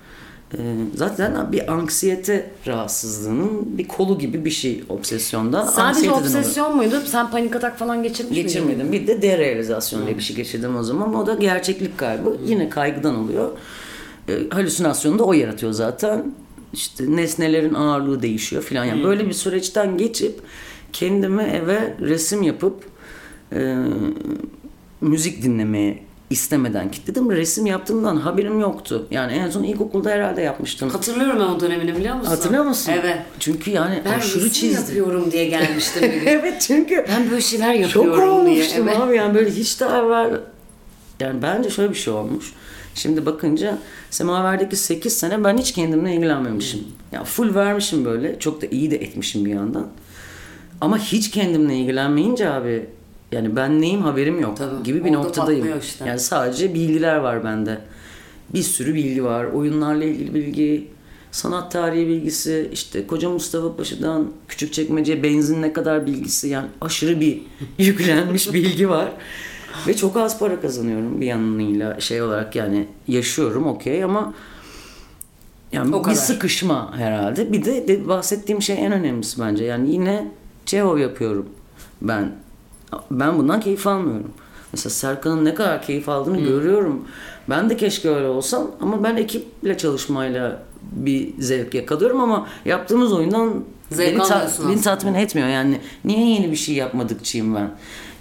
Ee, 0.58 0.76
zaten 0.96 1.52
bir 1.52 1.74
anksiyete 1.74 2.52
rahatsızlığının 2.68 3.78
bir 3.78 3.88
kolu 3.88 4.20
gibi 4.20 4.46
bir 4.46 4.50
şey 4.50 4.84
obsesyonda. 4.90 5.66
Sadece 5.68 6.12
obsesyon 6.12 6.76
muydu? 6.76 7.02
Sen 7.06 7.32
panik 7.32 7.56
atak 7.56 7.80
falan 7.80 8.04
geçirmiş 8.04 8.32
miydin? 8.32 8.48
Geçirmedim. 8.48 8.92
Bir 8.92 9.08
de 9.08 9.22
derealizasyon 9.22 10.06
diye 10.06 10.18
bir 10.18 10.22
şey 10.24 10.36
geçirdim 10.36 10.76
o 10.76 10.84
zaman. 10.84 11.16
O 11.16 11.28
da 11.28 11.34
gerçeklik 11.34 11.98
kaybı. 11.98 12.38
Yine 12.46 12.70
kaygıdan 12.70 13.16
oluyor. 13.16 13.52
E, 14.30 14.34
halüsinasyonu 14.50 15.20
da 15.20 15.24
o 15.24 15.34
yaratıyor 15.34 15.72
zaten. 15.72 16.34
İşte 16.74 17.04
nesnelerin 17.16 17.74
ağırlığı 17.74 18.22
değişiyor 18.22 18.64
filan. 18.64 18.86
Yani 18.86 19.04
böyle 19.04 19.28
bir 19.28 19.34
süreçten 19.34 19.98
geçip 19.98 20.40
kendime 20.94 21.44
eve 21.44 21.96
resim 22.02 22.42
yapıp 22.44 22.84
e, 23.54 23.76
müzik 25.02 25.44
dinlemeye 25.44 26.04
istemeden 26.32 26.92
kilitledim. 26.92 27.32
Resim 27.32 27.66
yaptığımdan 27.66 28.16
haberim 28.18 28.60
yoktu. 28.60 29.08
Yani 29.12 29.32
en 29.34 29.50
son 29.50 29.64
ilkokulda 29.64 30.10
herhalde 30.10 30.42
yapmıştım. 30.42 30.90
Hatırlıyorum 30.90 31.40
ben 31.40 31.46
o 31.46 31.60
dönemini 31.60 31.96
biliyor 31.96 32.16
musun? 32.16 32.30
Hatırlıyor 32.30 32.64
musun? 32.64 32.94
Evet. 33.02 33.18
Çünkü 33.40 33.72
yani 33.72 34.02
Ben 34.06 34.20
aşırı 34.20 34.52
çizdim. 34.52 34.82
yapıyorum 34.82 35.32
diye 35.32 35.46
gelmiştim 35.46 36.04
evet 36.26 36.62
çünkü 36.62 37.06
Ben 37.10 37.30
böyle 37.30 37.42
şeyler 37.42 37.74
yapıyorum 37.74 38.16
diye. 38.16 38.26
olmuştum 38.30 38.88
Evet. 38.90 39.00
abi 39.02 39.16
yani 39.16 39.34
böyle 39.36 39.52
hiç 39.52 39.80
daha 39.80 39.98
evvel 39.98 40.40
yani 41.20 41.42
bence 41.42 41.70
şöyle 41.70 41.90
bir 41.90 41.96
şey 41.98 42.14
olmuş. 42.14 42.54
Şimdi 42.96 43.26
bakınca 43.26 43.78
Semaver'deki 44.10 44.76
8 44.76 45.18
sene 45.18 45.44
ben 45.44 45.58
hiç 45.58 45.72
kendimle 45.72 46.14
ilgilenmemişim. 46.16 46.84
Ya 47.12 47.24
full 47.24 47.56
vermişim 47.56 48.06
böyle. 48.06 48.40
Çok 48.40 48.62
da 48.62 48.66
iyi 48.72 48.92
de 48.92 48.96
etmişim 48.96 49.46
bir 49.46 49.52
yandan. 49.52 49.88
Ama 50.82 50.98
hiç 50.98 51.32
kendimle 51.32 51.76
ilgilenmeyince 51.76 52.50
abi 52.50 52.86
yani 53.32 53.56
ben 53.56 53.82
neyim 53.82 54.02
haberim 54.02 54.40
yok 54.40 54.58
Tabii, 54.58 54.84
gibi 54.84 55.06
bir 55.06 55.12
noktadayım. 55.14 55.80
işte. 55.80 56.06
Yani 56.08 56.20
sadece 56.20 56.74
bilgiler 56.74 57.16
var 57.16 57.44
bende. 57.44 57.78
Bir 58.54 58.62
sürü 58.64 58.94
bilgi 58.94 59.24
var. 59.24 59.46
Oyunlarla 59.46 60.04
ilgili 60.04 60.34
bilgi, 60.34 60.88
sanat 61.32 61.72
tarihi 61.72 62.08
bilgisi, 62.08 62.70
işte 62.74 63.08
Koca 63.08 63.30
Mustafa 63.30 63.76
Paşa'dan 63.76 64.28
Küçükçekmece 64.48 65.24
benzin 65.24 65.62
ne 65.62 65.74
kadar 65.74 66.06
bilgisi 66.06 66.48
yani 66.48 66.68
aşırı 66.82 67.20
bir 67.20 67.42
yüklenmiş 67.78 68.54
bilgi 68.54 68.90
var. 68.90 69.12
Ve 69.88 69.96
çok 69.96 70.18
az 70.18 70.40
para 70.40 70.62
kazanıyorum 70.62 71.22
bir 71.22 71.26
yanıyla 71.26 72.00
şey 72.00 72.22
olarak 72.22 72.56
yani 72.56 72.88
yaşıyorum 73.08 73.68
okey 73.68 74.04
ama 74.04 74.34
Yani 75.72 75.96
O 75.96 76.00
bir 76.00 76.04
kadar. 76.04 76.16
sıkışma 76.16 76.98
herhalde. 76.98 77.52
Bir 77.54 77.66
de, 77.66 77.88
de 77.88 78.08
bahsettiğim 78.08 78.62
şey 78.62 78.86
en 78.86 78.92
önemlisi 78.92 79.42
bence. 79.42 79.64
Yani 79.64 79.92
yine 79.92 80.32
Çehov 80.66 80.98
yapıyorum 80.98 81.50
ben. 82.02 82.32
Ben 83.12 83.38
bundan 83.40 83.60
keyif 83.60 83.88
almıyorum. 83.88 84.32
Mesela 84.74 84.90
Serkan'ın 84.90 85.46
ne 85.46 85.54
kadar 85.54 85.82
keyif 85.82 86.10
aldığını 86.10 86.40
görüyorum. 86.42 87.02
Ben 87.50 87.70
de 87.70 87.78
keşke 87.78 88.10
öyle 88.10 88.28
olsam 88.28 88.72
ama 88.82 89.04
ben 89.04 89.16
ekiple 89.18 89.78
çalışmayla 89.78 90.64
bir 90.92 91.30
zevk 91.40 91.74
yakalıyorum 91.74 92.20
ama 92.22 92.48
yaptığımız 92.66 93.14
oyundan 93.14 93.54
Zevk 93.92 94.16
beni, 94.20 94.28
ta- 94.28 94.52
beni 94.70 94.82
tatmin 94.82 95.14
etmiyor. 95.14 95.48
Yani 95.48 95.78
niye 96.06 96.30
yeni 96.30 96.52
bir 96.52 96.56
şey 96.56 96.76
yapmadıkçıyım 96.76 97.56
ben? 97.56 97.72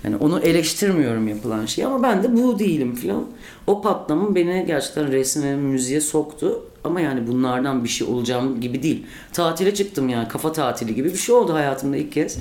Yani 0.05 0.17
onu 0.17 0.41
eleştirmiyorum 0.41 1.29
yapılan 1.29 1.67
şeyi 1.67 1.87
ama 1.87 2.03
ben 2.03 2.23
de 2.23 2.37
bu 2.37 2.59
değilim 2.59 2.95
filan. 2.95 3.25
O 3.67 3.83
patlama 3.83 4.35
beni 4.35 4.65
gerçekten 4.67 5.13
resim 5.13 5.43
ve 5.43 5.57
müziğe 5.57 6.01
soktu. 6.01 6.63
Ama 6.85 7.01
yani 7.01 7.27
bunlardan 7.27 7.85
bir 7.85 7.89
şey 7.89 8.09
olacağım 8.09 8.61
gibi 8.61 8.83
değil. 8.83 9.07
Tatile 9.33 9.75
çıktım 9.75 10.09
yani 10.09 10.29
kafa 10.29 10.53
tatili 10.53 10.95
gibi 10.95 11.13
bir 11.13 11.19
şey 11.19 11.35
oldu 11.35 11.55
hayatımda 11.55 11.97
ilk 11.97 12.13
kez. 12.13 12.39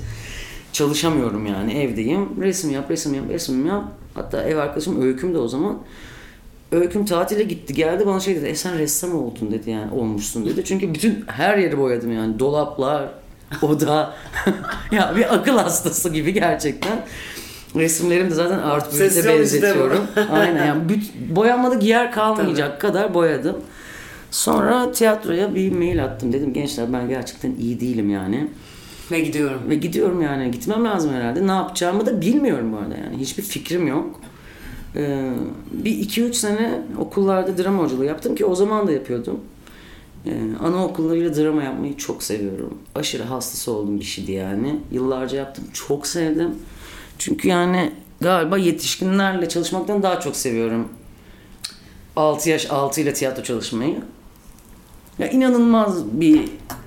Çalışamıyorum 0.73 1.45
yani 1.45 1.73
evdeyim. 1.73 2.29
Resim 2.41 2.71
yap, 2.71 2.91
resim 2.91 3.13
yap, 3.13 3.25
resim 3.29 3.65
yap. 3.65 3.83
Hatta 4.13 4.43
ev 4.43 4.57
arkadaşım 4.57 5.01
Öyküm 5.01 5.33
de 5.33 5.37
o 5.37 5.47
zaman. 5.47 5.77
Öyküm 6.71 7.05
tatile 7.05 7.43
gitti 7.43 7.73
geldi 7.73 8.05
bana 8.05 8.19
şey 8.19 8.35
dedi. 8.35 8.45
E 8.45 8.55
sen 8.55 8.77
ressam 8.77 9.15
oldun 9.15 9.51
dedi 9.51 9.69
yani 9.69 9.91
olmuşsun 9.91 10.45
dedi. 10.45 10.63
Çünkü 10.65 10.93
bütün 10.93 11.23
her 11.27 11.57
yeri 11.57 11.77
boyadım 11.77 12.13
yani. 12.13 12.39
Dolaplar, 12.39 13.09
oda. 13.61 14.13
ya 14.91 15.13
bir 15.15 15.35
akıl 15.35 15.57
hastası 15.57 16.09
gibi 16.09 16.33
gerçekten. 16.33 17.05
Resimlerim 17.75 18.29
de 18.29 18.33
zaten 18.33 18.59
Art 18.59 18.93
bu. 18.93 18.99
benzetiyorum. 18.99 20.07
Aynen 20.31 20.65
yani 20.65 20.83
büt- 20.91 21.35
boyanmadık 21.35 21.83
yer 21.83 22.11
kalmayacak 22.11 22.81
kadar 22.81 23.13
boyadım. 23.13 23.57
Sonra 24.31 24.91
tiyatroya 24.91 25.55
bir 25.55 25.71
mail 25.71 26.03
attım. 26.05 26.33
Dedim 26.33 26.53
gençler 26.53 26.93
ben 26.93 27.09
gerçekten 27.09 27.55
iyi 27.55 27.79
değilim 27.79 28.09
yani. 28.09 28.47
Ve 29.11 29.19
gidiyorum. 29.19 29.61
Ve 29.69 29.75
gidiyorum 29.75 30.21
yani 30.21 30.51
gitmem 30.51 30.85
lazım 30.85 31.13
herhalde. 31.13 31.47
Ne 31.47 31.51
yapacağımı 31.51 32.05
da 32.05 32.21
bilmiyorum 32.21 32.73
bu 32.73 32.77
arada 32.77 32.95
yani. 32.97 33.17
Hiçbir 33.17 33.43
fikrim 33.43 33.87
yok. 33.87 34.19
Ee, 34.95 35.31
bir 35.71 35.91
iki 35.91 36.23
üç 36.23 36.35
sene 36.35 36.81
okullarda 36.97 37.63
drama 37.63 37.83
hocalığı 37.83 38.05
yaptım 38.05 38.35
ki 38.35 38.45
o 38.45 38.55
zaman 38.55 38.87
da 38.87 38.91
yapıyordum. 38.91 39.39
Ee, 40.25 40.31
anaokullarıyla 40.63 41.35
drama 41.35 41.63
yapmayı 41.63 41.97
çok 41.97 42.23
seviyorum. 42.23 42.77
Aşırı 42.95 43.23
hastası 43.23 43.71
olduğum 43.71 43.99
bir 43.99 44.05
şeydi 44.05 44.31
yani. 44.31 44.79
Yıllarca 44.91 45.37
yaptım. 45.37 45.63
Çok 45.73 46.07
sevdim. 46.07 46.55
Çünkü 47.17 47.47
yani 47.47 47.91
galiba 48.21 48.57
yetişkinlerle 48.57 49.49
çalışmaktan 49.49 50.03
daha 50.03 50.19
çok 50.19 50.35
seviyorum. 50.35 50.87
6 52.15 52.49
yaş 52.49 52.71
altı 52.71 53.01
ile 53.01 53.13
tiyatro 53.13 53.43
çalışmayı. 53.43 54.01
Ya 55.19 55.29
inanılmaz 55.29 56.05
bir 56.11 56.41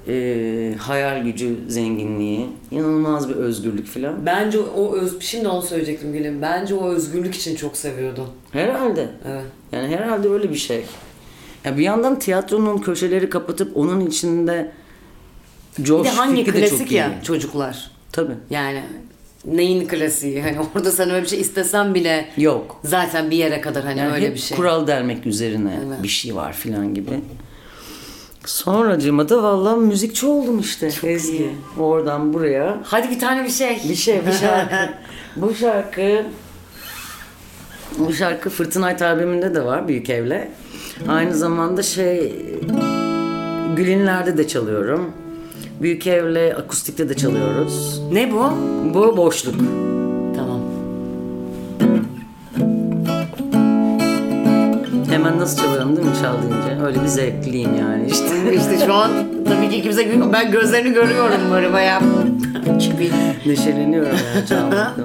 e, 0.08 0.74
hayal 0.76 1.22
gücü 1.24 1.56
zenginliği, 1.68 2.46
inanılmaz 2.70 3.28
bir 3.28 3.34
özgürlük 3.34 3.86
falan. 3.86 4.26
Bence 4.26 4.58
o 4.58 4.94
öz... 4.96 5.20
Şimdi 5.20 5.48
onu 5.48 5.62
söyleyecektim 5.62 6.12
Gülüm. 6.12 6.42
Bence 6.42 6.74
o 6.74 6.88
özgürlük 6.88 7.34
için 7.34 7.56
çok 7.56 7.76
seviyordum. 7.76 8.26
Herhalde. 8.52 9.08
Evet. 9.28 9.44
Yani 9.72 9.96
herhalde 9.96 10.28
öyle 10.28 10.50
bir 10.50 10.56
şey. 10.56 10.84
Ya 11.64 11.78
bir 11.78 11.82
yandan 11.82 12.18
tiyatronun 12.18 12.78
köşeleri 12.78 13.30
kapatıp 13.30 13.76
onun 13.76 14.00
içinde 14.06 14.72
Bir 15.78 15.84
coş 15.84 16.06
de 16.06 16.10
hangi 16.10 16.44
fikri 16.44 16.54
de 16.56 16.60
klasik 16.60 16.78
çok 16.78 16.92
ya 16.92 17.08
iyi. 17.08 17.24
çocuklar. 17.24 17.90
Tabii. 18.12 18.34
Yani 18.50 18.82
neyin 19.44 19.88
klasiği? 19.88 20.42
Hani 20.42 20.56
orada 20.74 20.90
sen 20.90 21.10
öyle 21.10 21.22
bir 21.22 21.28
şey 21.28 21.40
istesen 21.40 21.94
bile 21.94 22.28
Yok. 22.36 22.80
zaten 22.84 23.30
bir 23.30 23.36
yere 23.36 23.60
kadar 23.60 23.84
hani 23.84 23.98
Yani 23.98 24.12
öyle 24.14 24.34
bir 24.34 24.38
şey. 24.38 24.56
kural 24.56 24.86
delmek 24.86 25.26
üzerine 25.26 25.78
Evet. 25.88 26.02
bir 26.02 26.08
şey 26.08 26.34
var 26.34 26.52
filan 26.52 26.94
gibi. 26.94 27.10
Sonracığıma 28.46 29.28
da 29.28 29.42
vallahi 29.42 29.76
müzikçi 29.80 30.26
oldum 30.26 30.58
işte 30.60 30.86
Ezgi. 31.02 31.36
iyi. 31.36 31.50
Oradan 31.78 32.32
buraya. 32.32 32.80
Hadi 32.84 33.10
bir 33.10 33.18
tane 33.18 33.44
bir 33.44 33.50
şey. 33.50 33.80
Bir 33.88 33.94
şey, 33.94 34.26
bir 34.26 34.32
şarkı. 34.32 34.76
bu 35.36 35.54
şarkı 35.54 36.26
bu 37.98 38.12
şarkı 38.12 38.50
Fırtınay 38.50 38.96
albümünde 39.00 39.54
de 39.54 39.64
var 39.64 39.88
Büyük 39.88 40.10
Ev'le. 40.10 40.48
Aynı 41.08 41.34
zamanda 41.34 41.82
şey 41.82 42.34
Gülinler'de 43.76 44.38
de 44.38 44.48
çalıyorum. 44.48 45.12
Büyük 45.82 46.06
Ev'le 46.06 46.54
akustikte 46.58 47.08
de 47.08 47.16
çalıyoruz. 47.16 48.02
Ne 48.12 48.32
bu? 48.32 48.50
Bu 48.94 49.16
boşluk. 49.16 49.54
Hemen 55.22 55.38
nasıl 55.38 55.58
çalıyorum 55.58 55.96
değil 55.96 56.08
mi 56.08 56.14
çaldığınca? 56.22 56.86
Öyle 56.86 57.02
bir 57.02 57.06
zevkliyim 57.06 57.74
yani 57.78 58.06
işte. 58.06 58.54
işte 58.54 58.86
şu 58.86 58.94
an 58.94 59.10
tabii 59.48 59.70
ki 59.70 59.82
kimse 59.82 60.02
gülmüyor. 60.02 60.32
Ben 60.32 60.50
gözlerini 60.50 60.94
görüyorum 60.94 61.40
böyle 61.52 61.72
bayağı. 61.72 62.00
Çünkü 62.80 63.10
Neşeleniyorum 63.46 64.16
yani 64.34 64.46
çalmaktan. 64.46 65.04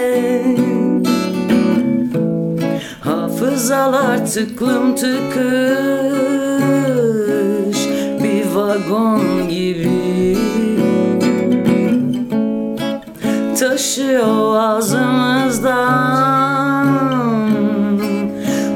Hafızalar 3.02 4.26
tıklım 4.26 4.96
tıkış 4.96 5.40
bir 8.24 8.46
vagon 8.56 9.39
Taşıyor 13.80 14.60
ağzımızdan. 14.60 15.80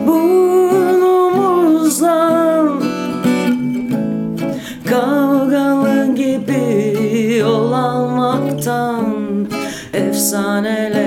Burnumuzdan 0.07 1.43
Kavgalı 4.89 6.15
gibi 6.15 7.37
yol 7.39 7.71
almaktan 7.73 9.05
Efsanelere 9.93 11.02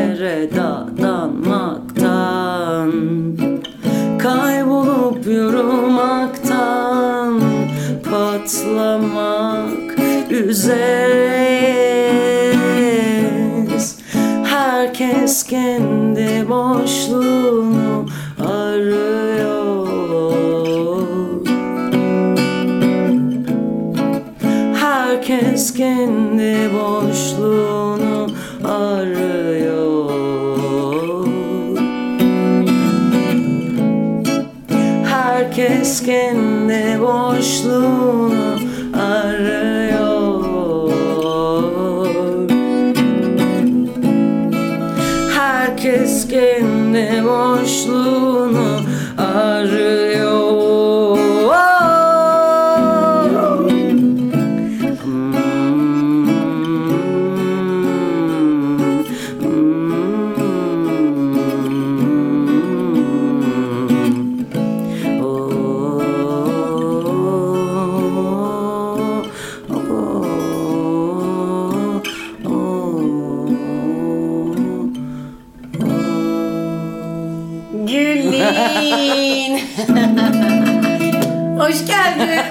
Hoş 81.66 81.86
geldin. 81.86 82.42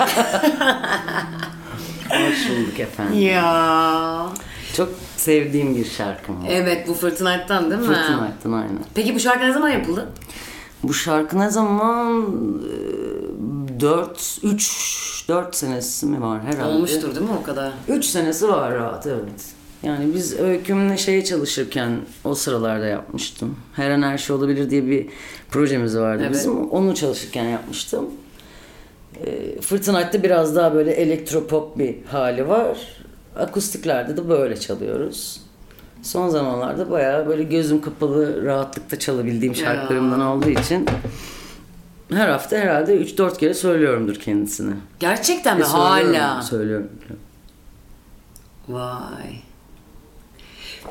Hoş 2.09 2.49
bulduk 2.49 2.80
efendim. 2.80 3.20
ya. 3.22 4.30
Çok 4.78 4.89
sevdiğim 5.18 5.76
bir 5.76 5.86
şarkım 5.86 6.43
var. 6.43 6.47
Evet 6.51 6.88
bu 6.88 6.93
Fırtınayt'tan 6.93 7.70
değil 7.72 7.82
mi? 7.82 7.88
Fırtınayt'tan 7.88 8.51
aynen. 8.51 8.80
Peki 8.95 9.16
bu 9.16 9.20
şarkı 9.20 9.45
ne 9.47 9.53
zaman 9.53 9.70
yapıldı? 9.70 10.09
Bu 10.84 10.93
şarkı 10.93 11.39
ne 11.39 11.49
zaman? 11.49 12.26
4, 13.80 14.39
3, 14.43 15.26
4 15.30 15.55
senesi 15.55 16.05
mi 16.05 16.22
var 16.22 16.41
herhalde? 16.43 16.63
Olmuştur 16.76 17.16
değil 17.16 17.30
mi 17.30 17.36
o 17.41 17.43
kadar? 17.43 17.72
3 17.88 18.05
senesi 18.05 18.47
var 18.49 18.74
rahat 18.74 19.07
evet. 19.07 19.45
Yani 19.84 20.13
biz 20.16 20.39
öykümle 20.39 20.97
şeye 20.97 21.24
çalışırken 21.26 21.91
o 22.24 22.36
sıralarda 22.36 22.86
yapmıştım. 22.86 23.55
Her 23.76 23.89
an 23.91 24.01
her 24.01 24.18
şey 24.18 24.36
olabilir 24.36 24.70
diye 24.70 24.88
bir 24.88 25.07
projemiz 25.51 25.97
vardı 25.97 26.22
Evet. 26.26 26.34
bizim. 26.36 26.70
Onu 26.70 26.95
çalışırken 26.95 27.43
yapmıştım. 27.43 28.05
E, 29.26 29.61
Fırtınayt'ta 29.61 30.24
biraz 30.24 30.55
daha 30.55 30.74
böyle 30.74 30.91
elektropop 30.91 31.78
bir 31.78 31.95
hali 32.11 32.47
var. 32.47 32.78
Akustiklerde 33.39 34.18
de 34.18 34.30
böyle 34.30 34.59
çalıyoruz. 34.59 35.41
Son 36.03 36.30
zamanlarda 36.30 36.91
bayağı 36.91 37.28
böyle 37.28 37.43
gözüm 37.43 37.82
kapalı 37.82 38.45
rahatlıkta 38.45 38.99
çalabildiğim 38.99 39.55
şarkılarımdan 39.55 40.22
olduğu 40.22 40.49
için 40.49 40.86
her 42.13 42.28
hafta 42.30 42.57
herhalde 42.57 43.01
3-4 43.01 43.38
kere 43.38 43.53
söylüyorumdur 43.53 44.16
kendisini. 44.16 44.74
Gerçekten 44.99 45.57
mi? 45.57 45.63
Ve 45.63 45.68
söylüyorum, 45.68 46.16
Hala. 46.16 46.41
Söylüyorum. 46.41 46.89
Vay. 48.70 49.41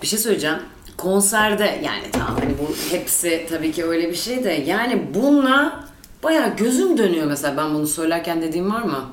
Bir 0.02 0.06
şey 0.06 0.18
söyleyeceğim. 0.18 0.58
Konserde 0.96 1.64
yani 1.64 2.02
tamam 2.12 2.36
hani 2.40 2.54
bu 2.58 2.94
hepsi 2.96 3.46
tabii 3.48 3.72
ki 3.72 3.84
öyle 3.84 4.08
bir 4.08 4.14
şey 4.14 4.44
de 4.44 4.50
yani 4.50 5.02
bununla 5.14 5.83
bayağı 6.24 6.56
gözüm 6.56 6.98
dönüyor 6.98 7.26
mesela 7.26 7.56
ben 7.56 7.74
bunu 7.74 7.86
söylerken 7.86 8.42
dediğim 8.42 8.72
var 8.74 8.82
mı? 8.82 9.04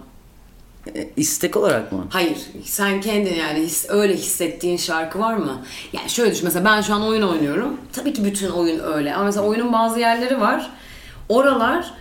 E, 0.96 1.10
istek 1.18 1.58
olarak 1.58 1.92
mı? 1.92 2.06
Hayır. 2.10 2.38
Sen 2.66 3.02
kendin 3.02 3.36
yani 3.36 3.60
his, 3.60 3.86
öyle 3.90 4.16
hissettiğin 4.16 4.78
şarkı 4.78 5.20
var 5.20 5.34
mı? 5.34 5.62
Yani 5.94 6.10
şöyle 6.10 6.32
düşün 6.32 6.46
mesela 6.46 6.66
ben 6.66 6.82
şu 6.82 6.94
an 6.94 7.04
oyun 7.08 7.22
oynuyorum. 7.22 7.78
Tabii 7.94 8.14
ki 8.14 8.26
bütün 8.26 8.50
oyun 8.50 8.80
öyle 8.94 9.16
ama 9.16 9.24
mesela 9.26 9.46
oyunun 9.46 9.74
bazı 9.74 10.00
yerleri 10.00 10.42
var. 10.42 10.72
Oralar 11.30 11.92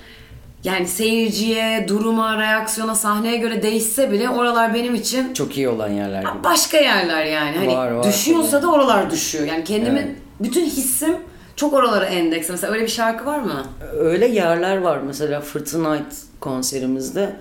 yani 0.65 0.89
seyirciye, 0.89 1.89
duruma, 1.89 2.39
reaksiyona, 2.39 2.95
sahneye 2.95 3.37
göre 3.37 3.63
değişse 3.63 4.13
bile 4.13 4.29
oralar 4.31 4.75
benim 4.75 4.95
için 4.95 5.35
Çok 5.35 5.57
iyi 5.57 5.69
olan 5.69 5.89
yerler 5.89 6.21
gibi. 6.21 6.45
başka 6.45 6.79
yerler 6.79 7.25
yani. 7.25 7.57
Hani 7.57 7.77
Var, 7.77 7.91
var, 7.91 8.05
düşüyorsa 8.05 8.63
da 8.63 8.71
oralar 8.71 9.11
düşüyor. 9.11 9.47
Yani 9.47 9.65
kendimin 9.65 9.97
Evet. 10.03 10.17
bütün 10.41 10.65
hissim 10.65 11.17
çok 11.61 11.73
oralara 11.73 12.05
endeks. 12.05 12.51
Mesela 12.51 12.73
öyle 12.73 12.83
bir 12.83 12.89
şarkı 12.89 13.27
var 13.27 13.39
mı? 13.39 13.65
Öyle 13.99 14.27
yerler 14.27 14.77
var. 14.77 15.01
Mesela 15.07 15.41
Fırtınayt 15.41 16.15
konserimizde 16.41 17.37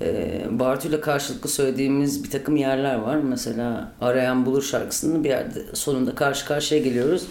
e, 0.00 0.40
Bartu'yla 0.50 1.00
karşılıklı 1.00 1.50
söylediğimiz 1.50 2.24
bir 2.24 2.30
takım 2.30 2.56
yerler 2.56 2.94
var. 2.94 3.16
Mesela 3.16 3.92
Arayan 4.00 4.46
Bulur 4.46 4.62
şarkısının 4.62 5.24
bir 5.24 5.28
yerde 5.28 5.62
sonunda 5.72 6.14
karşı 6.14 6.46
karşıya 6.46 6.80
geliyoruz. 6.80 7.26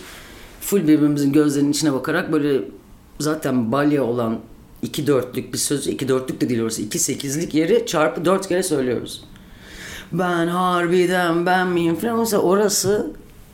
Full 0.61 0.87
birbirimizin 0.87 1.33
gözlerinin 1.33 1.71
içine 1.71 1.93
bakarak 1.93 2.31
böyle 2.31 2.61
zaten 3.19 3.71
balya 3.71 4.03
olan 4.03 4.39
iki 4.81 5.07
dörtlük 5.07 5.53
bir 5.53 5.57
sözü, 5.57 5.91
iki 5.91 6.07
dörtlük 6.07 6.41
de 6.41 6.49
değil 6.49 6.61
orası, 6.61 6.81
iki 6.81 6.99
sekizlik 6.99 7.53
yeri 7.53 7.85
çarpı 7.85 8.25
dört 8.25 8.47
kere 8.47 8.63
söylüyoruz. 8.63 9.23
Ben 10.11 10.47
harbiden 10.47 11.45
ben 11.45 11.67
miyim 11.67 11.95
falan. 11.95 12.19
Mesela 12.19 12.41
orası 12.41 13.11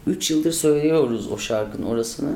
3 0.08 0.32
yıldır 0.32 0.52
söylüyoruz 0.52 1.32
o 1.32 1.38
şarkının 1.38 1.86
orasını. 1.86 2.32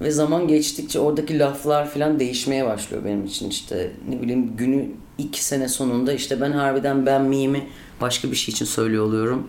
Ve 0.00 0.10
zaman 0.10 0.48
geçtikçe 0.48 0.98
oradaki 1.00 1.38
laflar 1.38 1.90
falan 1.90 2.20
değişmeye 2.20 2.66
başlıyor 2.66 3.04
benim 3.04 3.24
için 3.24 3.50
işte 3.50 3.90
ne 4.08 4.22
bileyim 4.22 4.56
günü 4.56 4.88
iki 5.18 5.44
sene 5.44 5.68
sonunda 5.68 6.12
işte 6.12 6.40
ben 6.40 6.52
harbiden 6.52 7.06
ben 7.06 7.22
miyimi 7.22 7.66
başka 8.00 8.30
bir 8.30 8.36
şey 8.36 8.52
için 8.52 8.64
söylüyor 8.64 9.04
oluyorum. 9.04 9.48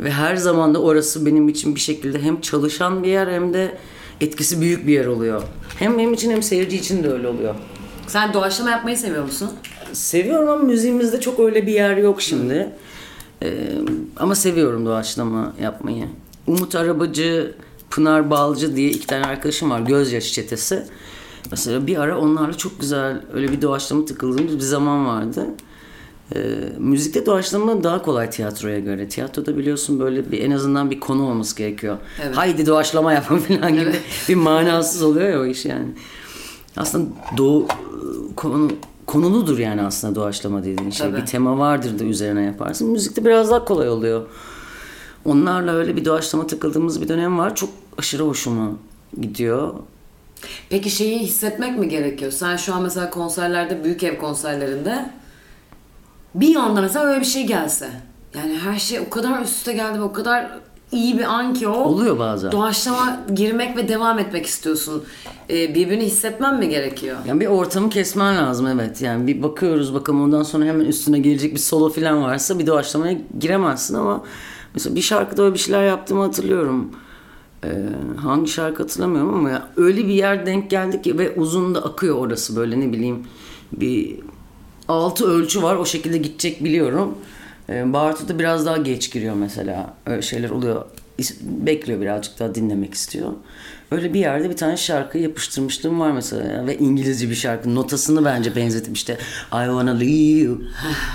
Ve 0.00 0.10
her 0.10 0.36
zaman 0.36 0.74
da 0.74 0.82
orası 0.82 1.26
benim 1.26 1.48
için 1.48 1.74
bir 1.74 1.80
şekilde 1.80 2.22
hem 2.22 2.40
çalışan 2.40 3.02
bir 3.02 3.08
yer 3.08 3.26
hem 3.26 3.54
de 3.54 3.78
etkisi 4.20 4.60
büyük 4.60 4.86
bir 4.86 4.92
yer 4.92 5.06
oluyor. 5.06 5.42
Hem 5.78 5.98
benim 5.98 6.14
için 6.14 6.30
hem 6.30 6.42
seyirci 6.42 6.76
için 6.76 7.04
de 7.04 7.08
öyle 7.08 7.28
oluyor. 7.28 7.54
Sen 8.06 8.34
doğaçlama 8.34 8.70
yapmayı 8.70 8.96
seviyor 8.96 9.24
musun? 9.24 9.50
Seviyorum 9.92 10.48
ama 10.48 10.62
müziğimizde 10.62 11.20
çok 11.20 11.40
öyle 11.40 11.66
bir 11.66 11.72
yer 11.72 11.96
yok 11.96 12.22
şimdi. 12.22 12.70
Ee, 13.42 13.68
ama 14.16 14.34
seviyorum 14.34 14.86
doğaçlama 14.86 15.54
yapmayı. 15.62 16.06
Umut 16.46 16.74
Arabacı, 16.74 17.54
Pınar 17.90 18.30
Balcı 18.30 18.76
diye 18.76 18.90
iki 18.90 19.06
tane 19.06 19.24
arkadaşım 19.24 19.70
var. 19.70 19.80
Gözyaşı 19.80 20.32
çetesi. 20.32 20.86
Mesela 21.50 21.86
bir 21.86 21.96
ara 21.96 22.18
onlarla 22.18 22.56
çok 22.56 22.80
güzel 22.80 23.20
öyle 23.34 23.52
bir 23.52 23.62
doğaçlama 23.62 24.04
takıldığımız 24.04 24.54
bir 24.54 24.60
zaman 24.60 25.06
vardı. 25.06 25.46
Ee, 26.34 26.40
müzikte 26.78 27.26
doğaçlama 27.26 27.84
daha 27.84 28.02
kolay 28.02 28.30
tiyatroya 28.30 28.78
göre. 28.78 29.08
Tiyatroda 29.08 29.58
biliyorsun 29.58 30.00
böyle 30.00 30.32
bir 30.32 30.40
en 30.42 30.50
azından 30.50 30.90
bir 30.90 31.00
konu 31.00 31.30
olması 31.30 31.56
gerekiyor. 31.56 31.96
Evet. 32.22 32.36
Haydi 32.36 32.66
doğaçlama 32.66 33.12
yapın 33.12 33.38
falan 33.58 33.74
gibi 33.74 33.92
bir 34.28 34.34
manasız 34.34 35.02
oluyor 35.02 35.28
ya 35.28 35.40
o 35.40 35.44
iş 35.44 35.64
yani. 35.64 35.86
Aslında 36.76 37.10
doğu 37.36 37.66
konu 38.36 38.70
konuludur 39.06 39.58
yani 39.58 39.82
aslında 39.82 40.14
doğaçlama 40.14 40.64
dediğin 40.64 40.90
şey. 40.90 41.06
Tabii. 41.06 41.20
Bir 41.20 41.26
tema 41.26 41.58
vardır 41.58 41.98
da 41.98 42.04
üzerine 42.04 42.42
yaparsın. 42.42 42.88
Müzikte 42.88 43.24
biraz 43.24 43.50
daha 43.50 43.64
kolay 43.64 43.88
oluyor. 43.88 44.26
Onlarla 45.24 45.72
öyle 45.72 45.96
bir 45.96 46.04
doğaçlama 46.04 46.46
takıldığımız 46.46 47.02
bir 47.02 47.08
dönem 47.08 47.38
var. 47.38 47.56
Çok 47.56 47.70
aşırı 47.98 48.22
hoşuma 48.22 48.70
gidiyor. 49.20 49.74
Peki 50.70 50.90
şeyi 50.90 51.18
hissetmek 51.18 51.78
mi 51.78 51.88
gerekiyor? 51.88 52.32
Sen 52.32 52.56
şu 52.56 52.74
an 52.74 52.82
mesela 52.82 53.10
konserlerde, 53.10 53.84
büyük 53.84 54.02
ev 54.02 54.18
konserlerinde 54.18 55.10
bir 56.34 56.56
anda 56.56 56.80
mesela 56.80 57.04
öyle 57.04 57.20
bir 57.20 57.26
şey 57.26 57.46
gelse. 57.46 57.90
Yani 58.34 58.58
her 58.58 58.78
şey 58.78 59.00
o 59.00 59.10
kadar 59.10 59.42
üst 59.42 59.56
üste 59.56 59.72
geldi 59.72 59.98
ve 59.98 60.02
o 60.02 60.12
kadar 60.12 60.50
iyi 60.92 61.18
bir 61.18 61.24
an 61.24 61.54
ki 61.54 61.68
o. 61.68 61.72
Oluyor 61.72 62.18
bazen. 62.18 62.52
Doğaçlama 62.52 63.20
girmek 63.34 63.76
ve 63.76 63.88
devam 63.88 64.18
etmek 64.18 64.46
istiyorsun. 64.46 65.04
Ee, 65.50 65.74
birbirini 65.74 66.04
hissetmen 66.04 66.58
mi 66.58 66.68
gerekiyor? 66.68 67.16
Yani 67.26 67.40
bir 67.40 67.46
ortamı 67.46 67.90
kesmen 67.90 68.36
lazım 68.36 68.66
evet. 68.66 69.02
Yani 69.02 69.26
bir 69.26 69.42
bakıyoruz 69.42 69.94
bakalım 69.94 70.22
ondan 70.22 70.42
sonra 70.42 70.64
hemen 70.64 70.84
üstüne 70.84 71.18
gelecek 71.18 71.54
bir 71.54 71.60
solo 71.60 71.88
falan 71.88 72.22
varsa 72.22 72.58
bir 72.58 72.66
doğaçlamaya 72.66 73.18
giremezsin 73.40 73.94
ama 73.94 74.24
mesela 74.74 74.96
bir 74.96 75.00
şarkıda 75.00 75.42
öyle 75.42 75.54
bir 75.54 75.58
şeyler 75.58 75.86
yaptığımı 75.86 76.22
hatırlıyorum. 76.22 76.90
Ee, 77.64 77.68
hangi 78.16 78.50
şarkı 78.50 78.82
hatırlamıyorum 78.82 79.34
ama 79.34 79.50
ya 79.50 79.68
öyle 79.76 80.08
bir 80.08 80.14
yer 80.14 80.46
denk 80.46 80.70
geldik 80.70 81.04
ki 81.04 81.18
ve 81.18 81.34
uzun 81.34 81.74
da 81.74 81.84
akıyor 81.84 82.16
orası 82.16 82.56
böyle 82.56 82.80
ne 82.80 82.92
bileyim 82.92 83.26
bir 83.72 84.16
altı 84.88 85.26
ölçü 85.26 85.62
var 85.62 85.76
o 85.76 85.86
şekilde 85.86 86.18
gidecek 86.18 86.64
biliyorum. 86.64 87.14
Ee, 87.68 87.92
Bartu'da 87.92 88.38
biraz 88.38 88.66
daha 88.66 88.76
geç 88.76 89.12
giriyor 89.12 89.34
mesela. 89.34 89.94
Öyle 90.06 90.22
şeyler 90.22 90.50
oluyor. 90.50 90.84
Bekliyor 91.40 92.00
birazcık 92.00 92.38
daha 92.38 92.54
dinlemek 92.54 92.94
istiyor. 92.94 93.32
Öyle 93.90 94.14
bir 94.14 94.20
yerde 94.20 94.50
bir 94.50 94.56
tane 94.56 94.76
şarkı 94.76 95.18
yapıştırmışlığım 95.18 96.00
var 96.00 96.10
mesela. 96.10 96.66
Ve 96.66 96.78
İngilizce 96.78 97.30
bir 97.30 97.34
şarkı. 97.34 97.74
Notasını 97.74 98.24
bence 98.24 98.56
benzetip 98.56 98.96
işte 98.96 99.12
I 99.42 99.64
wanna 99.66 99.90
leave 99.90 100.40
you. 100.40 100.58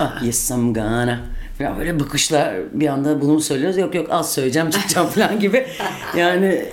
Ah, 0.00 0.22
yes 0.22 0.50
I'm 0.50 0.74
gonna. 0.74 1.20
Ya 1.60 1.76
böyle 1.78 2.00
bakışlar 2.00 2.56
bir 2.72 2.86
anda 2.88 3.20
bunu 3.20 3.40
söylüyoruz? 3.40 3.78
Yok 3.78 3.94
yok 3.94 4.06
az 4.10 4.32
söyleyeceğim 4.34 4.70
çıkacağım 4.70 5.06
falan 5.08 5.40
gibi. 5.40 5.66
Yani 6.16 6.64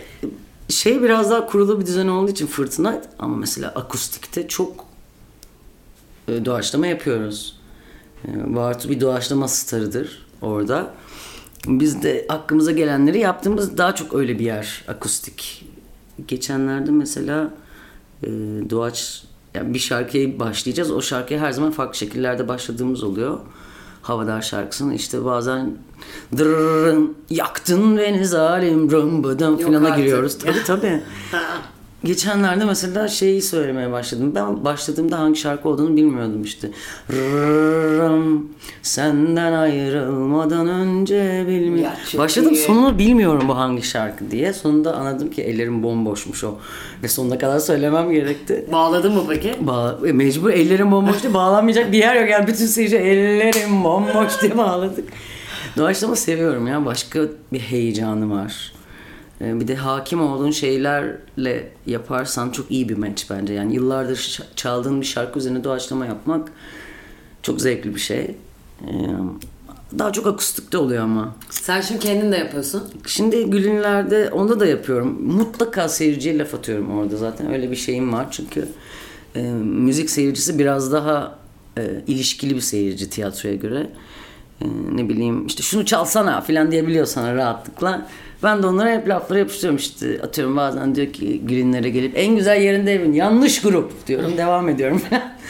şey 0.69 1.01
biraz 1.01 1.31
daha 1.31 1.45
kurulu 1.45 1.81
bir 1.81 1.85
düzen 1.85 2.07
olduğu 2.07 2.31
için 2.31 2.47
fırtına 2.47 3.01
ama 3.19 3.35
mesela 3.37 3.69
akustikte 3.69 4.47
çok 4.47 4.85
e, 6.27 6.45
doğaçlama 6.45 6.87
yapıyoruz. 6.87 7.59
E, 8.27 8.55
Bartu 8.55 8.89
bir 8.89 9.01
doğaçlama 9.01 9.47
starıdır 9.47 10.25
orada. 10.41 10.93
Biz 11.67 12.03
de 12.03 12.25
hakkımıza 12.29 12.71
gelenleri 12.71 13.19
yaptığımız 13.19 13.77
daha 13.77 13.95
çok 13.95 14.13
öyle 14.13 14.39
bir 14.39 14.45
yer 14.45 14.83
akustik. 14.87 15.65
Geçenlerde 16.27 16.91
mesela 16.91 17.53
e, 18.23 18.27
doğaç 18.69 19.23
yani 19.53 19.73
bir 19.73 19.79
şarkıya 19.79 20.39
başlayacağız. 20.39 20.91
O 20.91 21.01
şarkıya 21.01 21.39
her 21.39 21.51
zaman 21.51 21.71
farklı 21.71 21.95
şekillerde 21.97 22.47
başladığımız 22.47 23.03
oluyor. 23.03 23.39
Havadar 24.03 24.41
şarkısını 24.41 24.95
işte 24.95 25.25
bazen 25.25 25.77
dırırın 26.37 27.15
yaktın 27.29 27.97
beni 27.97 28.27
zalim 28.27 28.91
rımbıdım 28.91 29.57
filana 29.57 29.89
giriyoruz. 29.89 30.37
Tabii 30.37 30.63
tabii. 30.67 31.03
Geçenlerde 32.03 32.65
mesela 32.65 33.07
şeyi 33.07 33.41
söylemeye 33.41 33.91
başladım. 33.91 34.31
Ben 34.35 34.65
başladığımda 34.65 35.19
hangi 35.19 35.39
şarkı 35.39 35.69
olduğunu 35.69 35.97
bilmiyordum 35.97 36.43
işte. 36.43 36.69
Rırrım, 37.11 38.49
senden 38.81 39.53
ayrılmadan 39.53 40.67
önce 40.67 41.45
bilmiyorum. 41.47 41.97
Başladım 42.17 42.53
iyi. 42.53 42.63
sonunu 42.63 42.97
bilmiyorum 42.97 43.43
bu 43.47 43.57
hangi 43.57 43.81
şarkı 43.83 44.31
diye. 44.31 44.53
Sonunda 44.53 44.95
anladım 44.95 45.29
ki 45.29 45.41
ellerim 45.41 45.83
bomboşmuş 45.83 46.43
o. 46.43 46.57
Ve 47.03 47.07
sonuna 47.07 47.37
kadar 47.37 47.59
söylemem 47.59 48.11
gerekti. 48.11 48.65
Bağladın 48.71 49.13
mı 49.13 49.23
peki? 49.29 49.55
Ba 49.59 49.99
e, 50.07 50.11
mecbur 50.11 50.49
ellerim 50.49 50.91
bomboş 50.91 51.23
diye 51.23 51.33
bağlanmayacak 51.33 51.91
bir 51.91 51.97
yer 51.97 52.15
yok. 52.21 52.29
Yani 52.29 52.47
bütün 52.47 52.65
seyirci 52.65 52.97
ellerim 52.97 53.83
bomboş 53.83 54.41
diye 54.41 54.57
bağladık. 54.57 55.09
Doğaçlama 55.77 56.15
seviyorum 56.15 56.67
ya. 56.67 56.85
Başka 56.85 57.19
bir 57.53 57.59
heyecanı 57.59 58.31
var. 58.31 58.72
E, 59.43 59.59
bir 59.59 59.67
de 59.67 59.75
hakim 59.75 60.21
olduğun 60.21 60.51
şeylerle 60.51 61.71
yaparsan 61.85 62.49
çok 62.49 62.71
iyi 62.71 62.89
bir 62.89 62.97
match 62.97 63.23
bence. 63.29 63.53
Yani 63.53 63.75
yıllardır 63.75 64.39
çaldığın 64.55 65.01
bir 65.01 65.05
şarkı 65.05 65.39
üzerine 65.39 65.63
doğaçlama 65.63 66.05
yapmak 66.05 66.51
çok 67.41 67.61
zevkli 67.61 67.95
bir 67.95 67.99
şey. 67.99 68.35
E, 68.81 68.91
daha 69.99 70.11
çok 70.11 70.27
akustikte 70.27 70.77
oluyor 70.77 71.03
ama. 71.03 71.35
Sen 71.49 71.81
şimdi 71.81 71.99
kendin 71.99 72.31
de 72.31 72.37
yapıyorsun. 72.37 72.83
Şimdi 73.07 73.49
Gülünler'de 73.49 74.29
onda 74.29 74.59
da 74.59 74.65
yapıyorum. 74.65 75.23
Mutlaka 75.23 75.89
seyirciye 75.89 76.37
laf 76.37 76.53
atıyorum 76.53 76.97
orada 76.97 77.17
zaten. 77.17 77.53
Öyle 77.53 77.71
bir 77.71 77.75
şeyim 77.75 78.13
var 78.13 78.27
çünkü 78.31 78.67
e, 79.35 79.41
müzik 79.63 80.09
seyircisi 80.09 80.59
biraz 80.59 80.91
daha 80.91 81.39
e, 81.77 82.03
ilişkili 82.07 82.55
bir 82.55 82.61
seyirci 82.61 83.09
tiyatroya 83.09 83.55
göre. 83.55 83.89
E, 84.61 84.65
ne 84.91 85.09
bileyim 85.09 85.47
işte 85.47 85.63
şunu 85.63 85.85
çalsana 85.85 86.41
falan 86.41 86.71
diyebiliyor 86.71 87.05
sana 87.05 87.35
rahatlıkla. 87.35 88.07
Ben 88.43 88.63
de 88.63 88.67
onlara 88.67 88.91
hep 88.91 89.09
lafları 89.09 89.39
yapıştırıyorum 89.39 89.77
işte 89.77 90.21
atıyorum 90.23 90.57
bazen 90.57 90.95
diyor 90.95 91.13
ki 91.13 91.41
Gülünler'e 91.45 91.89
gelip 91.89 92.17
en 92.17 92.35
güzel 92.35 92.61
yerinde 92.61 92.93
evin 92.93 93.13
yanlış 93.13 93.61
grup 93.61 94.07
diyorum 94.07 94.33
devam 94.37 94.69
ediyorum. 94.69 95.01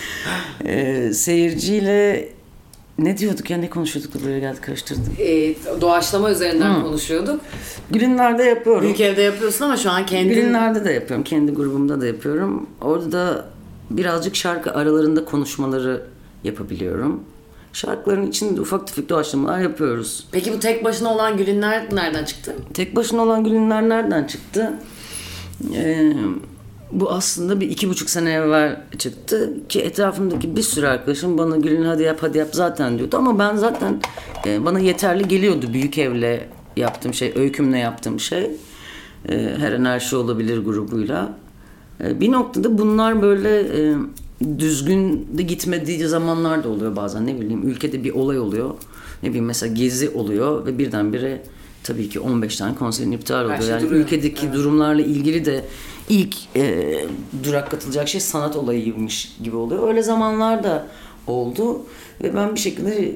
e, 0.65 1.13
seyirciyle 1.13 2.29
ne 2.97 3.17
diyorduk 3.17 3.49
ya 3.49 3.57
ne 3.57 3.69
konuşuyorduk 3.69 4.13
da 4.13 4.23
buraya 4.23 4.39
geldik 4.39 4.63
karıştırdım. 4.63 5.13
Ee, 5.19 5.55
doğaçlama 5.81 6.31
üzerinden 6.31 6.81
konuşuyorduk. 6.81 7.41
Gülünler'de 7.91 8.43
yapıyorum. 8.43 8.83
Büyük 8.83 8.99
evde 8.99 9.21
yapıyorsun 9.21 9.65
ama 9.65 9.77
şu 9.77 9.91
an 9.91 10.05
kendin... 10.05 10.29
Bilinlerde 10.29 10.85
de 10.85 10.91
yapıyorum. 10.91 11.23
Kendi 11.23 11.51
grubumda 11.51 12.01
da 12.01 12.07
yapıyorum. 12.07 12.67
Orada 12.81 13.11
da 13.11 13.45
birazcık 13.89 14.35
şarkı 14.35 14.71
aralarında 14.71 15.25
konuşmaları 15.25 16.03
yapabiliyorum. 16.43 17.23
Şarkıların 17.73 18.27
içinde 18.27 18.61
ufak 18.61 18.87
tefek 18.87 19.09
doğaçlamalar 19.09 19.59
yapıyoruz. 19.59 20.27
Peki 20.31 20.53
bu 20.53 20.59
tek 20.59 20.83
başına 20.83 21.13
olan 21.13 21.37
Gülünler 21.37 21.95
nereden 21.95 22.25
çıktı? 22.25 22.55
Tek 22.73 22.95
başına 22.95 23.21
olan 23.21 23.43
Gülünler 23.43 23.89
nereden 23.89 24.23
çıktı? 24.23 24.73
Ee, 25.75 26.13
bu 26.91 27.11
aslında 27.11 27.61
bir 27.61 27.69
iki 27.69 27.89
buçuk 27.89 28.09
sene 28.09 28.31
evvel 28.31 28.81
çıktı 28.97 29.53
ki 29.69 29.81
etrafımdaki 29.81 30.55
bir 30.55 30.61
sürü 30.61 30.87
arkadaşım 30.87 31.37
bana 31.37 31.57
Gülün 31.57 31.85
hadi 31.85 32.03
yap 32.03 32.17
hadi 32.21 32.37
yap 32.37 32.49
zaten 32.51 32.97
diyordu 32.97 33.17
ama 33.17 33.39
ben 33.39 33.55
zaten 33.55 34.01
e, 34.45 34.65
bana 34.65 34.79
yeterli 34.79 35.27
geliyordu 35.27 35.65
büyük 35.73 35.97
evle 35.97 36.49
yaptığım 36.77 37.13
şey, 37.13 37.33
öykümle 37.35 37.77
yaptığım 37.77 38.19
şey. 38.19 38.51
E, 39.29 39.55
her 39.59 39.71
enerji 39.71 40.15
olabilir 40.15 40.57
grubuyla. 40.57 41.37
E, 42.03 42.19
bir 42.19 42.31
noktada 42.31 42.77
bunlar 42.77 43.21
böyle 43.21 43.59
e, 43.59 43.95
düzgün 44.59 45.27
de 45.37 45.41
gitmediği 45.41 46.07
zamanlar 46.07 46.63
da 46.63 46.69
oluyor 46.69 46.95
bazen 46.95 47.27
ne 47.27 47.41
bileyim 47.41 47.67
ülkede 47.69 48.03
bir 48.03 48.11
olay 48.11 48.39
oluyor. 48.39 48.73
Ne 49.23 49.29
bileyim 49.29 49.45
mesela 49.45 49.73
gezi 49.73 50.09
oluyor 50.09 50.65
ve 50.65 50.77
birdenbire 50.77 51.43
tabii 51.83 52.09
ki 52.09 52.19
15 52.19 52.57
tane 52.57 52.75
konserin 52.75 53.11
iptal 53.11 53.45
oluyor. 53.45 53.59
şey 53.59 53.69
yani 53.69 53.83
duruyor. 53.83 54.05
ülkedeki 54.05 54.53
durumlarla 54.53 55.01
ilgili 55.01 55.45
de 55.45 55.65
ilk 56.09 56.35
e, 56.55 56.95
durak 57.43 57.71
katılacak 57.71 58.07
şey 58.07 58.21
sanat 58.21 58.55
olayıymış 58.55 59.35
gibi 59.43 59.55
oluyor. 59.55 59.87
Öyle 59.87 60.03
zamanlar 60.03 60.63
da 60.63 60.87
oldu 61.27 61.81
ve 62.23 62.35
ben 62.35 62.55
bir 62.55 62.59
şekilde 62.59 63.09
e, 63.09 63.15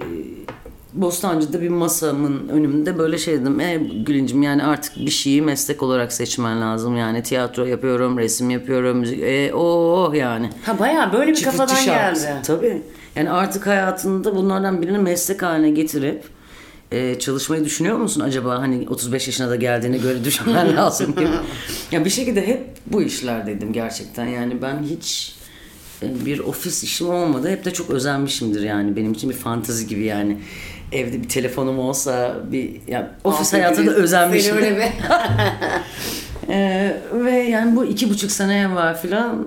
Bostancı'da 1.02 1.62
bir 1.62 1.70
masamın 1.70 2.50
önümde 2.50 2.98
böyle 2.98 3.18
şey 3.18 3.34
dedim. 3.41 3.60
E 3.60 3.76
Gülüncüm 4.06 4.43
yani 4.43 4.64
artık 4.64 4.98
bir 4.98 5.12
şeyi 5.12 5.41
meslek 5.41 5.84
olarak 5.84 6.14
seçmen 6.14 6.62
lazım. 6.62 6.98
Yani 6.98 7.24
tiyatro 7.24 7.66
yapıyorum, 7.66 8.18
resim 8.18 8.50
yapıyorum, 8.50 8.98
müzik. 8.98 9.20
E 9.24 9.54
oh 9.54 10.14
yani. 10.14 10.50
Ha 10.66 10.80
bayağı 10.80 11.14
böyle 11.14 11.32
bir 11.32 11.36
Çıfıtçı 11.36 11.58
kafadan 11.58 11.82
şarkı. 11.82 12.20
geldi. 12.20 12.41
Tabii. 12.45 12.82
Yani 13.16 13.30
artık 13.30 13.68
hayatında 13.68 14.36
bunlardan 14.36 14.82
birini 14.82 14.98
meslek 14.98 15.41
haline 15.41 15.70
getirip 15.70 16.24
e, 16.91 17.20
çalışmayı 17.20 17.66
düşünüyor 17.66 17.98
musun 17.98 18.22
acaba? 18.22 18.60
Hani 18.62 18.89
35 18.89 19.28
yaşına 19.28 19.50
da 19.50 19.56
geldiğine 19.56 19.98
göre 19.98 20.24
düşünmen 20.24 20.76
lazım 20.76 21.16
gibi. 21.16 21.30
Ya 21.91 22.06
bir 22.06 22.10
şekilde 22.10 22.48
hep 22.48 22.64
bu 22.88 23.02
işlerdeydim 23.02 23.74
gerçekten. 23.74 24.26
Yani 24.26 24.62
ben 24.62 24.84
hiç 24.84 25.36
e, 26.04 26.26
bir 26.26 26.39
ofis 26.39 26.84
işim 26.84 27.10
olmadı. 27.10 27.50
Hep 27.50 27.66
de 27.66 27.74
çok 27.74 27.89
özenmişimdir 27.89 28.62
yani. 28.62 28.95
Benim 28.95 29.14
için 29.14 29.30
bir 29.30 29.36
fantezi 29.36 29.88
gibi 29.88 30.04
yani. 30.04 30.38
Evde 30.91 31.23
bir 31.23 31.29
telefonum 31.29 31.79
olsa 31.79 32.35
bir 32.51 32.81
yani 32.88 33.05
ofis 33.23 33.53
hayatında 33.53 33.81
gibi 33.81 33.91
özenmişim. 33.91 34.55
Seni 34.55 34.65
öyle 34.65 34.77
bir... 34.77 34.83
Ee, 36.49 37.01
ve 37.13 37.31
yani 37.31 37.75
bu 37.75 37.85
iki 37.85 38.09
buçuk 38.09 38.31
sene 38.31 38.75
var 38.75 39.01
filan. 39.01 39.45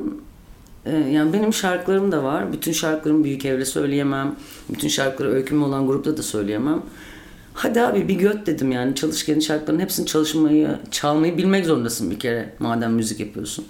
Ee, 0.86 0.97
yani 0.97 1.32
benim 1.32 1.53
şarkılarım 1.53 2.12
da 2.12 2.24
var. 2.24 2.53
Bütün 2.53 2.72
şarkılarımı 2.72 3.24
büyük 3.24 3.45
evle 3.45 3.64
söyleyemem. 3.64 4.36
Bütün 4.70 4.88
şarkıları 4.88 5.32
öykümü 5.32 5.64
olan 5.64 5.86
grupta 5.86 6.16
da 6.16 6.22
söyleyemem. 6.22 6.82
Hadi 7.55 7.80
abi 7.80 8.09
bir 8.09 8.14
göt 8.14 8.47
dedim 8.47 8.72
yani. 8.72 8.95
Çalış 8.95 9.24
kendi 9.24 9.43
şarkıların 9.43 9.80
hepsini 9.80 10.07
çalışmayı, 10.07 10.78
çalmayı 10.91 11.38
bilmek 11.38 11.66
zorundasın 11.66 12.11
bir 12.11 12.18
kere. 12.18 12.55
Madem 12.59 12.93
müzik 12.93 13.20
yapıyorsun. 13.20 13.66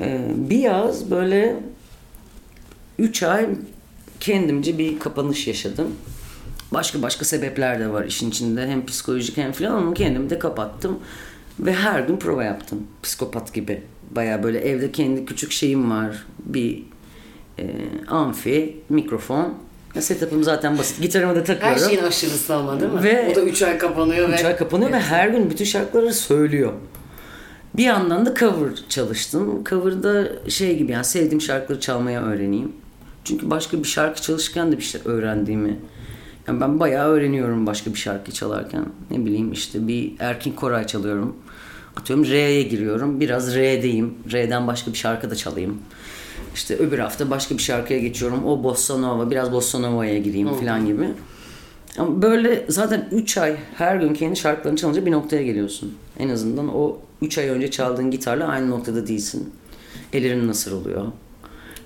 Ee, 0.00 0.20
bir 0.36 0.58
yaz 0.58 1.10
böyle 1.10 1.56
üç 2.98 3.22
ay 3.22 3.48
kendimce 4.20 4.78
bir 4.78 4.98
kapanış 4.98 5.46
yaşadım. 5.46 5.88
Başka 6.76 7.02
başka 7.02 7.24
sebepler 7.24 7.80
de 7.80 7.92
var 7.92 8.04
işin 8.04 8.30
içinde. 8.30 8.66
Hem 8.68 8.86
psikolojik 8.86 9.36
hem 9.36 9.52
filan 9.52 9.74
ama 9.74 9.94
kendimi 9.94 10.30
de 10.30 10.38
kapattım. 10.38 10.98
Ve 11.60 11.72
her 11.72 12.00
gün 12.00 12.16
prova 12.16 12.44
yaptım. 12.44 12.86
Psikopat 13.02 13.54
gibi. 13.54 13.82
Baya 14.10 14.42
böyle 14.42 14.58
evde 14.60 14.92
kendi 14.92 15.24
küçük 15.24 15.52
şeyim 15.52 15.90
var. 15.90 16.26
Bir 16.38 16.82
e, 17.58 17.64
amfi, 18.08 18.76
mikrofon. 18.88 19.54
Setup'ım 20.00 20.44
zaten 20.44 20.78
basit. 20.78 21.02
Gitarımı 21.02 21.34
da 21.34 21.38
Her 21.38 21.46
takıyorum. 21.46 21.78
şeyin 21.88 22.02
aşırısı 22.02 22.54
ama 22.54 22.80
değil 22.80 22.92
mi? 22.92 23.02
Ve- 23.02 23.28
o 23.32 23.34
da 23.36 23.42
3 23.42 23.62
ay 23.62 23.78
kapanıyor 23.78 24.28
Üç 24.28 24.44
ve... 24.44 24.46
ay 24.46 24.56
kapanıyor 24.56 24.92
ve 24.92 25.00
her 25.00 25.28
gün 25.28 25.50
bütün 25.50 25.64
şarkıları 25.64 26.14
söylüyor. 26.14 26.72
Bir 27.76 27.84
yandan 27.84 28.26
da 28.26 28.34
cover 28.34 28.70
çalıştım. 28.88 29.64
Cover'da 29.64 30.28
şey 30.50 30.78
gibi 30.78 30.92
yani 30.92 31.04
sevdiğim 31.04 31.40
şarkıları 31.40 31.80
çalmaya 31.80 32.22
öğreneyim. 32.22 32.72
Çünkü 33.24 33.50
başka 33.50 33.78
bir 33.78 33.88
şarkı 33.88 34.22
çalışırken 34.22 34.72
de 34.72 34.78
bir 34.78 34.82
şey 34.82 35.00
öğrendiğimi 35.04 35.76
yani 36.48 36.60
ben 36.60 36.80
bayağı 36.80 37.08
öğreniyorum 37.08 37.66
başka 37.66 37.90
bir 37.94 37.98
şarkı 37.98 38.32
çalarken. 38.32 38.86
Ne 39.10 39.26
bileyim 39.26 39.52
işte 39.52 39.88
bir 39.88 40.12
Erkin 40.18 40.52
Koray 40.52 40.86
çalıyorum. 40.86 41.36
Atıyorum 41.96 42.24
Re'ye 42.24 42.62
giriyorum. 42.62 43.20
Biraz 43.20 43.54
Re'deyim. 43.54 44.14
Re'den 44.32 44.66
başka 44.66 44.92
bir 44.92 44.96
şarkı 44.96 45.30
da 45.30 45.34
çalayım. 45.34 45.78
İşte 46.54 46.76
öbür 46.76 46.98
hafta 46.98 47.30
başka 47.30 47.54
bir 47.58 47.62
şarkıya 47.62 47.98
geçiyorum. 47.98 48.44
O 48.44 48.62
Bossa 48.64 48.98
Nova, 48.98 49.30
biraz 49.30 49.52
Bossa 49.52 49.78
Nova'ya 49.78 50.18
gireyim 50.18 50.48
falan 50.48 50.86
gibi. 50.86 51.08
Ama 51.98 52.22
böyle 52.22 52.64
zaten 52.68 53.08
3 53.12 53.38
ay 53.38 53.56
her 53.74 53.96
gün 53.96 54.14
kendi 54.14 54.36
şarkılarını 54.36 54.78
çalınca 54.78 55.06
bir 55.06 55.12
noktaya 55.12 55.42
geliyorsun. 55.42 55.94
En 56.18 56.28
azından 56.28 56.74
o 56.76 56.98
3 57.22 57.38
ay 57.38 57.48
önce 57.48 57.70
çaldığın 57.70 58.10
gitarla 58.10 58.46
aynı 58.48 58.70
noktada 58.70 59.06
değilsin. 59.06 59.50
Ellerin 60.12 60.48
nasır 60.48 60.72
oluyor. 60.72 61.06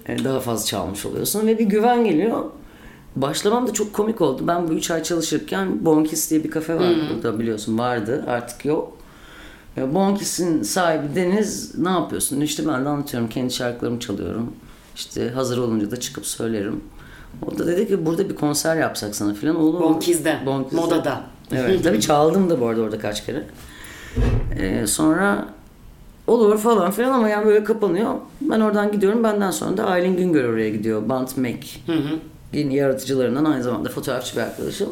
E, 0.07 0.25
Daha 0.25 0.41
fazla 0.41 0.67
çalmış 0.67 1.07
oluyorsun 1.07 1.47
ve 1.47 1.59
bir 1.59 1.65
güven 1.65 2.05
geliyor. 2.05 2.45
Başlamam 3.17 3.67
da 3.67 3.73
çok 3.73 3.93
komik 3.93 4.21
oldu. 4.21 4.43
Ben 4.47 4.69
bu 4.69 4.73
3 4.73 4.91
ay 4.91 5.03
çalışırken 5.03 5.85
Bonkis 5.85 6.31
diye 6.31 6.45
bir 6.45 6.51
kafe 6.51 6.75
var 6.75 6.95
burada 7.11 7.39
biliyorsun 7.39 7.79
vardı 7.79 8.25
artık 8.29 8.65
yok. 8.65 8.97
Bonkis'in 9.77 10.63
sahibi 10.63 11.15
Deniz 11.15 11.79
ne 11.79 11.89
yapıyorsun? 11.89 12.41
İşte 12.41 12.69
ben 12.69 12.85
de 12.85 12.89
anlatıyorum 12.89 13.29
kendi 13.29 13.53
şarkılarımı 13.53 14.01
çalıyorum. 14.01 14.53
İşte 14.95 15.31
hazır 15.31 15.59
olunca 15.59 15.91
da 15.91 16.01
çıkıp 16.01 16.27
söylerim. 16.27 16.81
O 17.47 17.59
da 17.59 17.67
dedi 17.67 17.89
ki 17.89 18.07
burada 18.07 18.29
bir 18.29 18.35
konser 18.35 18.77
yapsak 18.77 19.15
sana 19.17 19.35
falan 19.35 19.57
olur 19.57 19.79
mu? 19.79 19.81
Bonkiz'de, 19.81 20.39
Bonkiz'de. 20.47 20.81
modada. 20.81 21.21
Evet 21.53 21.85
tabii 21.85 22.01
çaldım 22.01 22.51
da 22.51 22.61
bu 22.61 22.67
arada 22.67 22.81
orada 22.81 22.99
kaç 22.99 23.27
kere. 23.27 23.47
Ee, 24.59 24.87
sonra 24.87 25.49
olur 26.27 26.59
falan 26.59 26.91
filan 26.91 27.13
ama 27.13 27.29
yani 27.29 27.47
böyle 27.47 27.65
kapanıyor. 27.65 28.15
Ben 28.41 28.61
oradan 28.61 28.93
gidiyorum. 28.93 29.25
Benden 29.25 29.51
sonra 29.51 29.77
da 29.77 29.87
Aylin 29.87 30.17
Güngör 30.17 30.45
oraya 30.45 30.71
gidiyor. 30.71 31.09
Bant 31.09 31.37
Make. 31.37 31.67
Yeni 32.53 32.75
yaratıcılarından 32.77 33.45
aynı 33.45 33.63
zamanda 33.63 33.89
fotoğrafçı 33.89 34.37
bir 34.37 34.41
arkadaşım. 34.41 34.89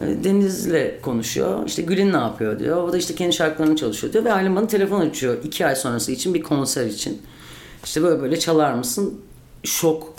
Ee, 0.00 0.24
Deniz'le 0.24 1.00
konuşuyor. 1.02 1.66
İşte 1.66 1.82
Gül'ün 1.82 2.12
ne 2.12 2.16
yapıyor 2.16 2.58
diyor. 2.58 2.82
O 2.88 2.92
da 2.92 2.96
işte 2.98 3.14
kendi 3.14 3.32
şarkılarını 3.32 3.76
çalışıyor 3.76 4.12
diyor. 4.12 4.24
Ve 4.24 4.32
Aylin 4.32 4.56
bana 4.56 4.66
telefon 4.66 5.00
açıyor. 5.00 5.36
iki 5.44 5.66
ay 5.66 5.76
sonrası 5.76 6.12
için 6.12 6.34
bir 6.34 6.42
konser 6.42 6.86
için. 6.86 7.22
İşte 7.84 8.02
böyle 8.02 8.22
böyle 8.22 8.38
çalar 8.38 8.74
mısın? 8.74 9.20
Şok. 9.64 10.14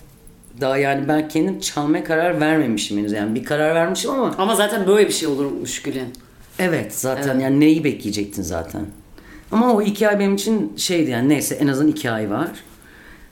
Daha 0.62 0.78
yani 0.78 1.08
ben 1.08 1.28
kendim 1.28 1.60
çalmaya 1.60 2.04
karar 2.04 2.42
vermemişim 2.42 2.98
henüz. 2.98 3.12
Yani 3.12 3.36
bir 3.36 3.44
karar 3.44 3.76
vermişim 3.76 4.12
ama 4.12 4.36
Ama 4.38 4.56
zaten 4.56 4.88
böyle 4.88 5.08
bir 5.08 5.14
şey 5.14 5.28
olurmuş 5.28 5.82
Gül'ün. 5.82 6.14
Evet 6.60 6.96
zaten 6.96 7.40
yani 7.40 7.60
neyi 7.60 7.84
bekleyecektin 7.84 8.42
zaten. 8.42 8.86
Ama 9.52 9.74
o 9.74 9.82
iki 9.82 10.10
ay 10.10 10.20
benim 10.20 10.36
için 10.36 10.74
şeydi 10.78 11.12
yani 11.12 11.30
neyse 11.30 11.56
en 11.56 11.68
azından 11.68 11.92
iki 11.92 12.12
ay 12.12 12.30
var. 12.30 12.50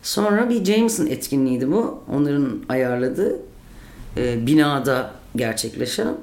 Sonra 0.01 0.49
bir 0.49 0.65
Jameson 0.65 1.05
etkinliğiydi 1.05 1.71
bu. 1.71 2.03
Onların 2.15 2.59
ayarladığı 2.69 3.39
e, 4.17 4.47
binada 4.47 5.11
gerçekleşen 5.35 6.15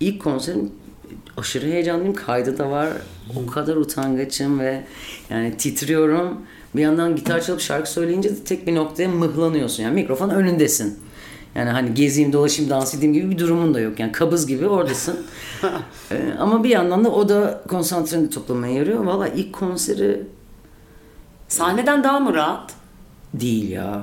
ilk 0.00 0.22
konserim 0.22 0.70
aşırı 1.36 1.66
heyecanlıyım. 1.66 2.14
Kaydı 2.14 2.58
da 2.58 2.70
var. 2.70 2.88
O 3.36 3.50
kadar 3.50 3.76
utangaçım 3.76 4.60
ve 4.60 4.84
yani 5.30 5.56
titriyorum. 5.56 6.40
Bir 6.76 6.82
yandan 6.82 7.16
gitar 7.16 7.40
çalıp 7.40 7.60
şarkı 7.60 7.90
söyleyince 7.90 8.30
de 8.30 8.44
tek 8.44 8.66
bir 8.66 8.74
noktaya 8.74 9.08
mıhlanıyorsun. 9.08 9.82
Yani 9.82 9.94
mikrofon 9.94 10.30
önündesin. 10.30 10.98
Yani 11.54 11.70
hani 11.70 11.94
gezeyim, 11.94 12.32
dolaşayım, 12.32 12.70
dans 12.70 12.94
edeyim 12.94 13.14
gibi 13.14 13.30
bir 13.30 13.38
durumun 13.38 13.74
da 13.74 13.80
yok. 13.80 14.00
Yani 14.00 14.12
kabız 14.12 14.46
gibi 14.46 14.66
oradasın. 14.66 15.26
Ee, 16.10 16.32
ama 16.38 16.64
bir 16.64 16.68
yandan 16.68 17.04
da 17.04 17.10
o 17.10 17.28
da 17.28 17.62
konsantreni 17.68 18.30
toplamaya 18.30 18.74
yarıyor. 18.74 19.04
Valla 19.04 19.28
ilk 19.28 19.52
konseri 19.52 20.22
Sahneden 21.48 22.04
daha 22.04 22.20
mı 22.20 22.34
rahat? 22.34 22.79
Değil 23.34 23.70
ya. 23.70 24.02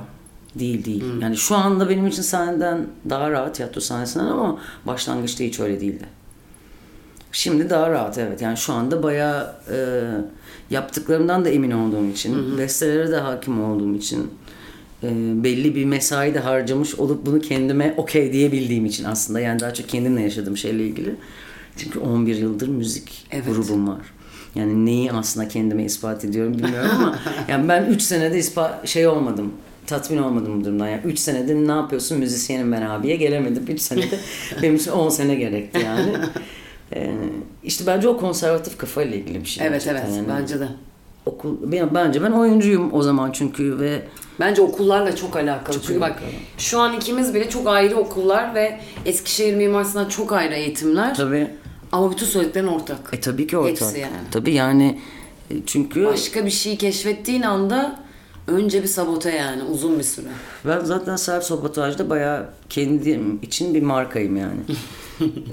Değil 0.54 0.84
değil. 0.84 1.04
Yani 1.20 1.36
şu 1.36 1.56
anda 1.56 1.88
benim 1.88 2.06
için 2.06 2.22
sahneden 2.22 2.86
daha 3.10 3.30
rahat 3.30 3.54
tiyatro 3.54 3.80
sahnesinden 3.80 4.24
ama 4.24 4.58
başlangıçta 4.86 5.44
hiç 5.44 5.60
öyle 5.60 5.80
değildi. 5.80 6.04
Şimdi 7.32 7.70
daha 7.70 7.90
rahat 7.90 8.18
evet. 8.18 8.42
Yani 8.42 8.56
şu 8.56 8.72
anda 8.72 9.02
bayağı 9.02 9.54
e, 9.72 9.78
yaptıklarımdan 10.70 11.44
da 11.44 11.48
emin 11.48 11.70
olduğum 11.70 12.06
için, 12.06 12.58
bestelere 12.58 13.10
de 13.10 13.16
hakim 13.16 13.64
olduğum 13.64 13.94
için, 13.94 14.30
e, 15.02 15.08
belli 15.44 15.74
bir 15.74 15.84
mesai 15.84 16.34
de 16.34 16.38
harcamış 16.40 16.94
olup 16.94 17.26
bunu 17.26 17.40
kendime 17.40 17.94
okey 17.96 18.32
diyebildiğim 18.32 18.86
için 18.86 19.04
aslında. 19.04 19.40
Yani 19.40 19.60
daha 19.60 19.74
çok 19.74 19.88
kendimle 19.88 20.22
yaşadığım 20.22 20.56
şeyle 20.56 20.86
ilgili. 20.86 21.14
Çünkü 21.76 21.98
11 21.98 22.36
yıldır 22.36 22.68
müzik 22.68 23.26
Evet. 23.30 23.46
grubum 23.46 23.88
var. 23.88 24.00
Yani 24.54 24.86
neyi 24.86 25.12
aslında 25.12 25.48
kendime 25.48 25.84
ispat 25.84 26.24
ediyorum 26.24 26.54
bilmiyorum 26.54 26.90
ama 26.94 27.18
yani 27.48 27.68
ben 27.68 27.84
3 27.84 28.02
senede 28.02 28.38
ispat 28.38 28.88
şey 28.88 29.06
olmadım. 29.06 29.52
Tatmin 29.86 30.18
olmadım 30.18 30.60
bu 30.60 30.64
durumdan. 30.64 30.88
Yani 30.88 31.00
3 31.04 31.18
senede 31.18 31.54
ne 31.54 31.72
yapıyorsun 31.72 32.18
müzisyenim 32.18 32.72
ben 32.72 32.82
abiye 32.82 33.16
gelemedim. 33.16 33.64
3 33.68 33.80
senede 33.80 34.18
benim 34.62 34.76
için 34.76 34.90
10 34.90 35.08
sene 35.08 35.34
gerekti 35.34 35.80
yani. 35.84 36.12
Ee, 36.94 37.10
işte 37.64 37.86
bence 37.86 38.08
o 38.08 38.16
konservatif 38.16 38.78
kafayla 38.78 39.16
ilgili 39.16 39.40
bir 39.40 39.48
şey. 39.48 39.66
Evet 39.66 39.86
evet 39.90 40.02
yani. 40.16 40.28
bence 40.28 40.60
de. 40.60 40.68
Okul, 41.26 41.56
ben- 41.72 41.94
bence 41.94 42.22
ben 42.22 42.30
oyuncuyum 42.30 42.94
o 42.94 43.02
zaman 43.02 43.32
çünkü 43.32 43.78
ve 43.80 44.02
Bence 44.40 44.62
okullarla 44.62 45.16
çok 45.16 45.36
alakalı. 45.36 45.74
Çok 45.76 45.84
Çünkü 45.84 46.00
bak 46.00 46.10
alakalı. 46.10 46.28
şu 46.58 46.80
an 46.80 46.96
ikimiz 46.96 47.34
bile 47.34 47.48
çok 47.48 47.66
ayrı 47.68 47.96
okullar 47.96 48.54
ve 48.54 48.78
Eskişehir 49.06 49.54
Mimar 49.56 49.84
Sinan 49.84 50.08
çok 50.08 50.32
ayrı 50.32 50.54
eğitimler. 50.54 51.14
tabii 51.14 51.50
Ama 51.92 52.10
bütün 52.10 52.26
söylediklerin 52.26 52.66
ortak. 52.66 52.98
e 53.12 53.20
tabii 53.20 53.46
ki 53.46 53.56
ortak. 53.58 53.80
Hepsi 53.80 54.00
yani. 54.00 54.12
Tabii 54.30 54.52
yani 54.54 55.00
e, 55.50 55.54
çünkü 55.66 56.04
Başka 56.04 56.46
bir 56.46 56.50
şeyi 56.50 56.76
keşfettiğin 56.78 57.42
anda 57.42 58.00
önce 58.46 58.82
bir 58.82 58.88
sabote 58.88 59.30
yani 59.30 59.62
uzun 59.62 59.98
bir 59.98 60.04
süre. 60.04 60.28
Ben 60.66 60.80
zaten 60.84 61.16
self 61.16 61.44
sabotajda 61.44 62.10
bayağı 62.10 62.46
kendim 62.70 63.38
için 63.42 63.74
bir 63.74 63.82
markayım 63.82 64.36
yani. 64.36 64.60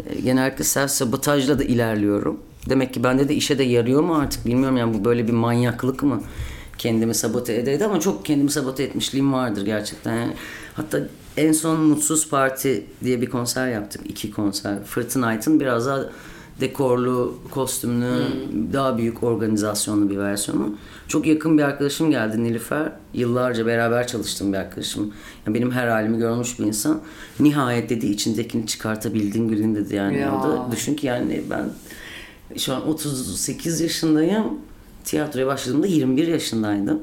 E, 0.10 0.22
Genellikle 0.22 0.64
self 0.64 0.92
sabotajla 0.92 1.60
da 1.60 1.64
ilerliyorum. 1.64 2.40
Demek 2.70 2.94
ki 2.94 3.04
bende 3.04 3.30
de 3.30 3.36
işe 3.36 3.58
de 3.58 3.64
yarıyor 3.64 4.02
mu 4.04 4.16
artık 4.16 4.46
bilmiyorum 4.46 4.78
yani 4.78 4.94
bu 5.00 5.06
böyle 5.06 5.28
bir 5.28 5.34
manyaklık 5.34 6.04
mı? 6.04 6.22
Kendimi 6.78 7.16
sabote 7.16 7.54
ede 7.56 7.86
ama 7.86 8.00
çok 8.00 8.26
kendimi 8.26 8.52
sabote 8.52 8.84
etmişliğim 8.84 9.34
vardır 9.34 9.66
gerçekten. 9.66 10.16
Yani 10.16 10.34
hatta 10.74 11.00
en 11.38 11.52
son 11.52 11.80
Mutsuz 11.80 12.30
Parti 12.30 12.86
diye 13.04 13.22
bir 13.22 13.30
konser 13.30 13.68
yaptık. 13.68 14.02
iki 14.10 14.32
konser. 14.32 14.84
Fırtınayt'ın 14.84 15.60
biraz 15.60 15.86
daha 15.86 16.10
dekorlu, 16.62 17.38
kostümlü, 17.52 18.24
daha 18.74 18.98
büyük 18.98 19.24
organizasyonlu 19.24 20.10
bir 20.10 20.18
versiyonu. 20.18 20.76
Çok 21.08 21.28
yakın 21.28 21.58
bir 21.58 21.64
arkadaşım 21.64 22.12
geldi 22.12 22.44
Nilüfer. 22.44 22.92
Yıllarca 23.14 23.66
beraber 23.66 24.08
çalıştığım 24.08 24.54
bir 24.54 24.58
arkadaşım. 24.58 25.14
Yani 25.46 25.56
benim 25.56 25.72
her 25.72 25.88
halimi 25.88 26.18
görmüş 26.18 26.60
bir 26.60 26.66
insan. 26.66 27.02
Nihayet 27.40 27.90
dedi 27.90 28.08
içindekini 28.08 28.68
çıkartabildin 28.68 29.48
Gülün 29.48 29.76
dedi 29.76 29.96
yani. 29.96 30.18
Ya. 30.18 30.40
O 30.40 30.44
da 30.44 30.72
düşün 30.72 30.96
ki 30.96 31.08
yani 31.08 31.44
ben 31.50 31.70
şu 32.58 32.74
an 32.74 32.88
38 32.88 33.82
yaşındayım. 33.82 34.46
Tiyatroya 35.04 35.48
başladığımda 35.48 35.88
21 35.88 36.28
yaşındaydım. 36.28 37.00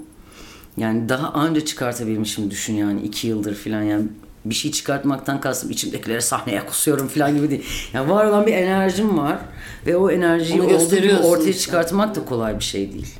Yani 0.76 1.08
daha 1.08 1.32
anca 1.32 1.64
çıkartabilmişim 1.64 2.50
düşün 2.50 2.74
yani 2.74 3.02
iki 3.02 3.28
yıldır 3.28 3.54
falan 3.54 3.82
yani 3.82 4.04
bir 4.44 4.54
şey 4.54 4.72
çıkartmaktan 4.72 5.40
kastım 5.40 5.70
içimdekileri 5.70 6.22
sahneye 6.22 6.66
kusuyorum 6.66 7.08
falan 7.08 7.36
gibi 7.36 7.50
değil. 7.50 7.64
Yani 7.92 8.10
var 8.10 8.26
olan 8.26 8.46
bir 8.46 8.52
enerjim 8.52 9.18
var 9.18 9.38
ve 9.86 9.96
o 9.96 10.10
enerjiyi 10.10 10.62
olduğu 10.62 10.96
gibi 10.96 11.16
ortaya 11.16 11.52
çıkartmak 11.52 12.14
da 12.14 12.24
kolay 12.24 12.58
bir 12.58 12.64
şey 12.64 12.92
değil. 12.92 13.14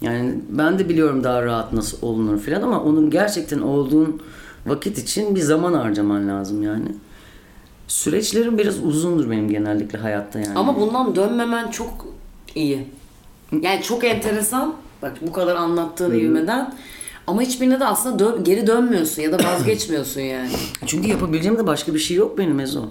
Yani 0.00 0.34
ben 0.48 0.78
de 0.78 0.88
biliyorum 0.88 1.24
daha 1.24 1.42
rahat 1.42 1.72
nasıl 1.72 1.98
olunur 2.02 2.40
falan 2.40 2.62
ama 2.62 2.82
onun 2.82 3.10
gerçekten 3.10 3.58
olduğun 3.58 4.22
vakit 4.66 4.98
için 4.98 5.34
bir 5.34 5.40
zaman 5.40 5.72
harcaman 5.72 6.28
lazım 6.28 6.62
yani. 6.62 6.88
Süreçlerim 7.88 8.58
biraz 8.58 8.84
uzundur 8.84 9.30
benim 9.30 9.50
genellikle 9.50 9.98
hayatta 9.98 10.38
yani. 10.38 10.58
Ama 10.58 10.80
bundan 10.80 11.16
dönmemen 11.16 11.70
çok 11.70 12.06
iyi. 12.54 12.86
Yani 13.60 13.82
çok 13.82 14.04
enteresan. 14.04 14.74
Bak 15.02 15.12
bu 15.20 15.32
kadar 15.32 15.56
anlattığın 15.56 16.14
ivmeden. 16.14 16.74
Ama 17.26 17.42
hiçbirine 17.42 17.80
de 17.80 17.84
aslında 17.84 18.24
dö- 18.24 18.42
geri 18.44 18.66
dönmüyorsun 18.66 19.22
ya 19.22 19.32
da 19.32 19.44
vazgeçmiyorsun 19.44 20.20
yani. 20.20 20.48
Çünkü 20.86 21.08
yapabileceğim 21.08 21.58
de 21.58 21.66
başka 21.66 21.94
bir 21.94 21.98
şey 21.98 22.16
yok 22.16 22.38
benim 22.38 22.60
Ezo. 22.60 22.82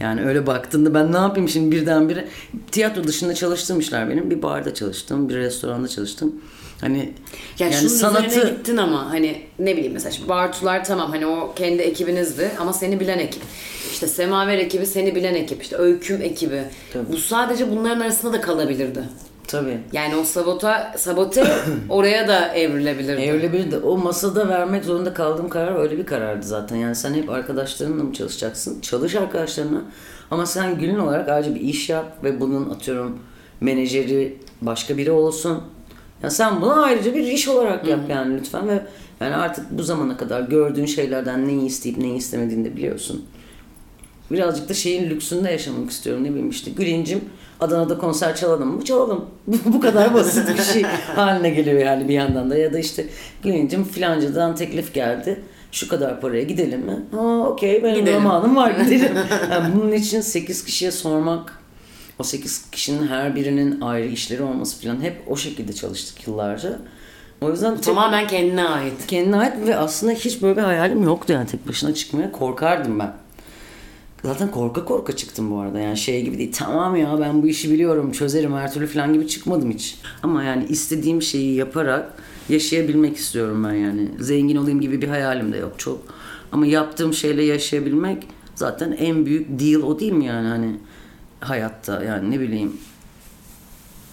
Yani 0.00 0.24
öyle 0.24 0.46
baktığında 0.46 0.94
ben 0.94 1.12
ne 1.12 1.16
yapayım 1.16 1.48
şimdi 1.48 1.76
birdenbire 1.76 2.28
tiyatro 2.70 3.04
dışında 3.04 3.34
çalıştığım 3.34 3.80
işler 3.80 4.10
benim. 4.10 4.30
Bir 4.30 4.42
barda 4.42 4.74
çalıştım, 4.74 5.28
bir 5.28 5.34
restoranda 5.34 5.88
çalıştım. 5.88 6.34
Hani 6.80 6.98
Yani, 6.98 7.12
yani 7.58 7.74
şunun 7.74 7.94
üzerine 7.94 8.50
gittin 8.50 8.76
ama 8.76 9.10
hani 9.10 9.42
ne 9.58 9.72
bileyim 9.76 9.92
mesela 9.92 10.10
şimdi 10.10 10.28
Bartular 10.28 10.84
tamam 10.84 11.10
hani 11.10 11.26
o 11.26 11.52
kendi 11.56 11.82
ekibinizdi 11.82 12.50
ama 12.60 12.72
seni 12.72 13.00
bilen 13.00 13.18
ekip. 13.18 13.42
İşte 13.92 14.06
Semaver 14.06 14.58
ekibi 14.58 14.86
seni 14.86 15.14
bilen 15.14 15.34
ekip. 15.34 15.62
işte 15.62 15.76
Öyküm 15.76 16.22
ekibi. 16.22 16.62
Tabii. 16.92 17.12
Bu 17.12 17.16
sadece 17.16 17.70
bunların 17.70 18.00
arasında 18.00 18.32
da 18.32 18.40
kalabilirdi. 18.40 19.02
Tabii. 19.48 19.78
Yani 19.92 20.16
o 20.16 20.24
sabota, 20.24 20.94
sabote 20.96 21.44
oraya 21.88 22.28
da 22.28 22.54
evrilebilirdi. 22.54 23.20
E 23.20 23.70
de 23.70 23.78
o 23.78 23.96
masada 23.96 24.48
vermek 24.48 24.84
zorunda 24.84 25.14
kaldığım 25.14 25.48
karar 25.48 25.80
öyle 25.80 25.98
bir 25.98 26.06
karardı 26.06 26.46
zaten. 26.46 26.76
Yani 26.76 26.94
sen 26.94 27.14
hep 27.14 27.30
arkadaşlarınla 27.30 28.04
mı 28.04 28.12
çalışacaksın? 28.12 28.80
Çalış 28.80 29.14
arkadaşlarına. 29.14 29.82
Ama 30.30 30.46
sen 30.46 30.78
günün 30.78 30.98
olarak 30.98 31.28
ayrıca 31.28 31.54
bir 31.54 31.60
iş 31.60 31.88
yap 31.88 32.24
ve 32.24 32.40
bunun 32.40 32.70
atıyorum 32.70 33.18
menajeri 33.60 34.38
başka 34.62 34.96
biri 34.96 35.10
olsun. 35.10 35.62
Ya 36.22 36.30
sen 36.30 36.60
bunu 36.60 36.82
ayrıca 36.84 37.14
bir 37.14 37.26
iş 37.26 37.48
olarak 37.48 37.86
yap 37.86 38.00
yani 38.08 38.38
lütfen 38.38 38.68
ve 38.68 38.86
yani 39.20 39.34
artık 39.34 39.70
bu 39.70 39.82
zamana 39.82 40.16
kadar 40.16 40.40
gördüğün 40.40 40.86
şeylerden 40.86 41.48
neyi 41.48 41.66
isteyip 41.66 41.98
neyi 41.98 42.16
istemediğini 42.16 42.64
de 42.64 42.76
biliyorsun. 42.76 43.24
Birazcık 44.30 44.68
da 44.68 44.74
şeyin 44.74 45.10
lüksünde 45.10 45.50
yaşamak 45.50 45.90
istiyorum 45.90 46.24
ne 46.24 46.30
bileyim 46.30 46.50
işte 46.50 46.70
Gülincim 46.70 47.20
Adana'da 47.60 47.98
konser 47.98 48.36
çalalım 48.36 48.68
mı? 48.76 48.84
Çalalım. 48.84 49.24
Bu 49.64 49.80
kadar 49.80 50.14
basit 50.14 50.58
bir 50.58 50.62
şey 50.62 50.82
haline 51.16 51.50
geliyor 51.50 51.80
yani 51.80 52.08
bir 52.08 52.14
yandan 52.14 52.50
da. 52.50 52.56
Ya 52.56 52.72
da 52.72 52.78
işte 52.78 53.06
Gülincim 53.42 53.84
filancadan 53.84 54.54
teklif 54.54 54.94
geldi. 54.94 55.40
Şu 55.72 55.88
kadar 55.88 56.20
paraya 56.20 56.42
gidelim 56.42 56.80
mi? 56.80 56.96
Ha 57.12 57.18
okey 57.48 57.82
benim 57.82 57.94
Gidelim. 58.00 58.22
zamanım 58.22 58.56
var 58.56 58.70
gidelim. 58.84 59.16
Yani 59.50 59.74
bunun 59.74 59.92
için 59.92 60.20
8 60.20 60.64
kişiye 60.64 60.90
sormak 60.90 61.58
o 62.18 62.22
8 62.24 62.70
kişinin 62.70 63.06
her 63.06 63.36
birinin 63.36 63.80
ayrı 63.80 64.06
işleri 64.06 64.42
olması 64.42 64.82
falan 64.82 65.00
hep 65.02 65.16
o 65.26 65.36
şekilde 65.36 65.72
çalıştık 65.72 66.26
yıllarca. 66.28 66.78
O 67.40 67.50
yüzden 67.50 67.74
tek- 67.74 67.84
Tamamen 67.84 68.26
kendine 68.26 68.68
ait. 68.68 69.06
kendine 69.06 69.36
ait 69.36 69.52
ve 69.66 69.76
aslında 69.76 70.12
hiç 70.12 70.42
böyle 70.42 70.56
bir 70.56 70.62
hayalim 70.62 71.02
yoktu 71.02 71.32
yani 71.32 71.46
tek 71.46 71.68
başına 71.68 71.94
çıkmaya 71.94 72.32
korkardım 72.32 72.98
ben. 72.98 73.12
Zaten 74.24 74.50
korka 74.50 74.84
korka 74.84 75.16
çıktım 75.16 75.50
bu 75.50 75.58
arada 75.58 75.80
yani 75.80 75.96
şey 75.96 76.24
gibi 76.24 76.38
değil 76.38 76.52
tamam 76.52 76.96
ya 76.96 77.18
ben 77.20 77.42
bu 77.42 77.46
işi 77.46 77.70
biliyorum 77.70 78.12
çözerim 78.12 78.54
her 78.54 78.72
türlü 78.72 78.86
falan 78.86 79.12
gibi 79.12 79.28
çıkmadım 79.28 79.70
hiç. 79.70 79.98
Ama 80.22 80.42
yani 80.42 80.66
istediğim 80.68 81.22
şeyi 81.22 81.54
yaparak 81.54 82.12
yaşayabilmek 82.48 83.16
istiyorum 83.16 83.64
ben 83.64 83.72
yani. 83.72 84.08
Zengin 84.20 84.56
olayım 84.56 84.80
gibi 84.80 85.02
bir 85.02 85.08
hayalim 85.08 85.52
de 85.52 85.56
yok 85.56 85.72
çok. 85.78 86.00
Ama 86.52 86.66
yaptığım 86.66 87.14
şeyle 87.14 87.42
yaşayabilmek 87.42 88.26
zaten 88.54 88.92
en 88.92 89.26
büyük 89.26 89.60
deal 89.60 89.82
o 89.82 90.00
değil 90.00 90.12
mi 90.12 90.24
yani 90.24 90.48
hani 90.48 90.76
hayatta 91.40 92.04
yani 92.04 92.30
ne 92.30 92.40
bileyim 92.40 92.72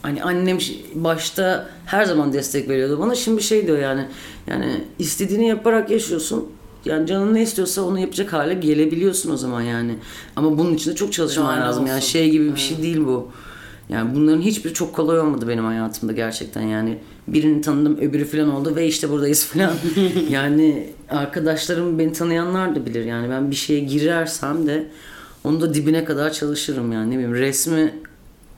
Hani 0.01 0.23
annem 0.23 0.57
başta 0.95 1.69
her 1.85 2.05
zaman 2.05 2.33
destek 2.33 2.69
veriyordu 2.69 2.99
bana. 2.99 3.15
Şimdi 3.15 3.43
şey 3.43 3.67
diyor 3.67 3.77
yani 3.77 4.07
yani 4.47 4.83
istediğini 4.99 5.47
yaparak 5.47 5.91
yaşıyorsun. 5.91 6.51
Yani 6.85 7.07
canın 7.07 7.33
ne 7.33 7.41
istiyorsa 7.41 7.81
onu 7.81 7.99
yapacak 7.99 8.33
hale 8.33 8.53
gelebiliyorsun 8.53 9.31
o 9.31 9.37
zaman 9.37 9.61
yani. 9.61 9.95
Ama 10.35 10.57
bunun 10.57 10.73
için 10.73 10.91
de 10.91 10.95
çok 10.95 11.13
çalışman 11.13 11.61
lazım. 11.61 11.85
Yani 11.87 11.97
olsun. 11.97 12.07
şey 12.07 12.29
gibi 12.29 12.55
bir 12.55 12.59
şey 12.59 12.83
değil 12.83 13.05
bu. 13.05 13.31
Yani 13.89 14.15
bunların 14.15 14.41
hiçbiri 14.41 14.73
çok 14.73 14.93
kolay 14.93 15.19
olmadı 15.19 15.47
benim 15.47 15.65
hayatımda 15.65 16.13
gerçekten 16.13 16.61
yani. 16.61 16.97
Birini 17.27 17.61
tanıdım 17.61 17.97
öbürü 17.97 18.25
falan 18.25 18.49
oldu 18.49 18.75
ve 18.75 18.87
işte 18.87 19.09
buradayız 19.09 19.45
falan. 19.45 19.73
yani 20.29 20.89
arkadaşlarım 21.09 21.99
beni 21.99 22.13
tanıyanlar 22.13 22.75
da 22.75 22.85
bilir 22.85 23.05
yani 23.05 23.29
ben 23.29 23.51
bir 23.51 23.55
şeye 23.55 23.79
girersem 23.79 24.67
de 24.67 24.87
onu 25.43 25.61
da 25.61 25.73
dibine 25.73 26.05
kadar 26.05 26.33
çalışırım 26.33 26.91
yani 26.91 27.11
ne 27.11 27.13
bileyim 27.13 27.35
resmi 27.35 27.93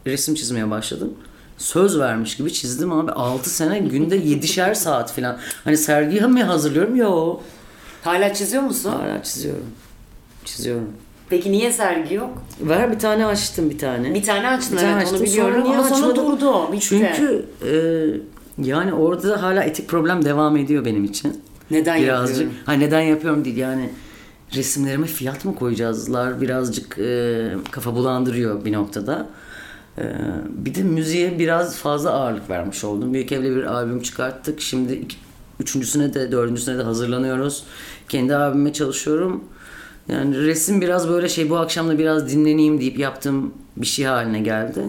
resim 0.07 0.35
çizmeye 0.35 0.71
başladım. 0.71 1.13
Söz 1.57 1.99
vermiş 1.99 2.37
gibi 2.37 2.53
çizdim 2.53 2.91
abi 2.91 3.11
6 3.11 3.49
sene 3.49 3.79
günde 3.79 4.17
7'şer 4.17 4.75
saat 4.75 5.13
falan. 5.13 5.37
Hani 5.63 5.77
sergiye 5.77 6.27
mi 6.27 6.43
hazırlıyorum? 6.43 6.95
Yo. 6.95 7.39
Hala 8.03 8.33
çiziyor 8.33 8.63
musun? 8.63 8.91
Hala 8.91 9.23
çiziyorum. 9.23 9.65
Çiziyorum. 10.45 10.89
Peki 11.29 11.51
niye 11.51 11.71
sergi 11.71 12.15
yok? 12.15 12.43
Ver 12.61 12.91
bir 12.91 12.99
tane 12.99 13.25
açtım 13.25 13.69
bir 13.69 13.77
tane. 13.77 14.13
Bir 14.13 14.23
tane 14.23 14.47
açtın 14.47 14.77
Bir 14.77 14.81
tane 14.81 14.93
evet 14.93 15.03
açtım, 15.03 15.19
onu 15.19 15.27
sonra 15.27 15.47
biliyorum 15.47 15.63
niye 15.63 15.77
ama 15.77 15.87
sonra 15.87 16.15
durdu 16.15 16.49
o. 16.49 16.75
Çünkü 16.79 17.45
e, 17.65 17.73
yani 18.69 18.93
orada 18.93 19.41
hala 19.41 19.63
etik 19.63 19.87
problem 19.87 20.25
devam 20.25 20.57
ediyor 20.57 20.85
benim 20.85 21.03
için. 21.03 21.41
Neden 21.71 22.01
Birazcık. 22.01 22.37
yapıyorum? 22.37 22.57
Ha 22.65 22.73
neden 22.73 23.01
yapıyorum 23.01 23.45
değil 23.45 23.57
yani. 23.57 23.89
resimlerime 24.55 25.07
fiyat 25.07 25.45
mı 25.45 25.55
koyacağızlar 25.55 26.41
birazcık 26.41 26.99
e, 26.99 27.49
kafa 27.71 27.95
bulandırıyor 27.95 28.65
bir 28.65 28.73
noktada. 28.73 29.27
E, 29.97 30.03
bir 30.47 30.75
de 30.75 30.83
müziğe 30.83 31.39
biraz 31.39 31.75
fazla 31.75 32.11
ağırlık 32.11 32.49
vermiş 32.49 32.83
oldum. 32.83 33.13
Büyük 33.13 33.31
Ev'le 33.31 33.55
bir 33.55 33.63
albüm 33.63 34.01
çıkarttık. 34.01 34.61
Şimdi 34.61 34.93
iki, 34.93 35.17
üçüncüsüne 35.59 36.13
de 36.13 36.31
dördüncüsüne 36.31 36.77
de 36.77 36.83
hazırlanıyoruz. 36.83 37.63
Kendi 38.09 38.35
albüme 38.35 38.73
çalışıyorum. 38.73 39.43
Yani 40.07 40.37
resim 40.37 40.81
biraz 40.81 41.09
böyle 41.09 41.29
şey 41.29 41.49
bu 41.49 41.57
akşam 41.57 41.89
da 41.89 41.99
biraz 41.99 42.29
dinleneyim 42.29 42.79
deyip 42.79 42.99
yaptığım 42.99 43.53
bir 43.77 43.85
şey 43.85 44.05
haline 44.05 44.39
geldi. 44.39 44.81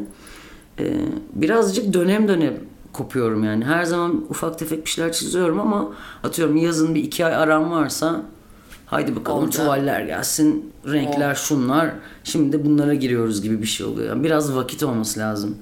Ee, 0.78 0.94
birazcık 1.34 1.94
dönem 1.94 2.28
dönem 2.28 2.54
kopuyorum 2.92 3.44
yani. 3.44 3.64
Her 3.64 3.84
zaman 3.84 4.24
ufak 4.28 4.58
tefek 4.58 4.84
bir 4.84 4.90
şeyler 4.90 5.12
çiziyorum 5.12 5.60
ama 5.60 5.92
atıyorum 6.22 6.56
yazın 6.56 6.94
bir 6.94 7.02
iki 7.02 7.26
ay 7.26 7.34
aram 7.34 7.70
varsa 7.70 8.22
haydi 8.86 9.16
bakalım 9.16 9.42
Oldu. 9.42 9.50
tuvaller 9.50 10.00
gelsin, 10.00 10.72
renkler 10.86 11.34
şunlar. 11.34 11.90
Şimdi 12.24 12.52
de 12.52 12.64
bunlara 12.64 12.94
giriyoruz 12.94 13.42
gibi 13.42 13.62
bir 13.62 13.66
şey 13.66 13.86
oluyor. 13.86 14.08
Yani 14.08 14.24
biraz 14.24 14.56
vakit 14.56 14.82
olması 14.82 15.20
lazım. 15.20 15.56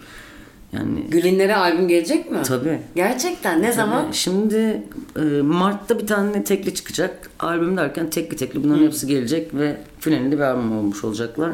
Yani 0.73 1.01
Gülinlere 1.09 1.57
albüm 1.57 1.89
gelecek 1.89 2.31
mi? 2.31 2.39
tabii. 2.45 2.79
Gerçekten 2.95 3.63
ne 3.63 3.73
zaman? 3.73 4.05
Tabii. 4.05 4.15
Şimdi 4.15 4.83
e, 5.17 5.21
Mart'ta 5.43 5.99
bir 5.99 6.07
tane 6.07 6.45
tekli 6.45 6.75
çıkacak. 6.75 7.31
Albüm 7.41 7.77
derken 7.77 8.11
tekli 8.11 8.37
tekli 8.37 8.65
bunların 8.65 8.85
hepsi 8.85 9.07
gelecek 9.07 9.55
ve 9.55 9.77
finalinde 10.01 10.37
bir 10.37 10.43
albüm 10.43 10.79
olmuş 10.79 11.05
olacaklar. 11.05 11.53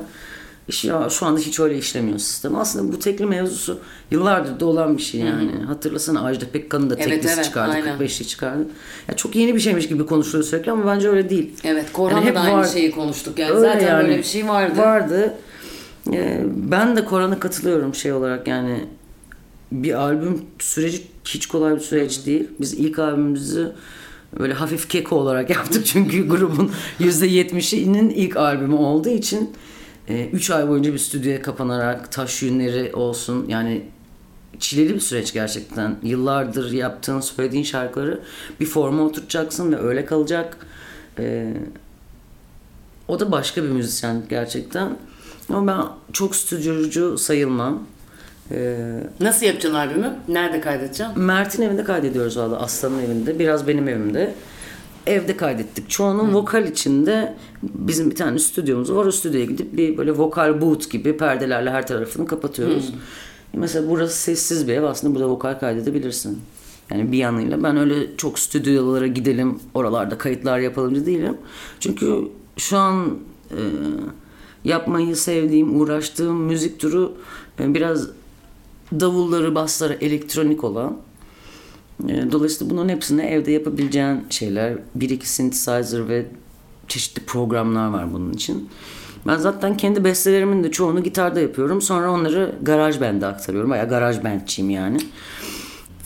İş 0.69 0.85
ya 0.85 1.09
şu 1.11 1.27
anda 1.27 1.41
hiç 1.41 1.61
öyle 1.61 1.79
işlemiyor 1.79 2.19
sistem. 2.19 2.57
Aslında 2.57 2.93
bu 2.93 2.99
tekli 2.99 3.27
mevzusu 3.27 3.79
yıllardır 4.11 4.61
da 4.61 4.67
olan 4.67 4.97
bir 4.97 5.03
şey 5.03 5.21
yani. 5.21 5.51
Hatırlasana 5.67 6.25
Ajda 6.25 6.45
Pekkan'ın 6.53 6.91
da 6.91 6.95
Evet, 6.95 7.09
teklisi 7.09 7.35
evet, 7.35 7.45
çıkardı. 7.45 7.73
aynen. 7.73 7.99
45'li 7.99 8.27
çıkardı. 8.27 8.67
Ya 9.09 9.17
çok 9.17 9.37
yeni 9.37 9.55
bir 9.55 9.61
şeymiş 9.61 9.89
gibi 9.89 10.07
konuşuluyor 10.07 10.45
sürekli 10.49 10.73
ama 10.73 10.87
bence 10.87 11.09
öyle 11.09 11.31
değil. 11.31 11.51
Evet, 11.65 11.93
Korhan'da 11.93 12.27
Yani 12.27 12.35
da 12.35 12.41
aynı 12.41 12.57
var. 12.57 12.65
şeyi 12.65 12.91
konuştuk 12.91 13.39
yani. 13.39 13.53
Öyle 13.53 13.61
Zaten 13.73 13.87
yani. 13.89 14.03
böyle 14.05 14.19
bir 14.19 14.23
şey 14.25 14.49
vardı. 14.49 14.79
Vardı. 14.79 15.35
Ee, 16.13 16.41
ben 16.47 16.97
de 16.97 17.05
Koran'a 17.05 17.39
katılıyorum 17.41 17.95
şey 17.95 18.13
olarak 18.13 18.49
yani 18.49 18.85
bir 19.73 19.95
albüm 19.95 20.43
süreci 20.59 21.03
hiç 21.25 21.47
kolay 21.47 21.75
bir 21.75 21.81
süreç 21.81 22.27
değil. 22.27 22.49
Biz 22.61 22.75
ilk 22.75 22.99
albümümüzü 22.99 23.73
böyle 24.39 24.55
hafif 24.55 24.89
keko 24.89 25.17
olarak 25.17 25.51
yaptık 25.57 25.87
çünkü 25.87 26.29
grubun 26.29 26.73
%70'inin 27.01 28.11
ilk 28.11 28.37
albümü 28.37 28.75
olduğu 28.75 29.09
için 29.09 29.51
3 30.33 30.51
ay 30.51 30.69
boyunca 30.69 30.93
bir 30.93 30.99
stüdyoya 30.99 31.43
kapanarak 31.43 32.13
taş 32.13 32.43
yünleri 32.43 32.95
olsun 32.95 33.47
yani 33.49 33.83
çileli 34.59 34.95
bir 34.95 35.01
süreç 35.01 35.33
gerçekten. 35.33 35.97
Yıllardır 36.03 36.73
yaptığın, 36.73 37.21
söylediğin 37.21 37.65
şarkıları 37.65 38.21
bir 38.61 38.67
forma 38.67 39.03
oturtacaksın 39.03 39.73
ve 39.73 39.79
öyle 39.79 40.05
kalacak. 40.05 40.57
Ee, 41.19 41.55
o 43.09 43.21
da 43.21 43.33
başka 43.33 43.63
bir 43.63 43.69
müzisyen 43.69 44.23
gerçekten. 44.29 44.97
Ama 45.49 45.67
ben 45.67 46.13
çok 46.13 46.37
stüdyocu 46.37 47.19
sayılmam. 47.19 47.83
Ee, 48.53 48.77
Nasıl 49.21 49.47
yapacaksın 49.47 49.79
albümü? 49.79 50.17
Nerede 50.29 50.61
kaydedeceksin? 50.61 51.19
Mert'in 51.19 51.63
evinde 51.63 51.85
kaydediyoruz 51.85 52.37
valla. 52.37 52.61
Aslan'ın 52.61 53.03
evinde. 53.03 53.39
Biraz 53.39 53.69
benim 53.69 53.89
evimde. 53.89 54.35
Evde 55.07 55.37
kaydettik. 55.37 55.91
Çoğunun 55.91 56.35
vokal 56.35 56.67
içinde 56.67 57.35
bizim 57.63 58.11
bir 58.11 58.17
tane 58.17 58.39
stüdyomuz 58.39 58.93
var. 58.93 59.07
O 59.07 59.13
stüdyoya 59.13 59.45
gidip 59.45 59.77
bir 59.77 59.97
böyle 59.97 60.13
vokal 60.13 60.61
booth 60.61 60.91
gibi 60.91 61.17
perdelerle 61.17 61.71
her 61.71 61.87
tarafını 61.87 62.27
kapatıyoruz. 62.27 62.93
Mesela 63.53 63.91
burası 63.91 64.17
sessiz 64.17 64.69
bir 64.69 64.75
ev. 64.75 64.83
Aslında 64.83 65.15
burada 65.15 65.29
vokal 65.29 65.59
kaydedebilirsin. 65.59 66.39
Yani 66.91 67.13
bir 67.13 67.19
yanıyla 67.19 67.63
ben 67.63 67.77
öyle 67.77 68.17
çok 68.17 68.39
stüdyolara 68.39 69.07
gidelim, 69.07 69.61
oralarda 69.75 70.19
kayıtlar 70.19 70.59
yapalımcı 70.59 71.07
değilim. 71.07 71.37
Çünkü 71.81 72.29
şu 72.57 72.77
an 72.77 73.19
e, 73.51 73.61
yapmayı 74.65 75.17
sevdiğim, 75.17 75.81
uğraştığım 75.81 76.37
müzik 76.37 76.79
türü 76.81 77.09
e, 77.61 77.75
biraz 77.75 78.09
davulları, 78.93 79.55
basları 79.55 79.99
elektronik 80.01 80.65
olan. 80.65 80.97
E, 82.09 82.33
Dolayısıyla 82.33 82.71
bunların 82.71 82.89
hepsini 82.89 83.23
evde 83.23 83.53
yapabileceğin 83.53 84.27
şeyler. 84.31 84.75
Bir 84.95 85.11
iki 85.11 85.29
synthesizer 85.29 86.09
ve 86.09 86.27
çeşitli 86.89 87.23
programlar 87.25 87.89
var 87.89 88.13
bunun 88.13 88.33
için. 88.33 88.69
Ben 89.27 89.37
zaten 89.37 89.77
kendi 89.77 90.05
bestelerimin 90.05 90.65
de 90.65 90.71
çoğunu 90.71 91.03
gitarda 91.03 91.41
yapıyorum. 91.41 91.83
Sonra 91.83 92.11
onları 92.13 92.55
garaj 92.63 93.01
bende 93.01 93.27
aktarıyorum. 93.27 93.71
Bayağı 93.71 93.89
garaj 93.89 94.25
bandçiyim 94.25 94.71
yani. 94.71 94.99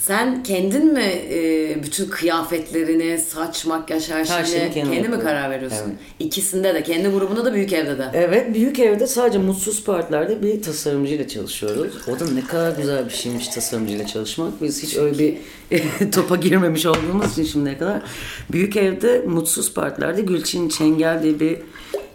Sen 0.06 0.42
kendin 0.42 0.92
mi 0.92 1.22
e, 1.30 1.82
bütün 1.82 2.08
kıyafetlerini, 2.08 3.18
saç, 3.18 3.66
makyaj, 3.66 4.10
her 4.10 4.24
şeyine 4.24 4.46
şeyini 4.46 4.74
kendim 4.74 4.74
kendi 4.74 4.90
mi 4.90 4.96
yapıyorum. 4.96 5.24
karar 5.24 5.50
veriyorsun? 5.50 5.84
Evet. 5.86 5.96
İkisinde 6.18 6.74
de, 6.74 6.82
kendi 6.82 7.08
grubunda 7.08 7.44
da 7.44 7.54
büyük 7.54 7.72
evde 7.72 7.98
de. 7.98 8.10
Evet 8.14 8.54
büyük 8.54 8.78
evde 8.78 9.06
sadece 9.06 9.38
mutsuz 9.38 9.84
partilerde 9.84 10.42
bir 10.42 10.62
tasarımcıyla 10.62 11.28
çalışıyoruz. 11.28 11.94
O 12.08 12.20
da 12.20 12.30
ne 12.30 12.44
kadar 12.44 12.76
güzel 12.76 13.04
bir 13.04 13.10
şeymiş 13.10 13.48
tasarımcıyla 13.48 14.06
çalışmak. 14.06 14.62
Biz 14.62 14.82
hiç 14.82 14.96
öyle 14.96 15.18
bir 15.18 15.36
topa 16.12 16.36
girmemiş 16.36 16.86
olduğumuz 16.86 17.32
için 17.32 17.44
şimdiye 17.44 17.78
kadar. 17.78 18.02
Büyük 18.52 18.76
evde 18.76 19.22
mutsuz 19.26 19.74
partilerde 19.74 20.22
Gülçin 20.22 20.68
Çengel 20.68 21.22
diye 21.22 21.40
bir 21.40 21.58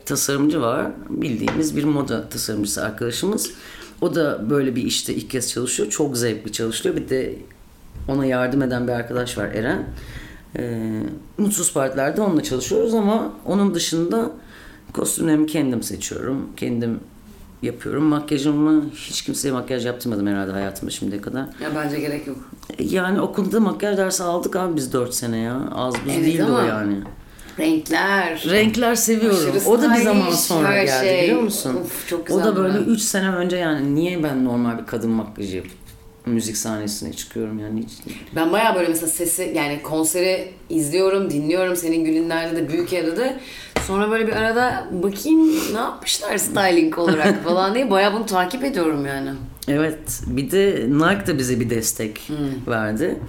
tasarımcı 0.06 0.62
var. 0.62 0.92
Bildiğimiz 1.10 1.76
bir 1.76 1.84
moda 1.84 2.30
tasarımcısı 2.30 2.84
arkadaşımız. 2.84 3.52
O 4.02 4.16
da 4.16 4.50
böyle 4.50 4.76
bir 4.76 4.84
işte 4.84 5.14
ilk 5.14 5.30
kez 5.30 5.52
çalışıyor. 5.52 5.90
Çok 5.90 6.18
zevkli 6.18 6.52
çalışıyor. 6.52 6.96
Bir 6.96 7.10
de 7.10 7.34
ona 8.08 8.26
yardım 8.26 8.62
eden 8.62 8.88
bir 8.88 8.92
arkadaş 8.92 9.38
var 9.38 9.46
Eren. 9.46 9.84
Ee, 10.58 11.04
mutsuz 11.38 11.74
partilerde 11.74 12.22
onunla 12.22 12.44
çalışıyoruz 12.44 12.94
ama 12.94 13.34
onun 13.46 13.76
dışında 13.76 14.32
kostümlerimi 14.94 15.48
kendim 15.48 15.84
seçiyorum. 15.84 16.50
Kendim 16.58 17.00
yapıyorum. 17.62 18.04
Makyajımı 18.04 18.90
hiç 18.96 19.22
kimseye 19.22 19.52
makyaj 19.52 19.86
yaptırmadım 19.86 20.28
herhalde 20.28 20.52
hayatımda 20.52 20.92
şimdiye 20.92 21.22
kadar. 21.22 21.42
Ya 21.42 21.70
bence 21.76 22.00
gerek 22.00 22.28
yok. 22.28 22.38
Yani 22.80 23.22
okulda 23.22 23.60
makyaj 23.60 23.98
dersi 23.98 24.24
aldık 24.24 24.56
abi 24.56 24.76
biz 24.76 24.94
4 24.94 25.14
sene 25.14 25.38
ya. 25.38 25.62
Az 25.76 25.94
buz 25.94 26.14
Evet 26.14 26.26
değildi 26.26 26.44
ama 26.44 26.58
o 26.58 26.64
yani. 26.64 26.96
Renkler. 27.60 28.44
Renkler 28.50 28.96
seviyorum. 28.96 29.38
Aşırı 29.38 29.70
o 29.70 29.82
da 29.82 29.94
bir 29.96 30.02
zaman 30.02 30.32
sonra 30.32 30.84
geldi 30.84 31.06
şey. 31.06 31.24
biliyor 31.24 31.42
musun? 31.42 31.76
Of, 31.76 32.08
çok 32.08 32.20
o 32.20 32.26
güzel 32.26 32.46
da 32.46 32.56
böyle 32.56 32.80
bir 32.80 32.86
3 32.86 33.02
sene 33.02 33.30
önce 33.30 33.58
yani 33.58 33.96
niye 33.96 34.24
ben 34.24 34.46
normal 34.46 34.80
bir 34.80 34.86
kadın 34.86 35.12
makyajı 35.12 35.58
yapıp 35.58 35.87
müzik 36.28 36.58
sahnesine 36.58 37.14
çıkıyorum 37.14 37.60
yani 37.60 37.80
hiç 37.84 37.92
Ben 38.36 38.52
bayağı 38.52 38.76
böyle 38.76 38.88
mesela 38.88 39.08
sesi 39.08 39.52
yani 39.56 39.82
konseri 39.84 40.52
izliyorum, 40.70 41.30
dinliyorum 41.30 41.76
senin 41.76 42.06
Gülünler'de 42.06 42.56
de 42.56 42.70
büyük 42.70 42.92
de. 42.92 43.40
Sonra 43.88 44.12
böyle 44.12 44.28
bir 44.28 44.34
arada 44.34 44.88
bakayım 44.92 45.52
ne 45.74 45.78
yapmışlar 45.80 46.38
styling 46.38 47.00
olarak 47.00 47.44
falan 47.44 47.76
diye 47.76 47.92
bayağı 47.92 48.14
bunu 48.14 48.26
takip 48.26 48.64
ediyorum 48.64 49.06
yani. 49.06 49.30
Evet, 49.68 50.22
bir 50.28 50.52
de 50.52 50.86
Nike 50.90 51.28
de 51.28 51.38
bize 51.38 51.60
bir 51.60 51.70
destek 51.70 52.22
Hmm. 52.28 52.74
verdi. 52.74 53.20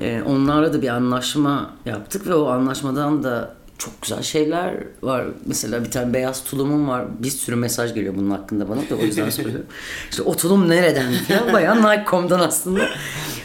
Ee, 0.00 0.22
onlarla 0.26 0.72
da 0.72 0.82
bir 0.82 0.88
anlaşma 0.88 1.74
yaptık 1.86 2.26
ve 2.26 2.34
o 2.34 2.46
anlaşmadan 2.48 3.22
da 3.22 3.54
çok 3.78 4.02
güzel 4.02 4.22
şeyler 4.22 4.74
var. 5.02 5.24
Mesela 5.46 5.84
bir 5.84 5.90
tane 5.90 6.12
beyaz 6.14 6.44
tulumum 6.44 6.88
var. 6.88 7.04
Bir 7.18 7.30
sürü 7.30 7.56
mesaj 7.56 7.94
geliyor 7.94 8.14
bunun 8.16 8.30
hakkında 8.30 8.68
bana 8.68 8.80
da 8.90 8.94
o 8.94 9.04
yüzden 9.04 9.30
söylüyorum. 9.30 9.66
İşte 10.10 10.22
o 10.22 10.36
tulum 10.36 10.68
nereden 10.68 11.12
falan 11.12 11.52
bayağı 11.52 11.76
Nike.com'dan 11.76 12.40
aslında. 12.40 12.88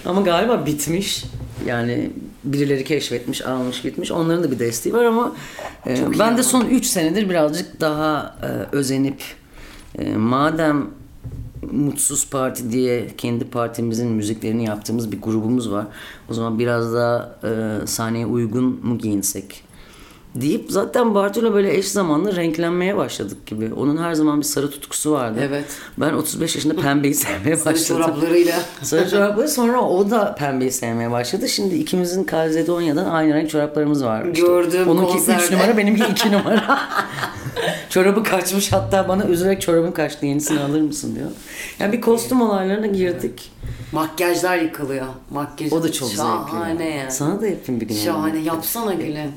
Ama 0.05 0.21
galiba 0.21 0.65
bitmiş. 0.65 1.25
Yani 1.65 2.09
birileri 2.43 2.83
keşfetmiş, 2.83 3.41
almış, 3.45 3.81
gitmiş. 3.81 4.11
Onların 4.11 4.43
da 4.43 4.51
bir 4.51 4.59
desteği 4.59 4.93
var 4.93 5.05
ama 5.05 5.35
e, 5.85 5.97
Çok 5.97 6.19
ben 6.19 6.27
ama. 6.27 6.37
de 6.37 6.43
son 6.43 6.65
3 6.65 6.85
senedir 6.85 7.29
birazcık 7.29 7.81
daha 7.81 8.35
e, 8.43 8.75
özenip 8.75 9.21
e, 9.99 10.15
madem 10.15 10.87
Mutsuz 11.71 12.29
Parti 12.29 12.71
diye 12.71 13.07
kendi 13.17 13.45
partimizin 13.45 14.07
müziklerini 14.07 14.65
yaptığımız 14.65 15.11
bir 15.11 15.21
grubumuz 15.21 15.71
var. 15.71 15.85
O 16.29 16.33
zaman 16.33 16.59
biraz 16.59 16.93
daha 16.93 17.35
e, 17.43 17.87
sahneye 17.87 18.25
uygun 18.25 18.63
mu 18.83 18.97
giyinsek 18.97 19.62
deyip 20.35 20.65
zaten 20.71 21.15
Bartu'yla 21.15 21.53
böyle 21.53 21.77
eş 21.77 21.87
zamanlı 21.87 22.35
renklenmeye 22.35 22.97
başladık 22.97 23.45
gibi. 23.45 23.73
Onun 23.73 23.97
her 24.03 24.13
zaman 24.13 24.39
bir 24.39 24.45
sarı 24.45 24.71
tutkusu 24.71 25.11
vardı. 25.11 25.39
Evet. 25.43 25.65
Ben 25.97 26.13
35 26.13 26.55
yaşında 26.55 26.81
pembeyi 26.81 27.13
sevmeye 27.13 27.55
Sarı 27.57 27.73
başladım. 27.75 28.01
çoraplarıyla. 28.03 28.59
Sarı 28.81 29.09
çorapları 29.09 29.47
sonra 29.49 29.81
o 29.81 30.09
da 30.09 30.35
pembeyi 30.35 30.71
sevmeye 30.71 31.11
başladı. 31.11 31.49
Şimdi 31.49 31.75
ikimizin 31.75 32.23
Kaledonya'dan 32.23 33.05
aynı 33.05 33.33
renk 33.33 33.49
çoraplarımız 33.49 34.03
var. 34.03 34.23
Gördüm 34.25 34.87
Onunki 34.89 35.17
3 35.17 35.25
konserde. 35.25 35.55
numara 35.55 35.77
benimki 35.77 36.03
2 36.11 36.31
numara. 36.31 36.79
Çorabı 37.89 38.23
kaçmış 38.23 38.71
hatta 38.71 39.07
bana 39.07 39.25
üzülerek 39.25 39.61
çorabın 39.61 39.91
kaçtı 39.91 40.25
yenisini 40.25 40.59
alır 40.59 40.81
mısın 40.81 41.15
diyor. 41.15 41.27
Yani 41.79 41.93
bir 41.93 42.01
kostüm 42.01 42.41
olaylarına 42.41 42.87
girdik. 42.87 43.51
Makyajlar 43.91 44.57
yıkılıyor. 44.57 45.05
Makyaj 45.31 45.73
O 45.73 45.83
da 45.83 45.91
çok 45.91 46.09
Şahane 46.11 46.77
zevkli. 46.77 46.97
ya. 46.97 47.11
Sana 47.11 47.41
da 47.41 47.47
yapayım 47.47 47.81
bir 47.81 47.85
gün. 47.87 47.95
Şahane. 47.95 48.35
yani. 48.37 48.47
Yapsana 48.47 48.93
Gül'ün. 48.93 49.31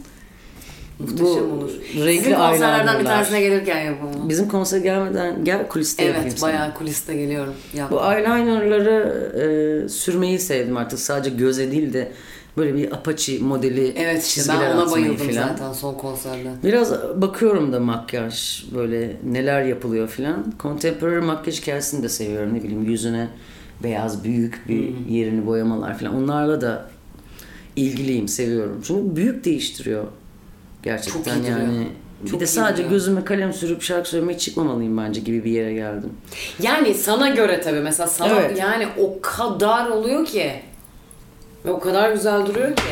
Bu 1.00 1.02
Muhteşem 1.02 1.52
olur. 1.52 1.70
renkli 2.06 2.24
Sizin 2.24 2.34
konserlerden 2.34 3.00
bir 3.00 3.04
tanesine 3.04 3.40
gelirken 3.40 3.84
yapalım. 3.84 4.28
Bizim 4.28 4.48
konsere 4.48 4.80
gelmeden 4.80 5.44
gel 5.44 5.68
kuliste 5.68 6.04
yapayım 6.04 6.26
Evet 6.28 6.38
sana. 6.38 6.50
bayağı 6.52 6.74
kuliste 6.74 7.14
geliyorum. 7.16 7.54
Yap. 7.74 7.90
Bu 7.90 8.00
eyelinerları 8.12 9.84
e, 9.84 9.88
sürmeyi 9.88 10.38
sevdim 10.38 10.76
artık. 10.76 10.98
Sadece 10.98 11.30
göze 11.30 11.70
değil 11.70 11.92
de 11.92 12.12
Böyle 12.56 12.74
bir 12.74 12.92
Apache 12.92 13.38
modeli 13.38 13.92
Evet 13.96 14.22
işte 14.22 14.34
çizgiler 14.34 14.70
ben 14.70 14.76
ona 14.76 14.92
bayıldım 14.92 15.16
filan. 15.16 15.48
zaten 15.48 15.72
son 15.72 15.94
konserde. 15.94 16.48
Biraz 16.64 16.92
bakıyorum 17.22 17.72
da 17.72 17.80
makyaj 17.80 18.64
böyle 18.74 19.16
neler 19.24 19.62
yapılıyor 19.62 20.08
filan. 20.08 20.54
Contemporary 20.60 21.20
makyaj 21.20 21.60
hikayesini 21.62 22.02
de 22.02 22.08
seviyorum. 22.08 22.54
Ne 22.54 22.62
bileyim 22.62 22.82
yüzüne 22.82 23.28
beyaz 23.82 24.24
büyük 24.24 24.68
bir 24.68 25.06
yerini 25.08 25.46
boyamalar 25.46 25.98
filan. 25.98 26.14
Onlarla 26.14 26.60
da 26.60 26.88
ilgiliyim, 27.76 28.28
seviyorum. 28.28 28.82
Çünkü 28.86 29.16
büyük 29.16 29.44
değiştiriyor 29.44 30.04
gerçekten 30.86 31.22
Çok 31.22 31.26
iyi 31.26 31.42
duruyor. 31.42 31.58
yani. 31.58 31.88
Çok 32.24 32.34
bir 32.34 32.40
de 32.40 32.46
sadece 32.46 32.76
duruyor. 32.76 32.90
gözüme 32.90 33.24
kalem 33.24 33.52
sürüp 33.52 33.82
şarkı 33.82 34.08
söylemeye 34.08 34.38
çıkmamalıyım 34.38 34.98
bence 34.98 35.20
gibi 35.20 35.44
bir 35.44 35.50
yere 35.50 35.74
geldim. 35.74 36.12
Yani 36.62 36.94
sana 36.94 37.28
göre 37.28 37.60
tabii 37.60 37.80
mesela 37.80 38.06
sana 38.06 38.40
Evet. 38.40 38.58
yani 38.58 38.86
o 38.98 39.18
kadar 39.22 39.86
oluyor 39.88 40.26
ki 40.26 40.52
ve 41.64 41.70
o 41.70 41.80
kadar 41.80 42.12
güzel 42.12 42.46
duruyor 42.46 42.76
ki. 42.76 42.82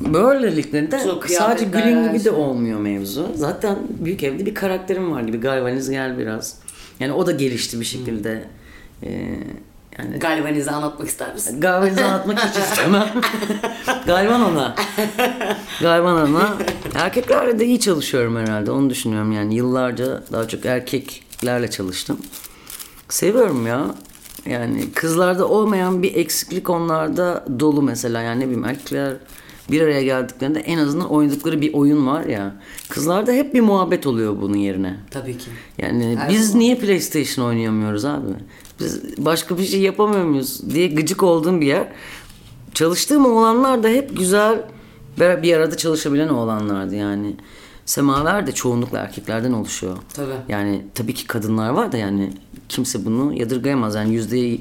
Böylelikle 0.00 0.90
de 0.90 1.00
Çok 1.04 1.26
sadece 1.30 1.64
Gül'ün 1.64 2.08
gibi 2.12 2.24
de 2.24 2.30
olmuyor 2.30 2.80
mevzu. 2.80 3.28
Zaten 3.34 3.76
büyük 3.88 4.22
evde 4.22 4.46
bir 4.46 4.54
karakterim 4.54 5.12
var 5.12 5.22
gibi. 5.22 5.40
Galvaniz 5.40 5.90
gel 5.90 6.18
biraz. 6.18 6.58
Yani 7.00 7.12
o 7.12 7.26
da 7.26 7.32
gelişti 7.32 7.80
bir 7.80 7.84
şekilde. 7.84 8.44
Ee, 9.02 9.38
yani 9.98 10.18
Galvanize 10.18 10.70
anlatmak 10.70 11.08
ister 11.08 11.34
misin? 11.34 11.60
Galvaniz'i 11.60 12.04
anlatmak 12.04 12.38
hiç 12.38 12.56
istemem. 12.56 13.08
Galvan 14.06 14.40
ona. 14.40 14.74
Galvan 15.80 16.28
ona. 16.30 16.54
Erkeklerle 16.94 17.58
de 17.58 17.64
iyi 17.66 17.80
çalışıyorum 17.80 18.36
herhalde. 18.36 18.70
Onu 18.70 18.90
düşünüyorum 18.90 19.32
yani. 19.32 19.54
Yıllarca 19.54 20.22
daha 20.32 20.48
çok 20.48 20.66
erkeklerle 20.66 21.70
çalıştım. 21.70 22.18
Seviyorum 23.08 23.66
ya. 23.66 23.86
Yani 24.46 24.92
kızlarda 24.92 25.48
olmayan 25.48 26.02
bir 26.02 26.14
eksiklik 26.14 26.70
onlarda 26.70 27.44
dolu 27.60 27.82
mesela. 27.82 28.20
Yani 28.20 28.40
ne 28.40 28.44
bileyim 28.44 28.64
erkekler 28.64 29.14
bir 29.70 29.80
araya 29.80 30.02
geldiklerinde 30.02 30.60
en 30.60 30.78
azından 30.78 31.08
oynadıkları 31.10 31.60
bir 31.60 31.74
oyun 31.74 32.06
var 32.06 32.24
ya. 32.24 32.54
Kızlarda 32.88 33.32
hep 33.32 33.54
bir 33.54 33.60
muhabbet 33.60 34.06
oluyor 34.06 34.40
bunun 34.40 34.56
yerine. 34.56 34.96
Tabii 35.10 35.38
ki. 35.38 35.50
Yani 35.78 36.16
Her 36.18 36.30
biz 36.30 36.46
zaman. 36.48 36.60
niye 36.60 36.74
PlayStation 36.76 37.44
oynayamıyoruz 37.44 38.04
abi? 38.04 38.26
Biz 38.80 39.00
başka 39.18 39.58
bir 39.58 39.64
şey 39.64 39.80
yapamıyor 39.80 40.24
muyuz 40.24 40.74
diye 40.74 40.86
gıcık 40.88 41.22
olduğum 41.22 41.60
bir 41.60 41.66
yer. 41.66 41.88
Çalıştığım 42.74 43.26
oğlanlar 43.26 43.82
da 43.82 43.88
hep 43.88 44.16
güzel 44.16 44.62
bir 45.18 45.54
arada 45.56 45.76
çalışabilen 45.76 46.28
oğlanlardı 46.28 46.94
yani. 46.94 47.36
Semaver 47.86 48.46
de 48.46 48.52
çoğunlukla 48.52 48.98
erkeklerden 48.98 49.52
oluşuyor. 49.52 49.96
Tabii. 50.14 50.32
Yani 50.48 50.84
tabii 50.94 51.14
ki 51.14 51.26
kadınlar 51.26 51.70
var 51.70 51.92
da 51.92 51.96
yani 51.96 52.32
kimse 52.68 53.04
bunu 53.04 53.32
yadırgayamaz. 53.38 53.94
Yani 53.94 54.14
yüzde 54.14 54.58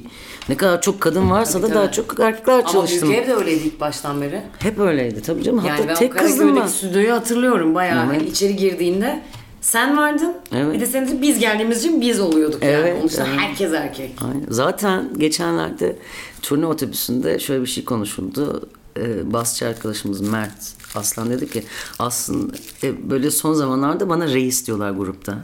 ne 0.49 0.57
kadar 0.57 0.82
çok 0.82 1.01
kadın 1.01 1.30
varsa 1.30 1.51
Tabii, 1.51 1.63
da 1.63 1.67
tabii. 1.67 1.76
daha 1.78 1.91
çok 1.91 2.19
erkekler 2.19 2.53
Ama 2.59 2.67
çalıştım. 2.71 3.09
Büyük 3.09 3.23
Ev 3.23 3.28
de 3.28 3.34
öyleydi 3.36 3.63
ilk 3.63 3.80
baştan 3.80 4.21
beri. 4.21 4.41
Hep 4.59 4.80
öyleydi 4.80 5.21
tabii 5.21 5.43
canım. 5.43 5.59
Hatta 5.59 5.76
Yani 5.76 5.88
ben 5.88 5.95
tek 5.95 6.17
kızdım 6.17 6.55
ben. 6.55 6.67
stüdyoyu 6.67 7.13
hatırlıyorum 7.13 7.76
bayağı. 7.76 8.05
Evet. 8.05 8.21
Hani 8.21 8.30
içeri 8.30 8.55
girdiğinde 8.55 9.21
sen 9.61 9.97
vardın. 9.97 10.34
Evet. 10.55 10.73
Bir 10.73 10.80
de 10.80 10.86
senin 10.86 11.21
biz 11.21 11.39
geldiğimiz 11.39 11.86
için 11.86 12.01
biz 12.01 12.19
oluyorduk 12.19 12.63
yani. 12.63 12.73
Evet, 12.73 12.95
Onun 12.99 13.07
dışında 13.09 13.28
evet. 13.28 13.39
herkes 13.39 13.73
erkek. 13.73 14.11
Aynen. 14.21 14.45
Zaten 14.49 15.09
geçenlerde 15.17 15.95
turne 16.41 16.65
otobüsünde 16.65 17.39
şöyle 17.39 17.61
bir 17.61 17.67
şey 17.67 17.86
konuşuldu. 17.86 18.69
Ee, 18.97 19.34
basçı 19.34 19.67
arkadaşımız 19.67 20.21
Mert 20.21 20.73
Aslan 20.96 21.30
dedi 21.30 21.50
ki 21.50 21.64
aslında 22.00 22.54
e, 22.84 23.10
böyle 23.10 23.32
son 23.32 23.54
zamanlarda 23.54 24.10
bana 24.10 24.28
reis 24.28 24.68
diyorlar 24.68 24.91
grupta. 24.91 25.38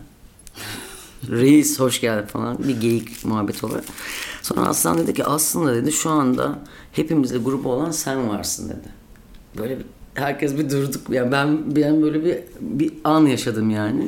reis 1.30 1.80
hoş 1.80 2.02
geldin 2.02 2.28
falan 2.28 2.58
bir 2.68 2.82
geyik 2.82 3.26
muhabbet 3.26 3.64
olarak. 3.64 3.84
Sonra 4.42 4.62
Aslan 4.62 4.98
dedi 4.98 5.14
ki 5.14 5.26
aslında 5.26 5.76
dedi 5.76 5.92
şu 5.92 6.10
anda 6.10 6.60
hepimizle 6.92 7.38
grup 7.38 7.66
olan 7.66 7.92
sen 7.92 8.30
varsın 8.30 8.70
dedi. 8.70 8.90
Böyle 9.58 9.80
bir 9.80 9.86
herkes 10.14 10.58
bir 10.58 10.70
durduk. 10.70 11.10
Yani 11.10 11.32
ben 11.32 11.76
ben 11.76 12.02
böyle 12.02 12.26
bir 12.26 12.38
bir 12.62 12.94
an 13.04 13.26
yaşadım 13.26 13.70
yani. 13.70 14.08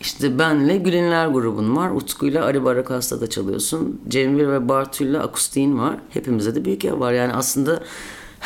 İşte 0.00 0.38
benle 0.38 0.76
Gülenler 0.76 1.26
grubun 1.26 1.76
var. 1.76 1.90
Utku'yla 1.90 2.44
Ali 2.44 2.64
Barakas'ta 2.64 3.30
çalıyorsun. 3.30 4.00
Cemil 4.08 4.46
ve 4.46 4.68
Bartu'yla 4.68 5.22
akustiğin 5.22 5.78
var. 5.78 5.96
Hepimizde 6.10 6.54
de 6.54 6.64
büyük 6.64 6.84
ev 6.84 7.00
var. 7.00 7.12
Yani 7.12 7.32
aslında 7.32 7.82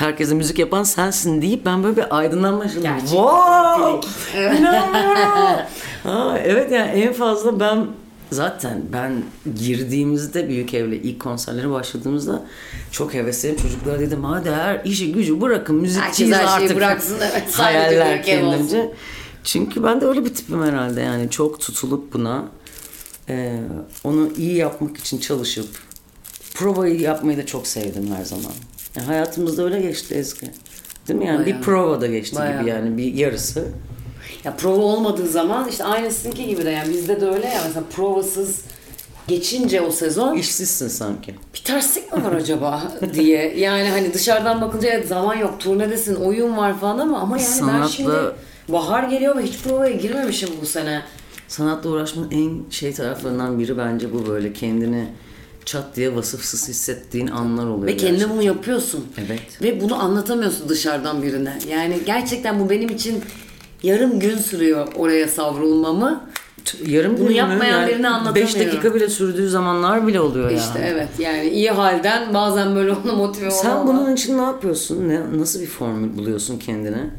herkese 0.01 0.35
müzik 0.35 0.59
yapan 0.59 0.83
sensin 0.83 1.43
deyip 1.43 1.67
ben 1.67 1.85
böyle 1.85 1.97
bir 1.97 2.19
aydınlanma 2.19 2.65
yaşadım. 2.65 2.83
Gerçekten. 2.83 3.17
Wow! 3.17 4.09
İnanmıyorum. 4.59 5.67
ha, 6.03 6.39
evet 6.45 6.73
yani 6.73 6.91
en 6.91 7.13
fazla 7.13 7.61
ben 7.61 7.87
zaten 8.31 8.83
ben 8.93 9.23
girdiğimizde 9.59 10.49
büyük 10.49 10.75
evle 10.75 10.97
ilk 10.97 11.21
konserlere 11.21 11.71
başladığımızda 11.71 12.43
çok 12.93 13.15
hevesliyim. 13.15 13.57
Çocuklara 13.57 14.01
dedim 14.01 14.25
hadi 14.25 14.51
her 14.51 14.85
işi 14.85 15.13
gücü 15.13 15.41
bırakın 15.41 15.77
müzikçiyiz 15.77 16.33
Herkes 16.35 16.49
her 16.51 16.57
şeyi 16.57 16.65
artık. 16.65 16.77
bıraksın, 16.77 17.17
evet, 17.33 17.55
Hayaller 17.55 18.23
kendimce. 18.23 18.93
Çünkü 19.45 19.83
ben 19.83 20.01
de 20.01 20.07
öyle 20.07 20.25
bir 20.25 20.35
tipim 20.35 20.63
herhalde 20.63 21.01
yani 21.01 21.31
çok 21.31 21.61
tutulup 21.61 22.13
buna 22.13 22.45
e, 23.29 23.61
onu 24.05 24.31
iyi 24.37 24.57
yapmak 24.57 24.97
için 24.97 25.19
çalışıp 25.19 25.69
provayı 26.55 27.01
yapmayı 27.01 27.39
da 27.39 27.47
çok 27.47 27.67
sevdim 27.67 28.15
her 28.19 28.25
zaman. 28.25 28.53
Yani 28.97 29.07
hayatımızda 29.07 29.65
öyle 29.65 29.81
geçti 29.81 30.15
Ezgi. 30.15 30.51
Değil 31.09 31.19
mi? 31.19 31.27
Yani 31.27 31.45
Bayağı. 31.45 31.59
bir 31.59 31.63
prova 31.65 32.01
da 32.01 32.07
geçti 32.07 32.37
Bayağı. 32.37 32.61
gibi 32.61 32.71
yani 32.71 32.97
bir 32.99 33.15
yarısı. 33.15 33.65
Ya 34.45 34.57
prova 34.57 34.83
olmadığı 34.83 35.29
zaman 35.29 35.69
işte 35.69 35.85
aynı 35.85 36.11
sizinki 36.13 36.47
gibi 36.47 36.65
de 36.65 36.71
yani 36.71 36.93
bizde 36.93 37.21
de 37.21 37.27
öyle 37.27 37.47
ya 37.47 37.61
mesela 37.67 37.85
provasız 37.97 38.61
geçince 39.29 39.81
o 39.81 39.91
sezon 39.91 40.37
İşsizsin 40.37 40.89
sanki. 40.89 41.35
bir 41.55 41.59
terslik 41.65 42.13
mi 42.13 42.25
var 42.25 42.33
acaba 42.33 42.83
diye. 43.15 43.59
Yani 43.59 43.89
hani 43.89 44.15
dışarıdan 44.15 44.61
bakınca 44.61 44.89
evet 44.89 45.09
zaman 45.09 45.35
yok, 45.37 45.61
turnedesin, 45.61 46.15
oyun 46.15 46.57
var 46.57 46.79
falan 46.81 46.99
ama 46.99 47.19
ama 47.21 47.39
yani 47.39 47.49
ben 47.61 47.65
Sanatla- 47.67 47.89
şimdi 47.89 48.13
bahar 48.69 49.03
geliyor 49.09 49.37
ve 49.37 49.43
hiç 49.43 49.59
provaya 49.59 49.93
girmemişim 49.97 50.49
bu 50.63 50.67
sene. 50.67 51.03
Sanatla 51.49 51.91
uğraşmanın 51.91 52.31
en 52.31 52.71
şey 52.71 52.93
taraflarından 52.95 53.59
biri 53.59 53.79
bence 53.79 54.13
bu 54.13 54.27
böyle 54.27 54.53
kendini 54.53 55.07
çat 55.65 55.97
diye 55.97 56.17
vasıfsız 56.17 56.69
hissettiğin 56.69 57.27
anlar 57.27 57.67
oluyor. 57.67 57.87
Ve 57.87 57.93
gerçekten. 57.93 58.31
bunu 58.31 58.43
yapıyorsun. 58.43 59.07
Evet. 59.27 59.63
Ve 59.63 59.81
bunu 59.81 60.03
anlatamıyorsun 60.03 60.69
dışarıdan 60.69 61.23
birine. 61.23 61.59
Yani 61.71 61.99
gerçekten 62.07 62.61
bu 62.61 62.71
benim 62.71 62.89
için 62.89 63.23
yarım 63.83 64.21
gün 64.21 64.39
sürüyor 64.39 64.89
oraya 64.97 65.29
savrulmamı. 65.29 66.25
Yarım 66.87 67.19
Bunu 67.19 67.31
yapmayan 67.33 67.89
birine 67.89 68.03
5 68.03 68.13
anlatamıyorum. 68.13 68.61
dakika 68.61 68.95
bile 68.95 69.09
sürdüğü 69.09 69.49
zamanlar 69.49 70.07
bile 70.07 70.21
oluyor 70.21 70.51
İşte 70.51 70.79
yani. 70.79 70.89
evet 70.91 71.09
yani 71.19 71.49
iyi 71.49 71.71
halden 71.71 72.35
bazen 72.35 72.75
böyle 72.75 72.93
onu 72.93 73.13
motive 73.17 73.51
Sen 73.51 73.71
olmama. 73.71 73.89
bunun 74.01 74.15
için 74.15 74.39
ne 74.39 74.43
yapıyorsun? 74.43 75.09
Ne, 75.09 75.21
nasıl 75.39 75.61
bir 75.61 75.67
formül 75.67 76.19
buluyorsun 76.19 76.59
kendine? 76.59 77.11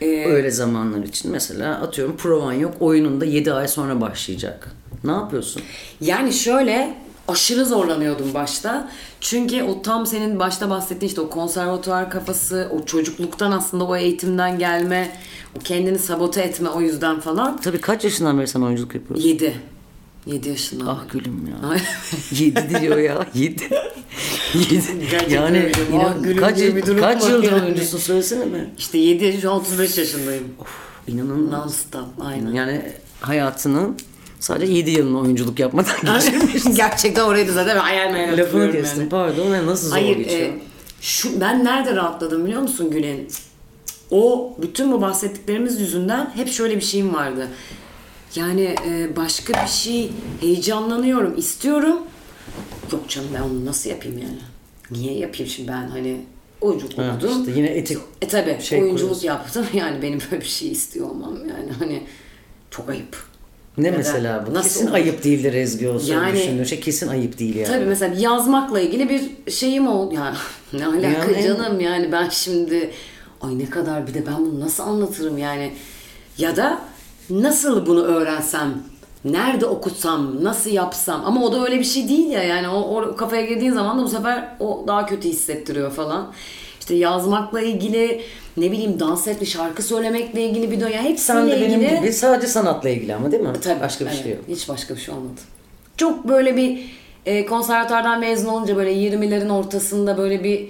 Ee, 0.00 0.26
Öyle 0.26 0.50
zamanlar 0.50 1.02
için. 1.04 1.30
Mesela 1.32 1.74
atıyorum 1.80 2.16
provan 2.16 2.52
yok. 2.52 2.74
Oyununda 2.80 3.24
7 3.24 3.52
ay 3.52 3.68
sonra 3.68 4.00
başlayacak. 4.00 4.70
Ne 5.04 5.12
yapıyorsun? 5.12 5.62
Yani 6.00 6.32
şöyle 6.32 6.94
aşırı 7.32 7.64
zorlanıyordum 7.66 8.34
başta. 8.34 8.88
Çünkü 9.20 9.62
o 9.62 9.82
tam 9.82 10.06
senin 10.06 10.38
başta 10.38 10.70
bahsettiğin 10.70 11.08
işte 11.08 11.20
o 11.20 11.30
konservatuvar 11.30 12.10
kafası, 12.10 12.68
o 12.72 12.84
çocukluktan 12.84 13.52
aslında 13.52 13.84
o 13.84 13.96
eğitimden 13.96 14.58
gelme, 14.58 15.16
o 15.56 15.58
kendini 15.58 15.98
sabote 15.98 16.42
etme 16.42 16.68
o 16.68 16.80
yüzden 16.80 17.20
falan. 17.20 17.60
Tabii 17.60 17.80
kaç 17.80 18.04
yaşından 18.04 18.38
beri 18.38 18.46
sen 18.48 18.60
oyunculuk 18.60 18.94
yapıyorsun? 18.94 19.28
7. 19.28 19.54
7 20.26 20.48
yaşından. 20.48 20.86
Ah 20.86 21.12
gülüm 21.12 21.48
ya. 21.62 21.68
Ay. 21.68 21.80
7 22.30 22.80
diyor 22.80 22.98
ya. 22.98 23.26
7. 23.34 23.62
7. 24.54 24.82
Gerçekten 25.10 25.30
Yani 25.42 25.72
inan, 25.92 26.02
Ah 26.04 26.40
kaç, 26.40 26.58
kaç 27.00 27.28
yıldır 27.28 27.52
yani. 27.52 27.62
oyuncusun 27.64 27.98
söylesene 27.98 28.44
mi? 28.44 28.70
İşte 28.78 28.98
7 28.98 29.24
yaş, 29.24 29.44
35 29.44 29.98
yaşındayım. 29.98 30.44
İnanılmaz. 31.08 31.60
Non 31.60 31.68
stop 31.68 32.06
aynen. 32.20 32.52
Yani 32.52 32.82
hayatının 33.20 33.96
sadece 34.42 34.72
7 34.72 34.90
yılını 34.90 35.20
oyunculuk 35.20 35.58
yapmadan 35.58 35.96
geçirmiş. 36.14 36.64
Gerçekten 36.76 37.22
orayı 37.24 37.48
da 37.48 37.52
zaten 37.52 37.76
hayal 37.76 38.12
meyal 38.12 38.38
Lafını 38.38 38.72
kestim 38.72 39.00
yani. 39.00 39.08
pardon. 39.08 39.52
Ne 39.52 39.66
nasıl 39.66 39.86
zor 39.86 39.92
Hayır, 39.92 40.16
geçiyor? 40.16 40.40
e, 40.48 40.58
şu 41.00 41.40
ben 41.40 41.64
nerede 41.64 41.96
rahatladım 41.96 42.44
biliyor 42.46 42.62
musun 42.62 42.90
Gülen? 42.90 43.18
O 44.10 44.54
bütün 44.62 44.92
bu 44.92 45.00
bahsettiklerimiz 45.00 45.80
yüzünden 45.80 46.30
hep 46.34 46.48
şöyle 46.48 46.76
bir 46.76 46.80
şeyim 46.80 47.14
vardı. 47.14 47.48
Yani 48.34 48.74
e, 48.86 49.16
başka 49.16 49.64
bir 49.64 49.68
şey 49.70 50.10
heyecanlanıyorum, 50.40 51.38
istiyorum. 51.38 51.98
Yok 52.92 53.08
canım 53.08 53.28
ben 53.34 53.40
onu 53.40 53.64
nasıl 53.66 53.90
yapayım 53.90 54.18
yani? 54.18 54.38
Niye 54.90 55.18
yapayım 55.18 55.50
şimdi 55.52 55.68
ben 55.68 55.88
hani 55.88 56.20
oyunculuk 56.60 56.98
Ha, 56.98 57.12
okudum. 57.16 57.40
işte 57.40 57.52
yine 57.56 57.66
etik 57.68 57.98
E 58.22 58.28
tabi 58.28 58.56
şey 58.60 58.78
oyunculuk 58.82 59.00
koyuyorsun. 59.00 59.26
yaptım 59.26 59.66
yani 59.74 60.02
benim 60.02 60.18
böyle 60.30 60.42
bir 60.42 60.48
şey 60.48 60.72
istiyor 60.72 61.08
olmam 61.10 61.36
yani 61.48 61.70
hani 61.78 62.02
çok 62.70 62.88
ayıp. 62.90 63.31
Ne 63.78 63.84
Neden? 63.84 63.96
mesela 63.98 64.44
bu? 64.46 64.54
Nasıl 64.54 64.68
kesin 64.68 64.86
olur? 64.86 64.94
ayıp 64.94 65.24
değildir 65.24 65.54
Ezgi 65.54 65.88
olsa 65.88 66.12
Yani- 66.12 66.32
düşündüğün 66.32 66.64
şey 66.64 66.80
kesin 66.80 67.08
ayıp 67.08 67.38
değil 67.38 67.56
yani. 67.56 67.66
Tabii 67.68 67.84
mesela 67.84 68.14
yazmakla 68.20 68.80
ilgili 68.80 69.08
bir 69.08 69.52
şeyim 69.52 69.86
oldu. 69.88 70.14
Ya 70.14 70.34
ne 70.72 70.86
alaka 70.86 71.06
Yani- 71.30 71.42
canım 71.46 71.80
yani 71.80 72.12
ben 72.12 72.28
şimdi 72.28 72.90
ay 73.40 73.58
ne 73.58 73.70
kadar 73.70 74.06
bir 74.06 74.14
de 74.14 74.26
ben 74.26 74.38
bunu 74.38 74.60
nasıl 74.60 74.82
anlatırım 74.82 75.38
yani 75.38 75.72
ya 76.38 76.56
da 76.56 76.78
nasıl 77.30 77.86
bunu 77.86 78.02
öğrensem 78.02 78.74
nerede 79.24 79.66
okutsam 79.66 80.44
nasıl 80.44 80.70
yapsam 80.70 81.22
ama 81.24 81.44
o 81.44 81.52
da 81.52 81.64
öyle 81.64 81.78
bir 81.78 81.84
şey 81.84 82.08
değil 82.08 82.30
ya 82.30 82.42
yani 82.42 82.68
o, 82.68 82.78
o 83.00 83.16
kafaya 83.16 83.44
girdiğin 83.46 83.72
zaman 83.72 83.98
da 83.98 84.02
bu 84.02 84.08
sefer 84.08 84.48
o 84.60 84.84
daha 84.86 85.06
kötü 85.06 85.28
hissettiriyor 85.28 85.90
falan. 85.92 86.32
İşte 86.82 86.94
yazmakla 86.94 87.60
ilgili 87.60 88.22
ne 88.56 88.72
bileyim 88.72 89.00
dans 89.00 89.28
etme, 89.28 89.46
şarkı 89.46 89.82
söylemekle 89.82 90.42
ilgili 90.42 90.70
bir 90.70 90.80
dönem. 90.80 90.92
Hepsiyle 90.92 91.40
Sen 91.40 91.50
de 91.50 91.60
benim 91.60 91.80
ilgili. 91.80 92.00
gibi 92.00 92.12
sadece 92.12 92.46
sanatla 92.46 92.88
ilgili 92.88 93.14
ama 93.14 93.32
değil 93.32 93.42
mi? 93.42 93.52
Tabii, 93.62 93.80
Başka 93.80 94.04
bir 94.04 94.10
evet. 94.10 94.22
şey 94.22 94.32
yok. 94.32 94.40
Hiç 94.48 94.68
başka 94.68 94.94
bir 94.94 95.00
şey 95.00 95.14
olmadı. 95.14 95.40
Çok 95.96 96.28
böyle 96.28 96.56
bir 96.56 96.80
e, 97.26 97.46
konservatuardan 97.46 98.20
mezun 98.20 98.48
olunca 98.48 98.76
böyle 98.76 98.92
20'lerin 98.92 99.52
ortasında 99.52 100.18
böyle 100.18 100.44
bir 100.44 100.68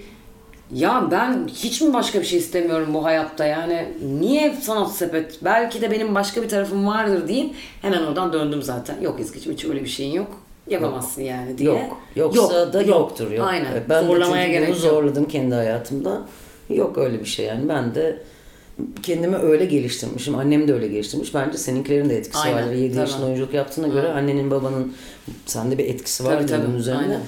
ya 0.75 1.09
ben 1.11 1.49
hiç 1.49 1.81
mi 1.81 1.95
başka 1.95 2.21
bir 2.21 2.27
şey 2.27 2.39
istemiyorum 2.39 2.95
bu 2.95 3.05
hayatta 3.05 3.45
yani 3.45 3.89
niye 4.21 4.55
sanat 4.63 4.93
sepet 4.93 5.39
belki 5.45 5.83
de 5.83 5.91
benim 5.91 6.15
başka 6.15 6.43
bir 6.43 6.49
tarafım 6.49 6.87
vardır 6.87 7.29
deyip 7.29 7.55
hemen 7.83 8.03
oradan 8.03 8.33
döndüm 8.33 8.63
zaten. 8.63 9.01
Yok 9.01 9.21
Ezgi'cim 9.21 9.53
hiç 9.53 9.65
öyle 9.65 9.85
bir 9.85 9.89
şeyin 9.89 10.13
yok. 10.13 10.43
Yapamazsın 10.71 11.23
yani 11.23 11.59
diye. 11.59 11.71
Yok. 11.71 12.01
Yoksa 12.17 12.73
da 12.73 12.83
yoktur. 12.83 13.31
Yok. 13.31 13.47
Aynen. 13.47 13.85
Ben 13.89 14.07
Zorlamaya 14.07 14.49
gerek 14.49 14.69
bunu 14.69 14.77
yok. 14.77 14.85
zorladım 14.85 15.25
kendi 15.25 15.55
hayatımda. 15.55 16.23
Yok 16.71 16.99
öyle 16.99 17.21
bir 17.21 17.25
şey 17.25 17.47
yani. 17.47 17.69
Ben 17.69 17.95
de 17.95 18.23
kendimi 19.03 19.37
öyle 19.37 19.65
geliştirmişim. 19.65 20.35
Annem 20.35 20.69
de 20.69 20.75
öyle 20.75 20.89
geliştirmiş. 20.89 21.35
Bence 21.35 21.59
seninkilerin 21.59 22.11
de 22.11 22.17
etkisi 22.17 22.39
Aynen, 22.39 22.63
vardır. 22.63 22.73
7 22.75 22.93
tabii. 22.95 23.01
yaşında 23.01 23.27
oyunculuk 23.27 23.55
yaptığına 23.55 23.89
göre 23.89 24.09
annenin 24.09 24.51
babanın 24.51 24.95
sende 25.47 25.79
bir 25.79 25.85
etkisi 25.85 26.25
vardır 26.25 26.49
tabii. 26.49 26.67
bunun 26.67 26.77
üzerine. 26.77 27.01
Aynen. 27.01 27.21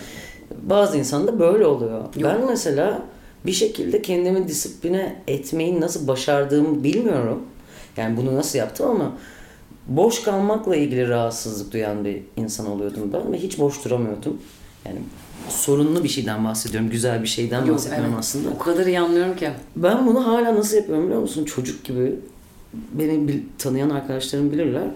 Bazı 0.63 0.99
insan 0.99 1.27
da 1.27 1.39
böyle 1.41 1.67
oluyor. 1.67 1.99
Yok. 2.01 2.25
Ben 2.25 2.47
mesela 2.47 3.03
bir 3.47 3.53
şekilde 3.53 4.03
kendimi 4.03 4.49
disipline 4.49 5.17
etmeyi 5.29 5.81
nasıl 5.81 6.09
başardığımı 6.09 6.85
bilmiyorum. 6.85 7.43
Yani 7.97 8.17
bunu 8.17 8.37
nasıl 8.37 8.59
yaptım 8.59 8.91
ama 8.91 9.13
boş 9.89 10.23
kalmakla 10.23 10.77
ilgili 10.77 11.09
rahatsızlık 11.09 11.73
duyan 11.73 12.05
bir 12.05 12.23
insan 12.37 12.67
oluyordum 12.71 13.11
ben 13.13 13.33
ve 13.33 13.39
hiç 13.39 13.59
boş 13.59 13.85
duramıyordum. 13.85 14.39
Yani 14.87 14.99
sorunlu 15.49 16.05
bir 16.05 16.09
şeyden 16.09 16.45
bahsediyorum. 16.45 16.91
Güzel 16.91 17.23
bir 17.23 17.29
şeyden 17.29 17.65
Yok, 17.65 17.75
bahsetmiyorum 17.77 18.09
evet. 18.11 18.19
aslında. 18.19 18.49
O 18.51 18.59
kadar 18.59 18.87
iyi 18.87 19.01
anlıyorum 19.01 19.37
ki. 19.37 19.51
Ben 19.77 20.07
bunu 20.07 20.27
hala 20.27 20.55
nasıl 20.55 20.77
yapıyorum 20.77 21.05
biliyor 21.07 21.21
musun? 21.21 21.45
Çocuk 21.45 21.85
gibi 21.85 22.15
beni 22.93 23.29
bil- 23.29 23.43
tanıyan 23.59 23.91
arkadaşlarım 23.91 24.53
bilirler. 24.53 24.89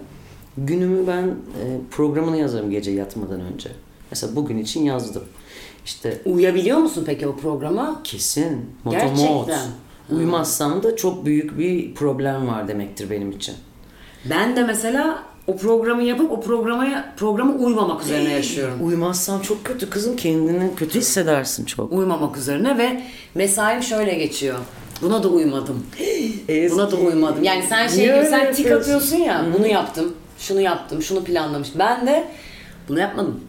Günümü 0.57 1.07
ben 1.07 1.23
e, 1.27 1.63
programını 1.91 2.37
yazarım 2.37 2.71
gece 2.71 2.91
yatmadan 2.91 3.41
önce. 3.41 3.69
Mesela 4.11 4.35
bugün 4.35 4.57
için 4.57 4.83
yazdım. 4.83 5.23
İşte 5.85 6.21
Uyuyabiliyor 6.25 6.77
musun 6.77 7.03
peki 7.05 7.27
o 7.27 7.35
programa? 7.35 8.01
kesin 8.03 8.65
Gerçekten. 8.89 9.17
motomot. 9.17 9.49
Uyumazsam 10.11 10.83
da 10.83 10.95
çok 10.95 11.25
büyük 11.25 11.57
bir 11.57 11.95
problem 11.95 12.47
var 12.47 12.67
demektir 12.67 13.09
benim 13.09 13.31
için. 13.31 13.55
Ben 14.25 14.55
de 14.55 14.63
mesela 14.63 15.23
o 15.47 15.57
programı 15.57 16.03
yapıp 16.03 16.31
o 16.31 16.41
programa 16.41 17.05
programa 17.17 17.53
uymamak 17.53 18.03
üzerine 18.03 18.31
yaşıyorum. 18.31 18.87
Uyumazsam 18.87 19.41
çok 19.41 19.65
kötü 19.65 19.89
kızım 19.89 20.15
kendini 20.15 20.75
kötü 20.75 20.99
hissedersin 20.99 21.65
çok. 21.65 21.93
Uymamak 21.93 22.37
üzerine 22.37 22.77
ve 22.77 23.03
mesaim 23.35 23.83
şöyle 23.83 24.13
geçiyor. 24.13 24.59
Buna 25.01 25.23
da 25.23 25.27
uymadım. 25.27 25.85
Buna 26.71 26.91
da 26.91 26.95
uymadım. 26.95 27.43
Yani 27.43 27.63
sen 27.69 27.87
şey 27.87 28.05
gibi 28.15 28.25
sen 28.29 28.53
tik 28.53 28.71
atıyorsun 28.71 29.17
ya. 29.17 29.45
Bunu 29.57 29.67
yaptım. 29.67 30.13
Şunu 30.39 30.61
yaptım. 30.61 31.01
Şunu 31.01 31.23
planlamış. 31.23 31.69
Ben 31.79 32.07
de 32.07 32.27
bunu 32.89 32.99
yapmadım. 32.99 33.39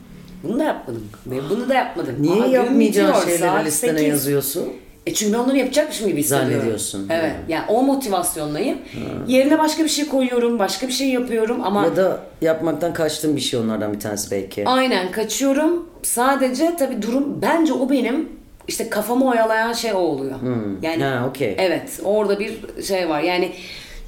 Bunu 0.42 0.58
da 0.58 0.64
yapmadım. 0.64 1.02
Ve 1.26 1.36
bunu 1.50 1.68
da 1.68 1.74
yapmadım. 1.74 2.14
Niye 2.18 2.34
gün 2.34 2.48
yapmayacağın 2.48 3.24
şeyleri 3.24 3.64
listene 3.64 3.98
8. 3.98 4.08
yazıyorsun? 4.08 4.68
E 5.06 5.14
çünkü 5.14 5.32
ben 5.32 5.38
onları 5.38 5.56
yapacakmışım 5.58 6.08
gibi 6.08 6.20
hissediyorum. 6.20 6.52
Zannediyorsun. 6.52 7.06
Evet. 7.10 7.30
Ha. 7.32 7.36
Yani 7.48 7.64
o 7.68 7.82
motivasyonlayım. 7.82 8.78
Yerine 9.26 9.58
başka 9.58 9.84
bir 9.84 9.88
şey 9.88 10.08
koyuyorum. 10.08 10.58
Başka 10.58 10.88
bir 10.88 10.92
şey 10.92 11.08
yapıyorum 11.08 11.60
ama 11.64 11.84
Ya 11.84 11.96
da 11.96 12.20
yapmaktan 12.42 12.92
kaçtığın 12.92 13.36
bir 13.36 13.40
şey 13.40 13.60
onlardan 13.60 13.92
bir 13.92 14.00
tanesi 14.00 14.30
belki. 14.30 14.68
Aynen 14.68 15.12
kaçıyorum. 15.12 15.88
Sadece 16.02 16.76
tabii 16.78 17.02
durum 17.02 17.42
bence 17.42 17.72
o 17.72 17.90
benim 17.90 18.28
işte 18.68 18.90
kafamı 18.90 19.28
oyalayan 19.28 19.72
şey 19.72 19.92
o 19.92 19.96
oluyor. 19.98 20.36
Yani 20.82 20.96
Hmm. 20.96 21.02
Ha, 21.02 21.26
okey. 21.28 21.54
evet 21.58 22.00
orada 22.04 22.38
bir 22.40 22.52
şey 22.82 23.08
var. 23.08 23.20
Yani 23.20 23.52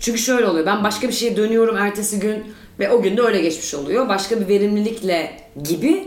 çünkü 0.01 0.19
şöyle 0.19 0.47
oluyor. 0.47 0.67
Ben 0.67 0.85
başka 0.85 1.09
bir 1.09 1.13
şeye 1.13 1.37
dönüyorum 1.37 1.77
ertesi 1.77 2.21
gün 2.21 2.45
ve 2.79 2.91
o 2.91 3.03
gün 3.03 3.17
de 3.17 3.23
öyle 3.23 3.41
geçmiş 3.41 3.75
oluyor. 3.75 4.09
Başka 4.09 4.41
bir 4.41 4.49
verimlilikle 4.49 5.31
gibi 5.65 6.05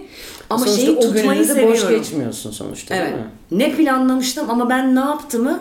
ama 0.50 0.66
sonuçta 0.66 0.82
şeyi 0.86 0.98
o 0.98 1.00
tutmayı 1.00 1.44
de 1.44 1.50
boş 1.50 1.80
seviyorum. 1.80 1.90
geçmiyorsun 1.90 2.52
sonuçta 2.52 2.96
Evet. 2.96 3.06
değil 3.08 3.18
mi? 3.18 3.30
Ne 3.52 3.76
planlamıştım 3.76 4.50
ama 4.50 4.70
ben 4.70 4.96
ne 4.96 5.00
yaptığımı 5.00 5.60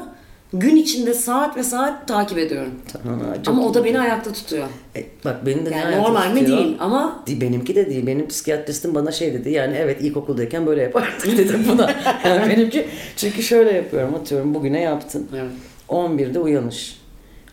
gün 0.53 0.76
içinde 0.76 1.14
saat 1.14 1.57
ve 1.57 1.62
saat 1.62 2.09
takip 2.09 2.39
ediyorum. 2.39 2.72
Tamam, 2.93 3.20
ama 3.47 3.66
o 3.66 3.74
da 3.74 3.85
beni 3.85 4.01
ayakta 4.01 4.32
tutuyor. 4.32 4.66
E, 4.97 5.05
bak 5.24 5.47
beni 5.47 5.66
de 5.66 5.70
Yani 5.70 5.82
hayata 5.85 6.03
normal 6.03 6.30
mi 6.32 6.41
tutuyor? 6.41 6.59
değil 6.59 6.76
ama 6.80 7.22
Benimki 7.28 7.74
de 7.74 7.91
değil. 7.91 8.07
Benim 8.07 8.28
psikiyatristim 8.28 8.95
bana 8.95 9.12
şey 9.12 9.35
dedi. 9.35 9.51
Yani 9.51 9.76
evet 9.76 10.01
ilkokuldayken 10.01 10.66
böyle 10.66 10.82
yapardık 10.82 11.26
dedim 11.39 11.64
buna. 11.72 11.95
Yani 12.24 12.51
benimki 12.51 12.87
çünkü 13.16 13.43
şöyle 13.43 13.72
yapıyorum. 13.72 14.14
Atıyorum 14.14 14.55
bugüne 14.55 14.80
yaptın. 14.80 15.28
Evet. 15.35 15.51
11'de 15.89 16.39
uyanış. 16.39 16.99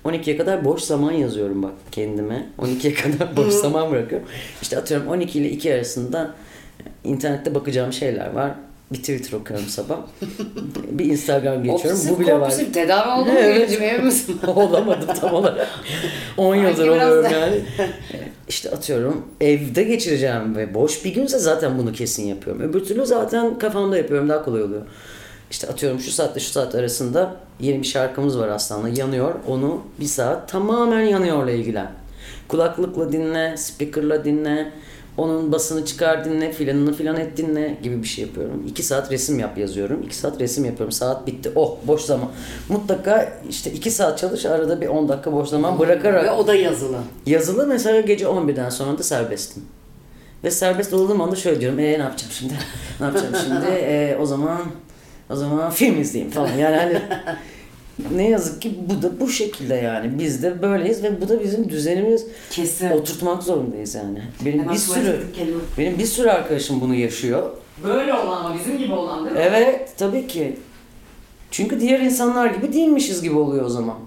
12'ye 0.05 0.37
kadar 0.37 0.65
boş 0.65 0.81
zaman 0.81 1.11
yazıyorum 1.11 1.63
bak 1.63 1.71
kendime. 1.91 2.49
12'ye 2.59 2.93
kadar 2.93 3.37
boş 3.37 3.53
zaman 3.53 3.91
bırakıyorum. 3.91 4.27
İşte 4.61 4.77
atıyorum 4.77 5.07
12 5.07 5.39
ile 5.39 5.49
2 5.49 5.73
arasında 5.73 6.31
internette 7.03 7.55
bakacağım 7.55 7.93
şeyler 7.93 8.31
var. 8.33 8.51
Bir 8.91 8.97
Twitter 8.97 9.37
okuyorum 9.37 9.65
sabah. 9.65 9.97
bir 10.91 11.05
Instagram 11.05 11.63
geçiyorum. 11.63 11.91
Obsesif 11.91 12.15
Bu 12.15 12.19
bile 12.19 12.33
var. 12.33 12.39
kompulsif 12.39 12.73
tedavi 12.73 13.21
oldun 13.21 13.33
mu 13.33 13.39
Evet. 13.39 13.79
Olamadım 14.47 15.07
tam 15.21 15.33
olarak. 15.33 15.67
10 16.37 16.55
yıldır 16.55 16.87
oluyorum 16.87 17.23
da- 17.23 17.29
yani. 17.29 17.61
İşte 18.47 18.69
atıyorum 18.69 19.25
evde 19.41 19.83
geçireceğim 19.83 20.55
ve 20.55 20.73
boş 20.73 21.05
bir 21.05 21.13
günse 21.13 21.39
zaten 21.39 21.77
bunu 21.77 21.91
kesin 21.91 22.23
yapıyorum. 22.27 22.61
Öbür 22.61 22.85
türlü 22.85 23.05
zaten 23.05 23.59
kafamda 23.59 23.97
yapıyorum 23.97 24.29
daha 24.29 24.45
kolay 24.45 24.63
oluyor. 24.63 24.81
İşte 25.51 25.67
atıyorum 25.67 25.99
şu 25.99 26.11
saatte 26.11 26.39
şu 26.39 26.49
saat 26.51 26.75
arasında 26.75 27.35
yeni 27.59 27.79
bir 27.81 27.87
şarkımız 27.87 28.39
var 28.39 28.47
Aslan'la 28.47 28.89
yanıyor. 28.89 29.35
Onu 29.47 29.81
bir 29.99 30.05
saat 30.05 30.49
tamamen 30.49 31.01
yanıyorla 31.01 31.51
ilgilen. 31.51 31.91
Kulaklıkla 32.47 33.11
dinle, 33.11 33.57
speakerla 33.57 34.25
dinle. 34.25 34.71
Onun 35.17 35.51
basını 35.51 35.85
çıkar 35.85 36.25
dinle, 36.25 36.51
filanını 36.51 36.93
filan 36.93 37.17
et 37.17 37.37
dinle 37.37 37.77
gibi 37.83 38.03
bir 38.03 38.07
şey 38.07 38.25
yapıyorum. 38.25 38.63
2 38.67 38.83
saat 38.83 39.11
resim 39.11 39.39
yap 39.39 39.57
yazıyorum. 39.57 40.03
2 40.03 40.15
saat 40.15 40.41
resim 40.41 40.65
yapıyorum. 40.65 40.91
Saat 40.91 41.27
bitti. 41.27 41.51
Oh 41.55 41.77
boş 41.87 42.01
zaman. 42.01 42.29
Mutlaka 42.69 43.33
işte 43.49 43.71
2 43.71 43.91
saat 43.91 44.17
çalış 44.17 44.45
arada 44.45 44.81
bir 44.81 44.87
10 44.87 45.09
dakika 45.09 45.33
boş 45.33 45.49
zaman 45.49 45.79
bırakarak. 45.79 46.23
Ve 46.25 46.31
o 46.31 46.47
da 46.47 46.55
yazılı. 46.55 46.97
Yazılı 47.25 47.67
mesela 47.67 48.01
gece 48.01 48.25
11'den 48.25 48.69
sonra 48.69 48.97
da 48.97 49.03
serbestim. 49.03 49.63
Ve 50.43 50.51
serbest 50.51 50.93
olduğum 50.93 51.23
anda 51.23 51.35
şöyle 51.35 51.61
diyorum. 51.61 51.79
E 51.79 51.83
ne 51.83 51.87
yapacağım 51.91 52.31
şimdi? 52.31 52.53
Ne 52.99 53.05
yapacağım 53.05 53.35
şimdi? 53.43 53.65
E, 53.71 54.17
o 54.21 54.25
zaman 54.25 54.61
o 55.29 55.35
zaman 55.35 55.71
film 55.71 56.01
izleyeyim 56.01 56.33
falan. 56.33 56.53
Yani 56.53 56.75
hani 56.75 56.93
ne 58.15 58.29
yazık 58.29 58.61
ki 58.61 58.79
bu 58.89 59.01
da 59.01 59.19
bu 59.19 59.29
şekilde 59.29 59.75
yani. 59.75 60.19
Biz 60.19 60.43
de 60.43 60.61
böyleyiz 60.61 61.03
ve 61.03 61.21
bu 61.21 61.29
da 61.29 61.43
bizim 61.43 61.69
düzenimiz. 61.69 62.25
Kesin. 62.49 62.89
Oturtmak 62.89 63.43
zorundayız 63.43 63.95
yani. 63.95 64.21
Benim 64.45 64.59
Hemen 64.59 64.73
bir 64.73 64.79
sürü 64.79 65.23
benim 65.77 65.99
bir 65.99 66.05
sürü 66.05 66.29
arkadaşım 66.29 66.81
bunu 66.81 66.95
yaşıyor. 66.95 67.49
Böyle 67.83 68.13
olan 68.13 68.45
ama 68.45 68.55
bizim 68.59 68.77
gibi 68.77 68.93
olan 68.93 69.25
değil 69.25 69.35
mi? 69.35 69.41
Evet 69.43 69.93
tabii 69.97 70.27
ki. 70.27 70.57
Çünkü 71.51 71.79
diğer 71.79 71.99
insanlar 71.99 72.49
gibi 72.49 72.73
değilmişiz 72.73 73.21
gibi 73.21 73.37
oluyor 73.37 73.65
o 73.65 73.69
zaman. 73.69 73.97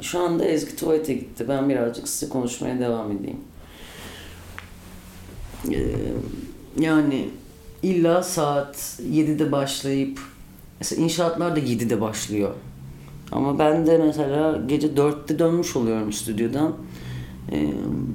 Şu 0.00 0.18
anda 0.18 0.44
Ezgi 0.44 0.76
tuvalete 0.76 1.14
gitti. 1.14 1.48
Ben 1.48 1.68
birazcık 1.68 2.08
size 2.08 2.28
konuşmaya 2.28 2.80
devam 2.80 3.12
edeyim. 3.12 3.40
Ee, 5.72 5.86
yani 6.80 7.28
illa 7.82 8.22
saat 8.22 8.76
7'de 9.12 9.52
başlayıp 9.52 10.20
mesela 10.80 11.02
inşaatlar 11.02 11.56
da 11.56 11.60
7'de 11.60 12.00
başlıyor. 12.00 12.50
Ama 13.32 13.58
ben 13.58 13.86
de 13.86 13.98
mesela 13.98 14.62
gece 14.66 14.88
4'te 14.88 15.38
dönmüş 15.38 15.76
oluyorum 15.76 16.12
stüdyodan. 16.12 16.74
Ee, 17.52 17.70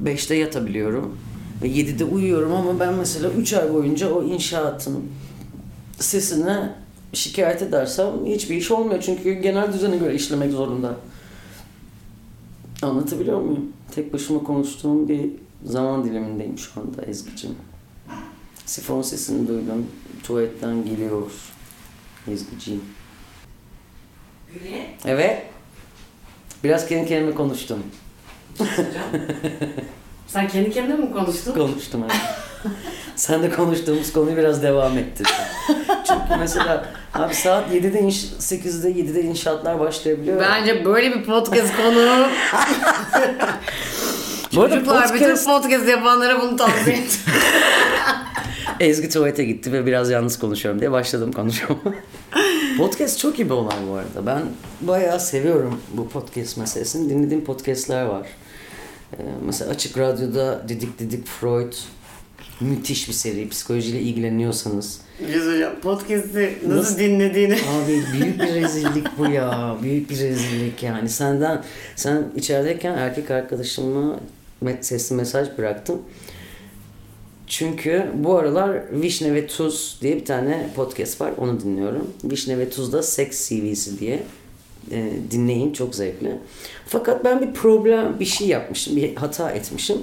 5'te 0.05 0.35
yatabiliyorum. 0.35 1.17
Ve 1.61 1.67
7'de 1.67 2.05
uyuyorum 2.05 2.53
ama 2.53 2.79
ben 2.79 2.93
mesela 2.93 3.29
3 3.29 3.53
ay 3.53 3.73
boyunca 3.73 4.13
o 4.13 4.23
inşaatın 4.23 5.03
sesine 5.99 6.75
şikayet 7.13 7.61
edersem 7.61 8.25
hiçbir 8.25 8.55
iş 8.55 8.71
olmuyor. 8.71 9.01
Çünkü 9.01 9.33
genel 9.33 9.73
düzene 9.73 9.97
göre 9.97 10.15
işlemek 10.15 10.51
zorunda. 10.51 10.95
Anlatabiliyor 12.81 13.41
muyum? 13.41 13.71
Tek 13.95 14.13
başıma 14.13 14.43
konuştuğum 14.43 15.07
bir 15.07 15.31
zaman 15.65 16.05
dilimindeyim 16.05 16.57
şu 16.57 16.81
anda 16.81 17.01
Ezgi'cim. 17.01 17.51
Sifon 18.65 19.01
sesini 19.01 19.47
duydum. 19.47 19.87
Tuvaletten 20.23 20.85
geliyor 20.85 21.21
Ezgi'ciğim. 22.31 22.81
Evet. 25.05 25.43
Biraz 26.63 26.87
kendi 26.87 27.07
kendime 27.09 27.35
konuştum. 27.35 27.83
Sen 30.27 30.47
kendi 30.47 30.71
kendine 30.71 30.95
mi 30.95 31.11
konuştun? 31.11 31.53
Konuştum 31.53 32.03
evet. 32.03 32.21
Sen 33.15 33.43
de 33.43 33.49
konuştuğumuz 33.51 34.13
konuyu 34.13 34.37
biraz 34.37 34.63
devam 34.63 34.97
ettir. 34.97 35.27
Çünkü 36.07 36.35
mesela 36.39 36.85
abi 37.13 37.35
saat 37.35 37.71
7'de 37.71 37.99
inş 37.99 38.23
8'de 38.39 38.91
7'de 38.91 39.21
inşaatlar 39.21 39.79
başlayabiliyor. 39.79 40.41
Bence 40.41 40.85
böyle 40.85 41.15
bir 41.15 41.23
podcast 41.23 41.75
konu. 41.77 42.27
Bu 44.55 44.61
arada 44.61 44.73
Çocuklar 44.75 45.03
podcast- 45.07 45.13
bütün 45.13 45.45
podcast 45.45 45.87
yapanlara 45.89 46.41
bunu 46.41 46.55
tavsiye 46.55 46.95
et. 46.97 47.19
Ezgi 48.79 49.09
tuvalete 49.09 49.43
gitti 49.45 49.73
ve 49.73 49.85
biraz 49.85 50.09
yalnız 50.09 50.39
konuşuyorum 50.39 50.79
diye 50.81 50.91
başladım 50.91 51.31
konuşmama. 51.31 51.81
Podcast 52.77 53.19
çok 53.19 53.39
iyi 53.39 53.45
bir 53.45 53.53
olay 53.53 53.75
bu 53.89 53.93
arada. 53.93 54.25
Ben 54.25 54.41
bayağı 54.81 55.19
seviyorum 55.19 55.79
bu 55.93 56.09
podcast 56.09 56.57
meselesini. 56.57 57.09
Dinlediğim 57.09 57.43
podcastler 57.45 58.05
var. 58.05 58.27
Ee, 59.13 59.17
mesela 59.45 59.71
Açık 59.71 59.97
Radyo'da 59.97 60.69
Didik 60.69 60.99
Didik 60.99 61.27
Freud 61.27 61.73
müthiş 62.61 63.07
bir 63.07 63.13
seri. 63.13 63.49
Psikolojiyle 63.49 63.99
ilgileniyorsanız. 63.99 65.01
Biz 65.33 65.45
hocam 65.45 65.73
podcast'i 65.81 66.57
nasıl, 66.63 66.77
Nasıl- 66.77 66.99
dinlediğini 66.99 67.53
Abi 67.55 68.03
büyük 68.13 68.39
bir 68.41 68.53
rezillik 68.61 69.17
bu 69.17 69.25
ya. 69.29 69.77
Büyük 69.83 70.09
bir 70.09 70.19
rezillik 70.19 70.83
yani. 70.83 71.09
Senden 71.09 71.63
sen 71.95 72.23
içerideyken 72.35 72.93
erkek 72.97 73.31
arkadaşıma 73.31 74.19
sesli 74.81 75.15
mesaj 75.15 75.47
bıraktım. 75.57 76.01
Çünkü 77.49 78.05
bu 78.13 78.37
aralar 78.37 79.01
Vişne 79.01 79.33
ve 79.33 79.47
Tuz 79.47 79.97
diye 80.01 80.15
bir 80.15 80.25
tane 80.25 80.69
podcast 80.75 81.21
var. 81.21 81.31
Onu 81.37 81.59
dinliyorum. 81.59 82.13
Vişne 82.23 82.57
ve 82.57 82.69
Tuz'da 82.69 83.03
Sex 83.03 83.49
CV'si 83.49 83.99
diye 83.99 84.23
e, 84.91 85.11
dinleyin. 85.31 85.73
Çok 85.73 85.95
zevkli. 85.95 86.35
Fakat 86.87 87.25
ben 87.25 87.41
bir 87.41 87.53
problem, 87.53 88.19
bir 88.19 88.25
şey 88.25 88.47
yapmışım. 88.47 88.95
Bir 88.95 89.15
hata 89.15 89.51
etmişim. 89.51 89.97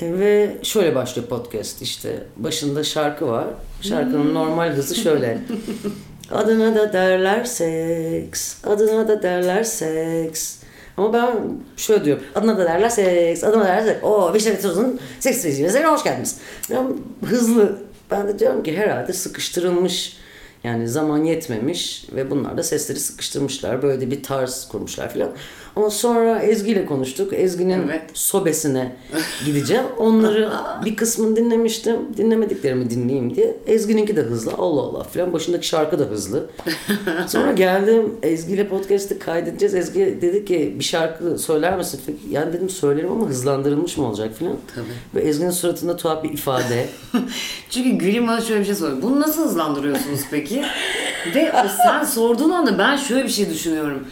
E, 0.00 0.18
ve 0.18 0.56
şöyle 0.62 0.94
başlıyor 0.94 1.28
podcast 1.28 1.82
işte. 1.82 2.24
Başında 2.36 2.84
şarkı 2.84 3.26
var. 3.26 3.46
Şarkının 3.82 4.34
normal 4.34 4.70
hızı 4.70 4.94
şöyle. 4.94 5.38
Adına 6.30 6.74
da 6.74 6.92
derler 6.92 7.44
seks. 7.44 8.64
Adına 8.64 9.08
da 9.08 9.22
derler 9.22 9.64
seks. 9.64 10.56
Ama 11.00 11.12
ben 11.12 11.58
şöyle 11.76 12.04
diyorum. 12.04 12.22
Adına 12.34 12.58
da 12.58 12.64
derler 12.64 12.88
seks. 12.88 13.44
Adına 13.44 13.64
derler 13.64 13.82
seks. 13.82 14.04
Oo 14.04 14.34
Vişne 14.34 14.52
ve 14.52 14.60
Tuz'un 14.60 15.00
seks 15.20 15.38
seyircilerine 15.38 15.86
hoş 15.86 16.04
geldiniz. 16.04 16.38
Ben 16.70 16.86
hızlı. 17.26 17.78
Ben 18.10 18.28
de 18.28 18.38
diyorum 18.38 18.62
ki 18.62 18.76
herhalde 18.76 19.12
sıkıştırılmış. 19.12 20.16
Yani 20.64 20.88
zaman 20.88 21.24
yetmemiş 21.24 22.06
ve 22.14 22.30
bunlar 22.30 22.58
da 22.58 22.62
sesleri 22.62 22.98
sıkıştırmışlar. 22.98 23.82
Böyle 23.82 24.10
bir 24.10 24.22
tarz 24.22 24.68
kurmuşlar 24.68 25.12
filan. 25.12 25.30
Ama 25.80 25.90
sonra 25.90 26.38
Ezgi 26.38 26.70
ile 26.72 26.86
konuştuk. 26.86 27.32
Ezgi'nin 27.32 27.82
Evet. 27.88 28.02
sobesine 28.14 28.92
gideceğim. 29.46 29.84
Onları 29.98 30.50
bir 30.84 30.96
kısmını 30.96 31.36
dinlemiştim. 31.36 31.96
Dinlemediklerimi 32.16 32.90
dinleyeyim 32.90 33.34
diye. 33.34 33.56
Ezgi'ninki 33.66 34.16
de 34.16 34.20
hızlı. 34.20 34.52
Allah 34.58 34.80
Allah 34.80 35.02
filan. 35.04 35.32
Başındaki 35.32 35.66
şarkı 35.66 35.98
da 35.98 36.04
hızlı. 36.04 36.46
Sonra 37.28 37.52
geldim 37.52 38.14
Ezgi 38.22 38.52
ile 38.54 38.68
podcast'ı 38.68 39.18
kaydedeceğiz. 39.18 39.74
Ezgi 39.74 40.18
dedi 40.22 40.44
ki 40.44 40.74
bir 40.78 40.84
şarkı 40.84 41.38
söyler 41.38 41.76
misin? 41.76 42.00
Yani 42.30 42.52
dedim 42.52 42.70
söylerim 42.70 43.12
ama 43.12 43.28
hızlandırılmış 43.28 43.96
mı 43.96 44.06
olacak 44.06 44.34
filan. 44.38 44.56
Tabii. 44.74 44.86
Ve 45.24 45.28
Ezgi'nin 45.28 45.50
suratında 45.50 45.96
tuhaf 45.96 46.24
bir 46.24 46.32
ifade. 46.32 46.86
Çünkü 47.70 47.90
Gül'ün 47.90 48.28
bana 48.28 48.40
şöyle 48.40 48.60
bir 48.60 48.66
şey 48.66 48.74
soruyor. 48.74 49.02
Bunu 49.02 49.20
nasıl 49.20 49.44
hızlandırıyorsunuz 49.44 50.20
peki? 50.30 50.62
Ve 51.34 51.52
sen 51.86 52.04
sorduğun 52.04 52.50
anda 52.50 52.78
ben 52.78 52.96
şöyle 52.96 53.24
bir 53.24 53.28
şey 53.28 53.50
düşünüyorum. 53.50 54.04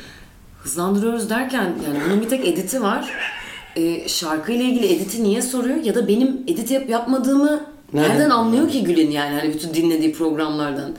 Hızlandırıyoruz 0.62 1.30
derken 1.30 1.64
yani 1.86 1.98
bunun 2.06 2.20
bir 2.20 2.28
tek 2.28 2.48
editi 2.48 2.82
var. 2.82 3.12
Ee, 3.76 4.08
şarkıyla 4.08 4.64
ilgili 4.64 4.94
editi 4.94 5.24
niye 5.24 5.42
soruyor? 5.42 5.76
Ya 5.76 5.94
da 5.94 6.08
benim 6.08 6.40
edit 6.46 6.70
yap 6.70 6.88
yapmadığımı 6.88 7.60
Nereden? 7.92 8.10
nereden 8.10 8.30
anlıyor 8.30 8.68
ki 8.68 8.84
Gül'ün 8.84 9.10
yani 9.10 9.34
hani 9.40 9.54
bütün 9.54 9.74
dinlediği 9.74 10.12
programlardan? 10.12 10.94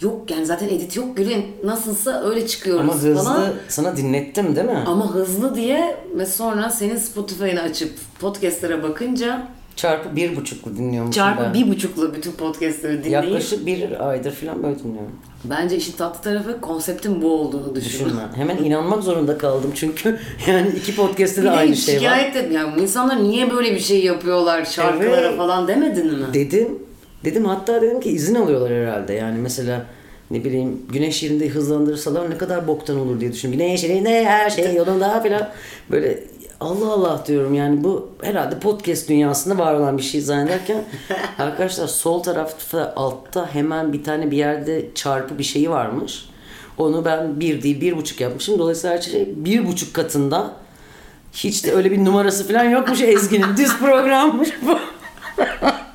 Yok 0.00 0.30
yani 0.30 0.46
zaten 0.46 0.68
edit 0.68 0.96
yok 0.96 1.16
Gül'ün. 1.16 1.44
Nasılsa 1.64 2.22
öyle 2.24 2.46
çıkıyoruz 2.46 2.80
ama 2.80 2.94
hızlı 2.94 3.14
falan. 3.14 3.52
sana 3.68 3.96
dinlettim 3.96 4.56
değil 4.56 4.66
mi? 4.66 4.84
Ama 4.86 5.14
hızlı 5.14 5.54
diye 5.54 5.96
ve 6.14 6.26
sonra 6.26 6.70
senin 6.70 6.96
Spotify'ını 6.96 7.60
açıp 7.60 7.92
podcastlere 8.20 8.82
bakınca 8.82 9.48
Çarpı 9.76 10.16
bir 10.16 10.36
buçuklu 10.36 10.76
dinliyormuşum 10.76 11.22
çarpı 11.22 11.42
ben. 11.42 11.54
bir 11.54 11.68
buçukla 11.68 12.14
bütün 12.14 12.32
podcastleri 12.32 12.92
dinleyip 13.04 13.12
Yaklaşık 13.24 13.66
bir 13.66 14.08
aydır 14.10 14.32
falan 14.32 14.62
böyle 14.62 14.78
dinliyorum. 14.78 15.12
Bence 15.44 15.76
işin 15.76 15.92
tatlı 15.92 16.22
tarafı 16.22 16.60
konseptin 16.60 17.22
bu 17.22 17.32
olduğunu 17.40 17.74
düşünme. 17.74 18.04
Düşünme. 18.04 18.22
Hemen 18.36 18.56
inanmak 18.56 19.02
zorunda 19.02 19.38
kaldım 19.38 19.70
çünkü 19.74 20.18
yani 20.46 20.68
iki 20.68 20.96
podcast'te 20.96 21.42
de 21.42 21.50
aynı 21.50 21.76
şey 21.76 21.94
var. 21.94 22.00
şikayet 22.00 22.36
et. 22.36 22.52
Yani 22.52 22.82
insanlar 22.82 23.22
niye 23.22 23.50
böyle 23.50 23.74
bir 23.74 23.80
şey 23.80 24.04
yapıyorlar 24.04 24.64
şarkılara 24.64 25.20
Evet. 25.20 25.36
falan 25.36 25.68
demedin 25.68 26.06
mi? 26.06 26.26
Dedim. 26.34 26.78
Dedim 27.24 27.44
hatta 27.44 27.82
dedim 27.82 28.00
ki 28.00 28.10
izin 28.10 28.34
alıyorlar 28.34 28.72
herhalde. 28.72 29.12
Yani 29.12 29.38
mesela 29.38 29.86
ne 30.30 30.44
bileyim 30.44 30.82
güneş 30.92 31.22
yerinde 31.22 31.48
hızlandırırsalar 31.48 32.30
ne 32.30 32.38
kadar 32.38 32.68
boktan 32.68 32.98
olur 32.98 33.20
diye 33.20 33.32
düşündüm. 33.32 33.58
Güneş 33.58 33.84
yerinde 33.84 34.24
her 34.24 34.50
şey 34.50 34.74
yolunda 34.74 35.22
falan. 35.22 35.48
Böyle 35.90 36.24
Allah 36.60 36.92
Allah 36.92 37.24
diyorum 37.26 37.54
yani 37.54 37.84
bu 37.84 38.10
herhalde 38.22 38.58
podcast 38.58 39.08
dünyasında 39.08 39.58
var 39.58 39.74
olan 39.74 39.98
bir 39.98 40.02
şey 40.02 40.20
zannederken 40.20 40.84
arkadaşlar 41.38 41.86
sol 41.86 42.22
tarafta 42.22 42.92
altta 42.96 43.54
hemen 43.54 43.92
bir 43.92 44.04
tane 44.04 44.30
bir 44.30 44.36
yerde 44.36 44.94
çarpı 44.94 45.38
bir 45.38 45.44
şeyi 45.44 45.70
varmış. 45.70 46.28
Onu 46.78 47.04
ben 47.04 47.40
bir 47.40 47.62
değil 47.62 47.80
bir 47.80 47.96
buçuk 47.96 48.20
yapmışım. 48.20 48.58
Dolayısıyla 48.58 48.96
her 48.96 49.02
şey 49.02 49.34
bir 49.36 49.66
buçuk 49.66 49.94
katında. 49.94 50.52
Hiç 51.32 51.64
de 51.64 51.72
öyle 51.72 51.90
bir 51.90 52.04
numarası 52.04 52.48
falan 52.48 52.64
yokmuş 52.64 53.00
Ezgi'nin. 53.00 53.56
Düz 53.56 53.78
programmış 53.78 54.50
bu. 54.66 54.78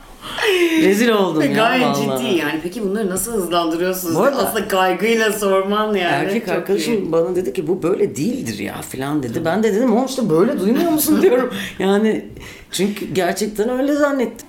Rezil 0.82 1.10
oldum 1.10 1.42
ya 1.42 1.48
gayet 1.48 1.86
vallahi. 1.88 2.24
ciddi 2.24 2.38
yani. 2.38 2.60
Peki 2.64 2.84
bunları 2.84 3.10
nasıl 3.10 3.34
hızlandırıyorsunuz? 3.34 4.16
Bu 4.16 4.22
arada- 4.24 4.38
Aslında 4.48 4.68
kaygıyla 4.68 5.32
sorman 5.34 5.88
yani. 5.88 6.00
Erkek 6.02 6.46
Çok 6.46 6.56
arkadaşım 6.56 6.94
iyi. 6.94 7.12
bana 7.12 7.36
dedi 7.36 7.54
ki 7.54 7.68
bu 7.68 7.84
böyle 7.84 8.16
değildir 8.16 8.60
ya 8.60 8.82
filan 8.82 9.24
dedi. 9.24 9.46
Ben 9.46 9.64
de 9.64 9.74
dedim 9.74 9.98
o 9.98 10.06
işte 10.06 10.30
böyle 10.30 10.60
duymuyor 10.60 10.92
musun 10.92 11.22
diyorum. 11.22 11.54
Yani 11.80 12.26
çünkü 12.72 13.14
gerçekten 13.14 13.70
öyle 13.70 13.96
zannettim. 13.96 14.48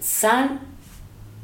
Sen 0.00 0.58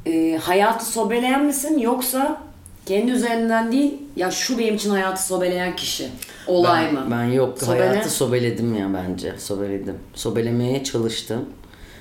e, 0.06 0.36
hayatı 0.42 0.84
sobeleyen 0.86 1.44
misin 1.44 1.78
yoksa 1.78 2.42
kendi 2.86 3.11
üzerinden 3.11 3.72
değil 3.72 3.94
ya 4.16 4.30
şu 4.30 4.58
benim 4.58 4.74
için 4.74 4.90
hayatı 4.90 5.22
sobeleyen 5.26 5.76
kişi 5.76 6.08
olay 6.46 6.84
ben, 6.86 6.94
mı? 6.94 7.06
Ben 7.11 7.24
yok 7.24 7.58
Sobele- 7.58 7.88
hayatı 7.88 8.11
sobeledim 8.11 8.74
ya 8.78 8.88
bence. 8.94 9.34
Sobeledim. 9.38 9.94
Sobelemeye 10.14 10.84
çalıştım. 10.84 11.44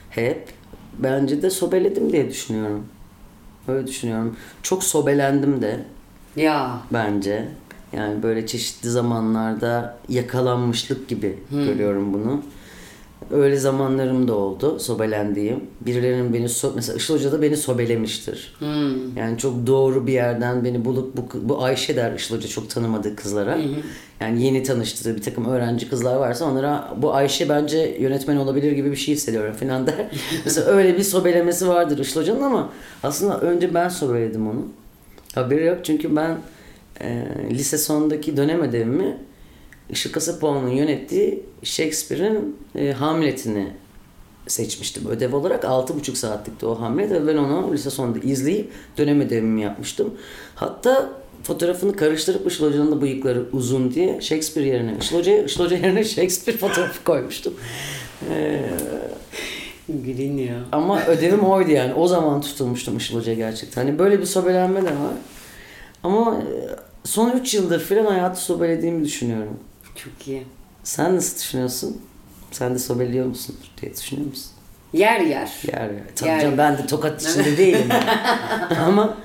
Hep. 0.09 0.47
Bence 0.97 1.41
de 1.41 1.49
sobeledim 1.49 2.11
diye 2.11 2.29
düşünüyorum. 2.29 2.85
Öyle 3.67 3.87
düşünüyorum. 3.87 4.35
Çok 4.63 4.83
sobelendim 4.83 5.61
de. 5.61 5.79
Ya 6.35 6.79
bence. 6.93 7.47
Yani 7.93 8.23
böyle 8.23 8.47
çeşitli 8.47 8.89
zamanlarda 8.89 9.97
yakalanmışlık 10.09 11.07
gibi 11.07 11.37
görüyorum 11.51 12.13
bunu. 12.13 12.41
Öyle 13.31 13.57
zamanlarım 13.57 14.27
da 14.27 14.33
oldu 14.33 14.79
sobelendiğim. 14.79 15.63
Birilerinin 15.81 16.33
beni 16.33 16.49
so 16.49 16.71
mesela 16.75 16.97
Işıl 16.97 17.13
Hoca 17.15 17.31
da 17.31 17.41
beni 17.41 17.57
sobelemiştir. 17.57 18.55
Yani 19.15 19.37
çok 19.37 19.67
doğru 19.67 20.07
bir 20.07 20.13
yerden 20.13 20.63
beni 20.63 20.85
bulup 20.85 21.17
bu, 21.17 21.49
bu 21.49 21.63
Ayşe 21.63 21.95
der 21.95 22.13
Işıl 22.13 22.37
Hoca 22.37 22.47
çok 22.47 22.69
tanımadığı 22.69 23.15
kızlara. 23.15 23.57
Yani 24.19 24.43
yeni 24.43 24.63
tanıştığı 24.63 25.15
bir 25.15 25.21
takım 25.21 25.45
öğrenci 25.45 25.89
kızlar 25.89 26.15
varsa 26.15 26.45
onlara 26.45 26.93
bu 26.97 27.13
Ayşe 27.13 27.49
bence 27.49 27.97
yönetmen 27.99 28.35
olabilir 28.35 28.71
gibi 28.71 28.91
bir 28.91 28.95
şey 28.95 29.15
hissediyorum 29.15 29.53
falan 29.53 29.87
der. 29.87 29.95
mesela 30.45 30.67
öyle 30.67 30.97
bir 30.97 31.03
sobelemesi 31.03 31.67
vardır 31.67 31.97
Işıl 31.99 32.21
Hoca'nın 32.21 32.41
ama 32.41 32.69
aslında 33.03 33.41
önce 33.41 33.73
ben 33.73 33.89
sobeledim 33.89 34.47
onu. 34.49 34.65
Haberi 35.35 35.65
yok 35.65 35.77
çünkü 35.83 36.15
ben 36.15 36.37
e, 37.01 37.25
lise 37.49 37.77
sonundaki 37.77 38.37
dönem 38.37 38.61
ödevimi 38.61 39.17
Işık 39.89 40.13
Kasapoğlu'nun 40.13 40.69
yönettiği 40.69 41.43
Shakespeare'in 41.63 42.57
e, 42.75 42.91
Hamlet'ini 42.91 43.67
seçmiştim 44.47 45.07
ödev 45.07 45.35
olarak. 45.35 45.63
6,5 45.63 46.15
saatlikti 46.15 46.65
o 46.65 46.81
Hamlet 46.81 47.11
ve 47.11 47.27
ben 47.27 47.37
onu 47.37 47.73
lise 47.73 47.89
sonunda 47.89 48.19
izleyip 48.19 48.71
dönem 48.97 49.21
ödevimi 49.21 49.61
yapmıştım. 49.61 50.13
Hatta 50.55 51.09
fotoğrafını 51.43 51.95
karıştırıp 51.95 52.47
Işıl 52.47 52.67
Hoca'nın 52.67 52.91
da 52.91 53.01
bıyıkları 53.01 53.45
uzun 53.53 53.93
diye 53.93 54.21
Shakespeare 54.21 54.67
yerine 54.67 54.95
Işıl 55.01 55.17
Hoca, 55.17 55.43
Işıl 55.43 55.65
Hoca 55.65 55.77
yerine 55.77 56.03
Shakespeare 56.03 56.57
fotoğrafı 56.57 57.03
koymuştum. 57.03 57.53
E, 58.29 58.61
Gülün 59.89 60.37
ya. 60.37 60.55
ama 60.71 61.05
ödevim 61.05 61.39
oydu 61.39 61.71
yani. 61.71 61.93
O 61.93 62.07
zaman 62.07 62.41
tutulmuştum 62.41 62.97
Işıl 62.97 63.17
Hoca'ya 63.17 63.37
gerçekten. 63.37 63.81
Hani 63.85 63.99
böyle 63.99 64.19
bir 64.19 64.25
sobelenme 64.25 64.81
de 64.81 64.85
var. 64.85 65.13
Ama 66.03 66.37
e, 66.37 66.75
son 67.03 67.31
3 67.31 67.53
yıldır 67.53 67.79
falan 67.79 68.05
hayatı 68.05 68.41
sobelediğimi 68.41 69.05
düşünüyorum. 69.05 69.59
Çok 70.03 70.27
iyi. 70.27 70.43
Sen 70.83 71.15
nasıl 71.15 71.37
düşünüyorsun? 71.39 72.01
Sen 72.51 72.75
de 72.75 72.79
sobeliyor 72.79 73.25
musun 73.25 73.55
diye 73.81 73.93
düşünüyor 73.95 74.27
musun? 74.27 74.51
Yer 74.93 75.19
yer. 75.21 75.51
Yer 75.67 75.81
yer. 75.81 76.03
Tabii 76.15 76.29
Yer 76.29 76.41
canım 76.41 76.57
ben 76.57 76.77
de 76.77 76.85
tokat 76.87 77.21
içinde 77.21 77.57
değilim. 77.57 77.87
yani. 77.89 78.79
Ama 78.79 79.17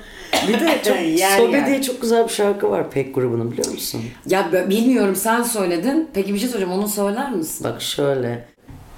bir 0.48 0.60
de 0.60 0.80
çok 0.84 1.00
Yer 1.18 1.38
Sobe 1.38 1.56
yer. 1.56 1.66
diye 1.66 1.82
çok 1.82 2.00
güzel 2.02 2.24
bir 2.24 2.32
şarkı 2.32 2.70
var 2.70 2.90
Pek 2.90 3.14
grubunun 3.14 3.52
biliyor 3.52 3.68
musun? 3.72 4.00
Ya 4.26 4.68
bilmiyorum 4.68 5.16
sen 5.16 5.42
söyledin. 5.42 6.10
Peki 6.14 6.34
bir 6.34 6.38
şey 6.38 6.48
soracağım 6.48 6.72
onu 6.72 6.88
söyler 6.88 7.30
misin? 7.32 7.64
Bak 7.64 7.82
şöyle. 7.82 8.44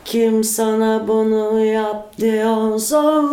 Kim 0.06 0.44
sana 0.44 1.08
bunu 1.08 1.64
yap 1.64 2.18
diyorsa 2.18 3.24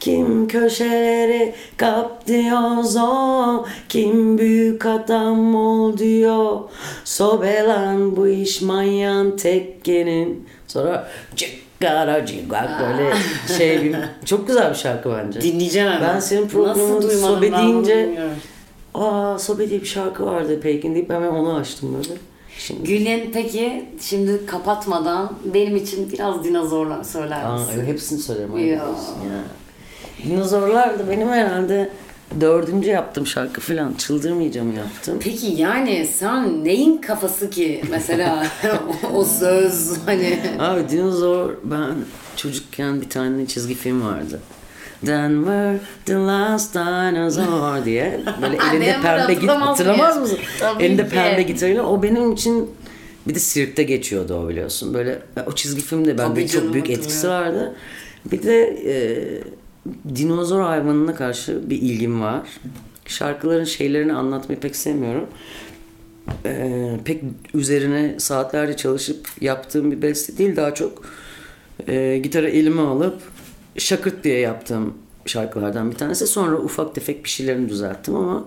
Kim 0.00 0.48
köşeleri 0.48 1.54
kap 1.76 2.26
diyorsa 2.26 3.64
Kim 3.88 4.38
büyük 4.38 4.86
adam 4.86 5.54
ol 5.54 5.98
diyor? 5.98 6.60
Sobelan 7.04 8.16
bu 8.16 8.28
iş 8.28 8.62
manyan 8.62 9.36
tekkenin 9.36 10.48
Sonra 10.66 11.08
Cigara 11.36 12.26
cigak 12.26 12.70
böyle 12.80 13.12
şey 13.58 13.84
bir, 13.84 13.96
Çok 14.24 14.46
güzel 14.46 14.70
bir 14.70 14.76
şarkı 14.76 15.10
bence. 15.10 15.40
Dinleyeceğim 15.40 15.88
hemen. 15.88 16.14
Ben 16.14 16.20
senin 16.20 16.50
duymadım 16.50 17.10
sobe 17.10 17.52
ben 17.52 17.66
deyince 17.66 18.18
aa 18.94 19.38
Sobe 19.38 19.70
diye 19.70 19.80
bir 19.80 19.86
şarkı 19.86 20.26
vardı 20.26 20.60
Pekin 20.60 20.94
deyip 20.94 21.10
hemen 21.10 21.28
onu 21.28 21.54
açtım 21.54 21.94
böyle. 21.94 22.20
Şimdi 22.58 22.82
Gül'ün 22.88 23.30
peki 23.32 23.84
şimdi 24.00 24.46
kapatmadan 24.46 25.32
benim 25.54 25.76
için 25.76 26.12
biraz 26.12 26.44
dinozorlar 26.44 27.04
söyler 27.04 27.44
Aa, 27.44 27.58
misin? 27.58 27.70
evet, 27.76 27.86
hepsini 27.88 28.18
söylerim. 28.18 28.56
Ya. 28.58 28.84
Dinozorlar 30.28 30.98
da 30.98 31.10
benim 31.10 31.28
herhalde 31.28 31.90
dördüncü 32.40 32.88
yaptığım 32.90 33.26
şarkı 33.26 33.60
falan. 33.60 33.94
Çıldırmayacağım 33.94 34.76
yaptım. 34.76 35.18
Peki 35.20 35.46
yani 35.46 36.06
sen 36.06 36.64
neyin 36.64 36.98
kafası 36.98 37.50
ki 37.50 37.82
mesela 37.90 38.46
o 39.14 39.24
söz 39.24 39.98
hani 40.06 40.38
Abi 40.58 40.88
dinozor 40.88 41.50
ben 41.64 41.94
çocukken 42.36 43.00
bir 43.00 43.08
tane 43.10 43.46
çizgi 43.46 43.74
film 43.74 44.04
vardı. 44.06 44.40
Denver 45.02 45.76
the 46.04 46.14
last 46.14 46.74
dinosaur 46.74 47.84
diye 47.84 48.20
böyle 48.42 48.56
elinde 48.72 48.96
pembe 49.02 49.34
git 49.34 49.50
hatırlamaz 49.50 50.20
mısın? 50.20 50.38
Elinde 50.80 51.08
pembe 51.08 51.42
gitarıyla 51.42 51.82
o 51.82 52.02
benim 52.02 52.32
için 52.32 52.70
bir 53.28 53.34
de 53.34 53.38
sirkte 53.38 53.82
geçiyordu 53.82 54.34
o 54.34 54.48
biliyorsun. 54.48 54.94
Böyle 54.94 55.18
o 55.46 55.52
çizgi 55.52 55.80
filmde 55.80 56.18
bende 56.18 56.34
Tabii 56.34 56.48
çok 56.48 56.72
büyük 56.72 56.90
etkisi 56.90 57.28
vardı. 57.28 57.76
Bir 58.32 58.42
de 58.42 58.62
e, 58.86 58.94
dinozor 60.16 60.62
hayvanına 60.62 61.14
karşı 61.14 61.70
bir 61.70 61.82
ilgim 61.82 62.20
var. 62.20 62.42
Şarkıların 63.06 63.64
şeylerini 63.64 64.12
anlatmayı 64.12 64.60
pek 64.60 64.76
sevmiyorum. 64.76 65.26
Ee, 66.44 66.90
pek 67.04 67.22
üzerine 67.54 68.14
saatlerce 68.18 68.76
çalışıp 68.76 69.28
yaptığım 69.40 69.92
bir 69.92 70.02
beste 70.02 70.38
değil 70.38 70.56
daha 70.56 70.74
çok 70.74 71.04
e, 71.88 72.18
gitarı 72.18 72.50
elime 72.50 72.82
alıp 72.82 73.22
şakırt 73.78 74.24
diye 74.24 74.38
yaptığım 74.38 74.94
şarkılardan 75.26 75.90
bir 75.90 75.96
tanesi. 75.96 76.26
Sonra 76.26 76.56
ufak 76.56 76.94
tefek 76.94 77.24
bir 77.24 77.28
şeylerini 77.28 77.68
düzelttim 77.68 78.14
ama 78.14 78.44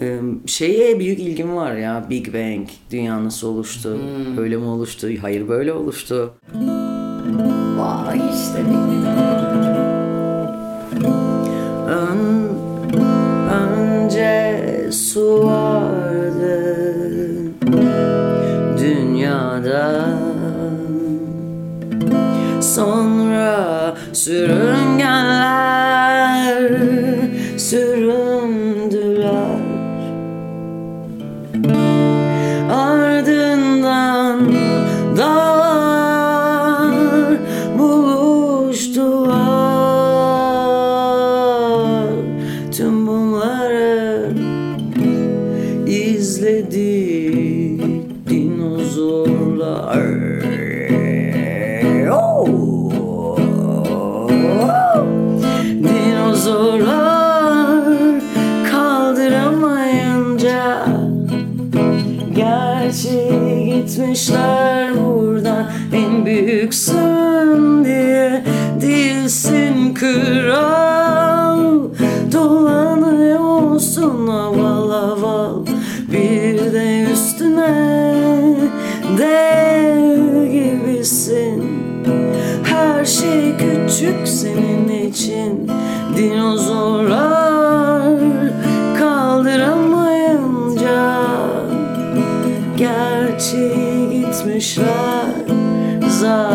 e, 0.00 0.20
şeye 0.46 0.98
büyük 0.98 1.18
ilgim 1.18 1.56
var 1.56 1.74
ya. 1.74 2.06
Big 2.10 2.34
Bang 2.34 2.68
dünya 2.90 3.24
nasıl 3.24 3.48
oluştu 3.48 3.98
böyle 4.36 4.56
mi 4.56 4.64
oluştu 4.64 5.08
hayır 5.22 5.48
böyle 5.48 5.72
oluştu. 5.72 6.34
Vay 7.78 8.18
işte. 8.18 8.58
Bekledim. 8.58 9.14
Ön, 11.88 12.48
önce 13.50 14.90
su 14.92 15.44
vardı. 15.46 16.74
Dünyada. 18.78 20.08
Sonra 22.60 23.13
sürüngenler 24.14 25.83
gibisin 81.24 81.64
Her 82.64 83.04
şey 83.04 83.56
küçük 83.56 84.28
senin 84.28 85.08
için. 85.08 85.70
Dinozorlar 86.16 88.18
kaldıramayınca 88.98 91.20
Gerçi 92.76 93.72
gitmişler. 94.12 95.24
Zaten 96.08 96.53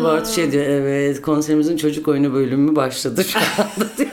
söyleyince 0.00 0.18
Bartu 0.18 0.32
şey 0.32 0.52
diyor 0.52 0.64
evet 0.64 1.22
konserimizin 1.22 1.76
çocuk 1.76 2.08
oyunu 2.08 2.34
bölümü 2.34 2.76
başladı 2.76 3.24
şu 3.24 3.38
anda 3.38 3.90
diyor. 3.98 4.10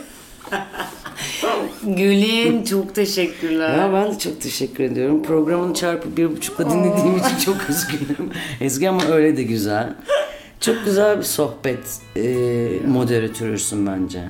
Gül'ün 1.84 2.64
çok 2.64 2.96
teşekkürler. 2.96 3.78
Ya 3.78 3.94
ben 3.94 4.14
de 4.14 4.20
çok 4.20 4.42
teşekkür 4.42 4.84
ediyorum. 4.84 5.24
Programını 5.24 5.74
çarpı 5.74 6.18
bir 6.18 6.32
buçukla 6.32 6.70
dinlediğim 6.70 7.18
için 7.18 7.38
çok 7.46 7.70
üzgünüm. 7.70 8.30
Ezgi 8.62 8.90
ama 8.90 9.06
öyle 9.06 9.38
de 9.38 9.44
güzel. 9.44 9.94
Çok 10.62 10.86
güzel 10.86 11.18
bir 11.18 11.24
sohbet 11.24 11.80
e, 12.16 12.24
moderatörüsün 12.88 13.88
bence. 13.88 14.24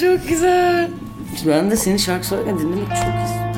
Çok 0.00 0.28
güzel. 0.28 0.88
Ben 1.46 1.70
de 1.70 1.76
seni 1.76 1.98
şarkı 1.98 2.26
söylerken 2.26 2.58
dinlemek 2.58 2.86
çok 2.88 2.96
istiyorum. 2.96 3.49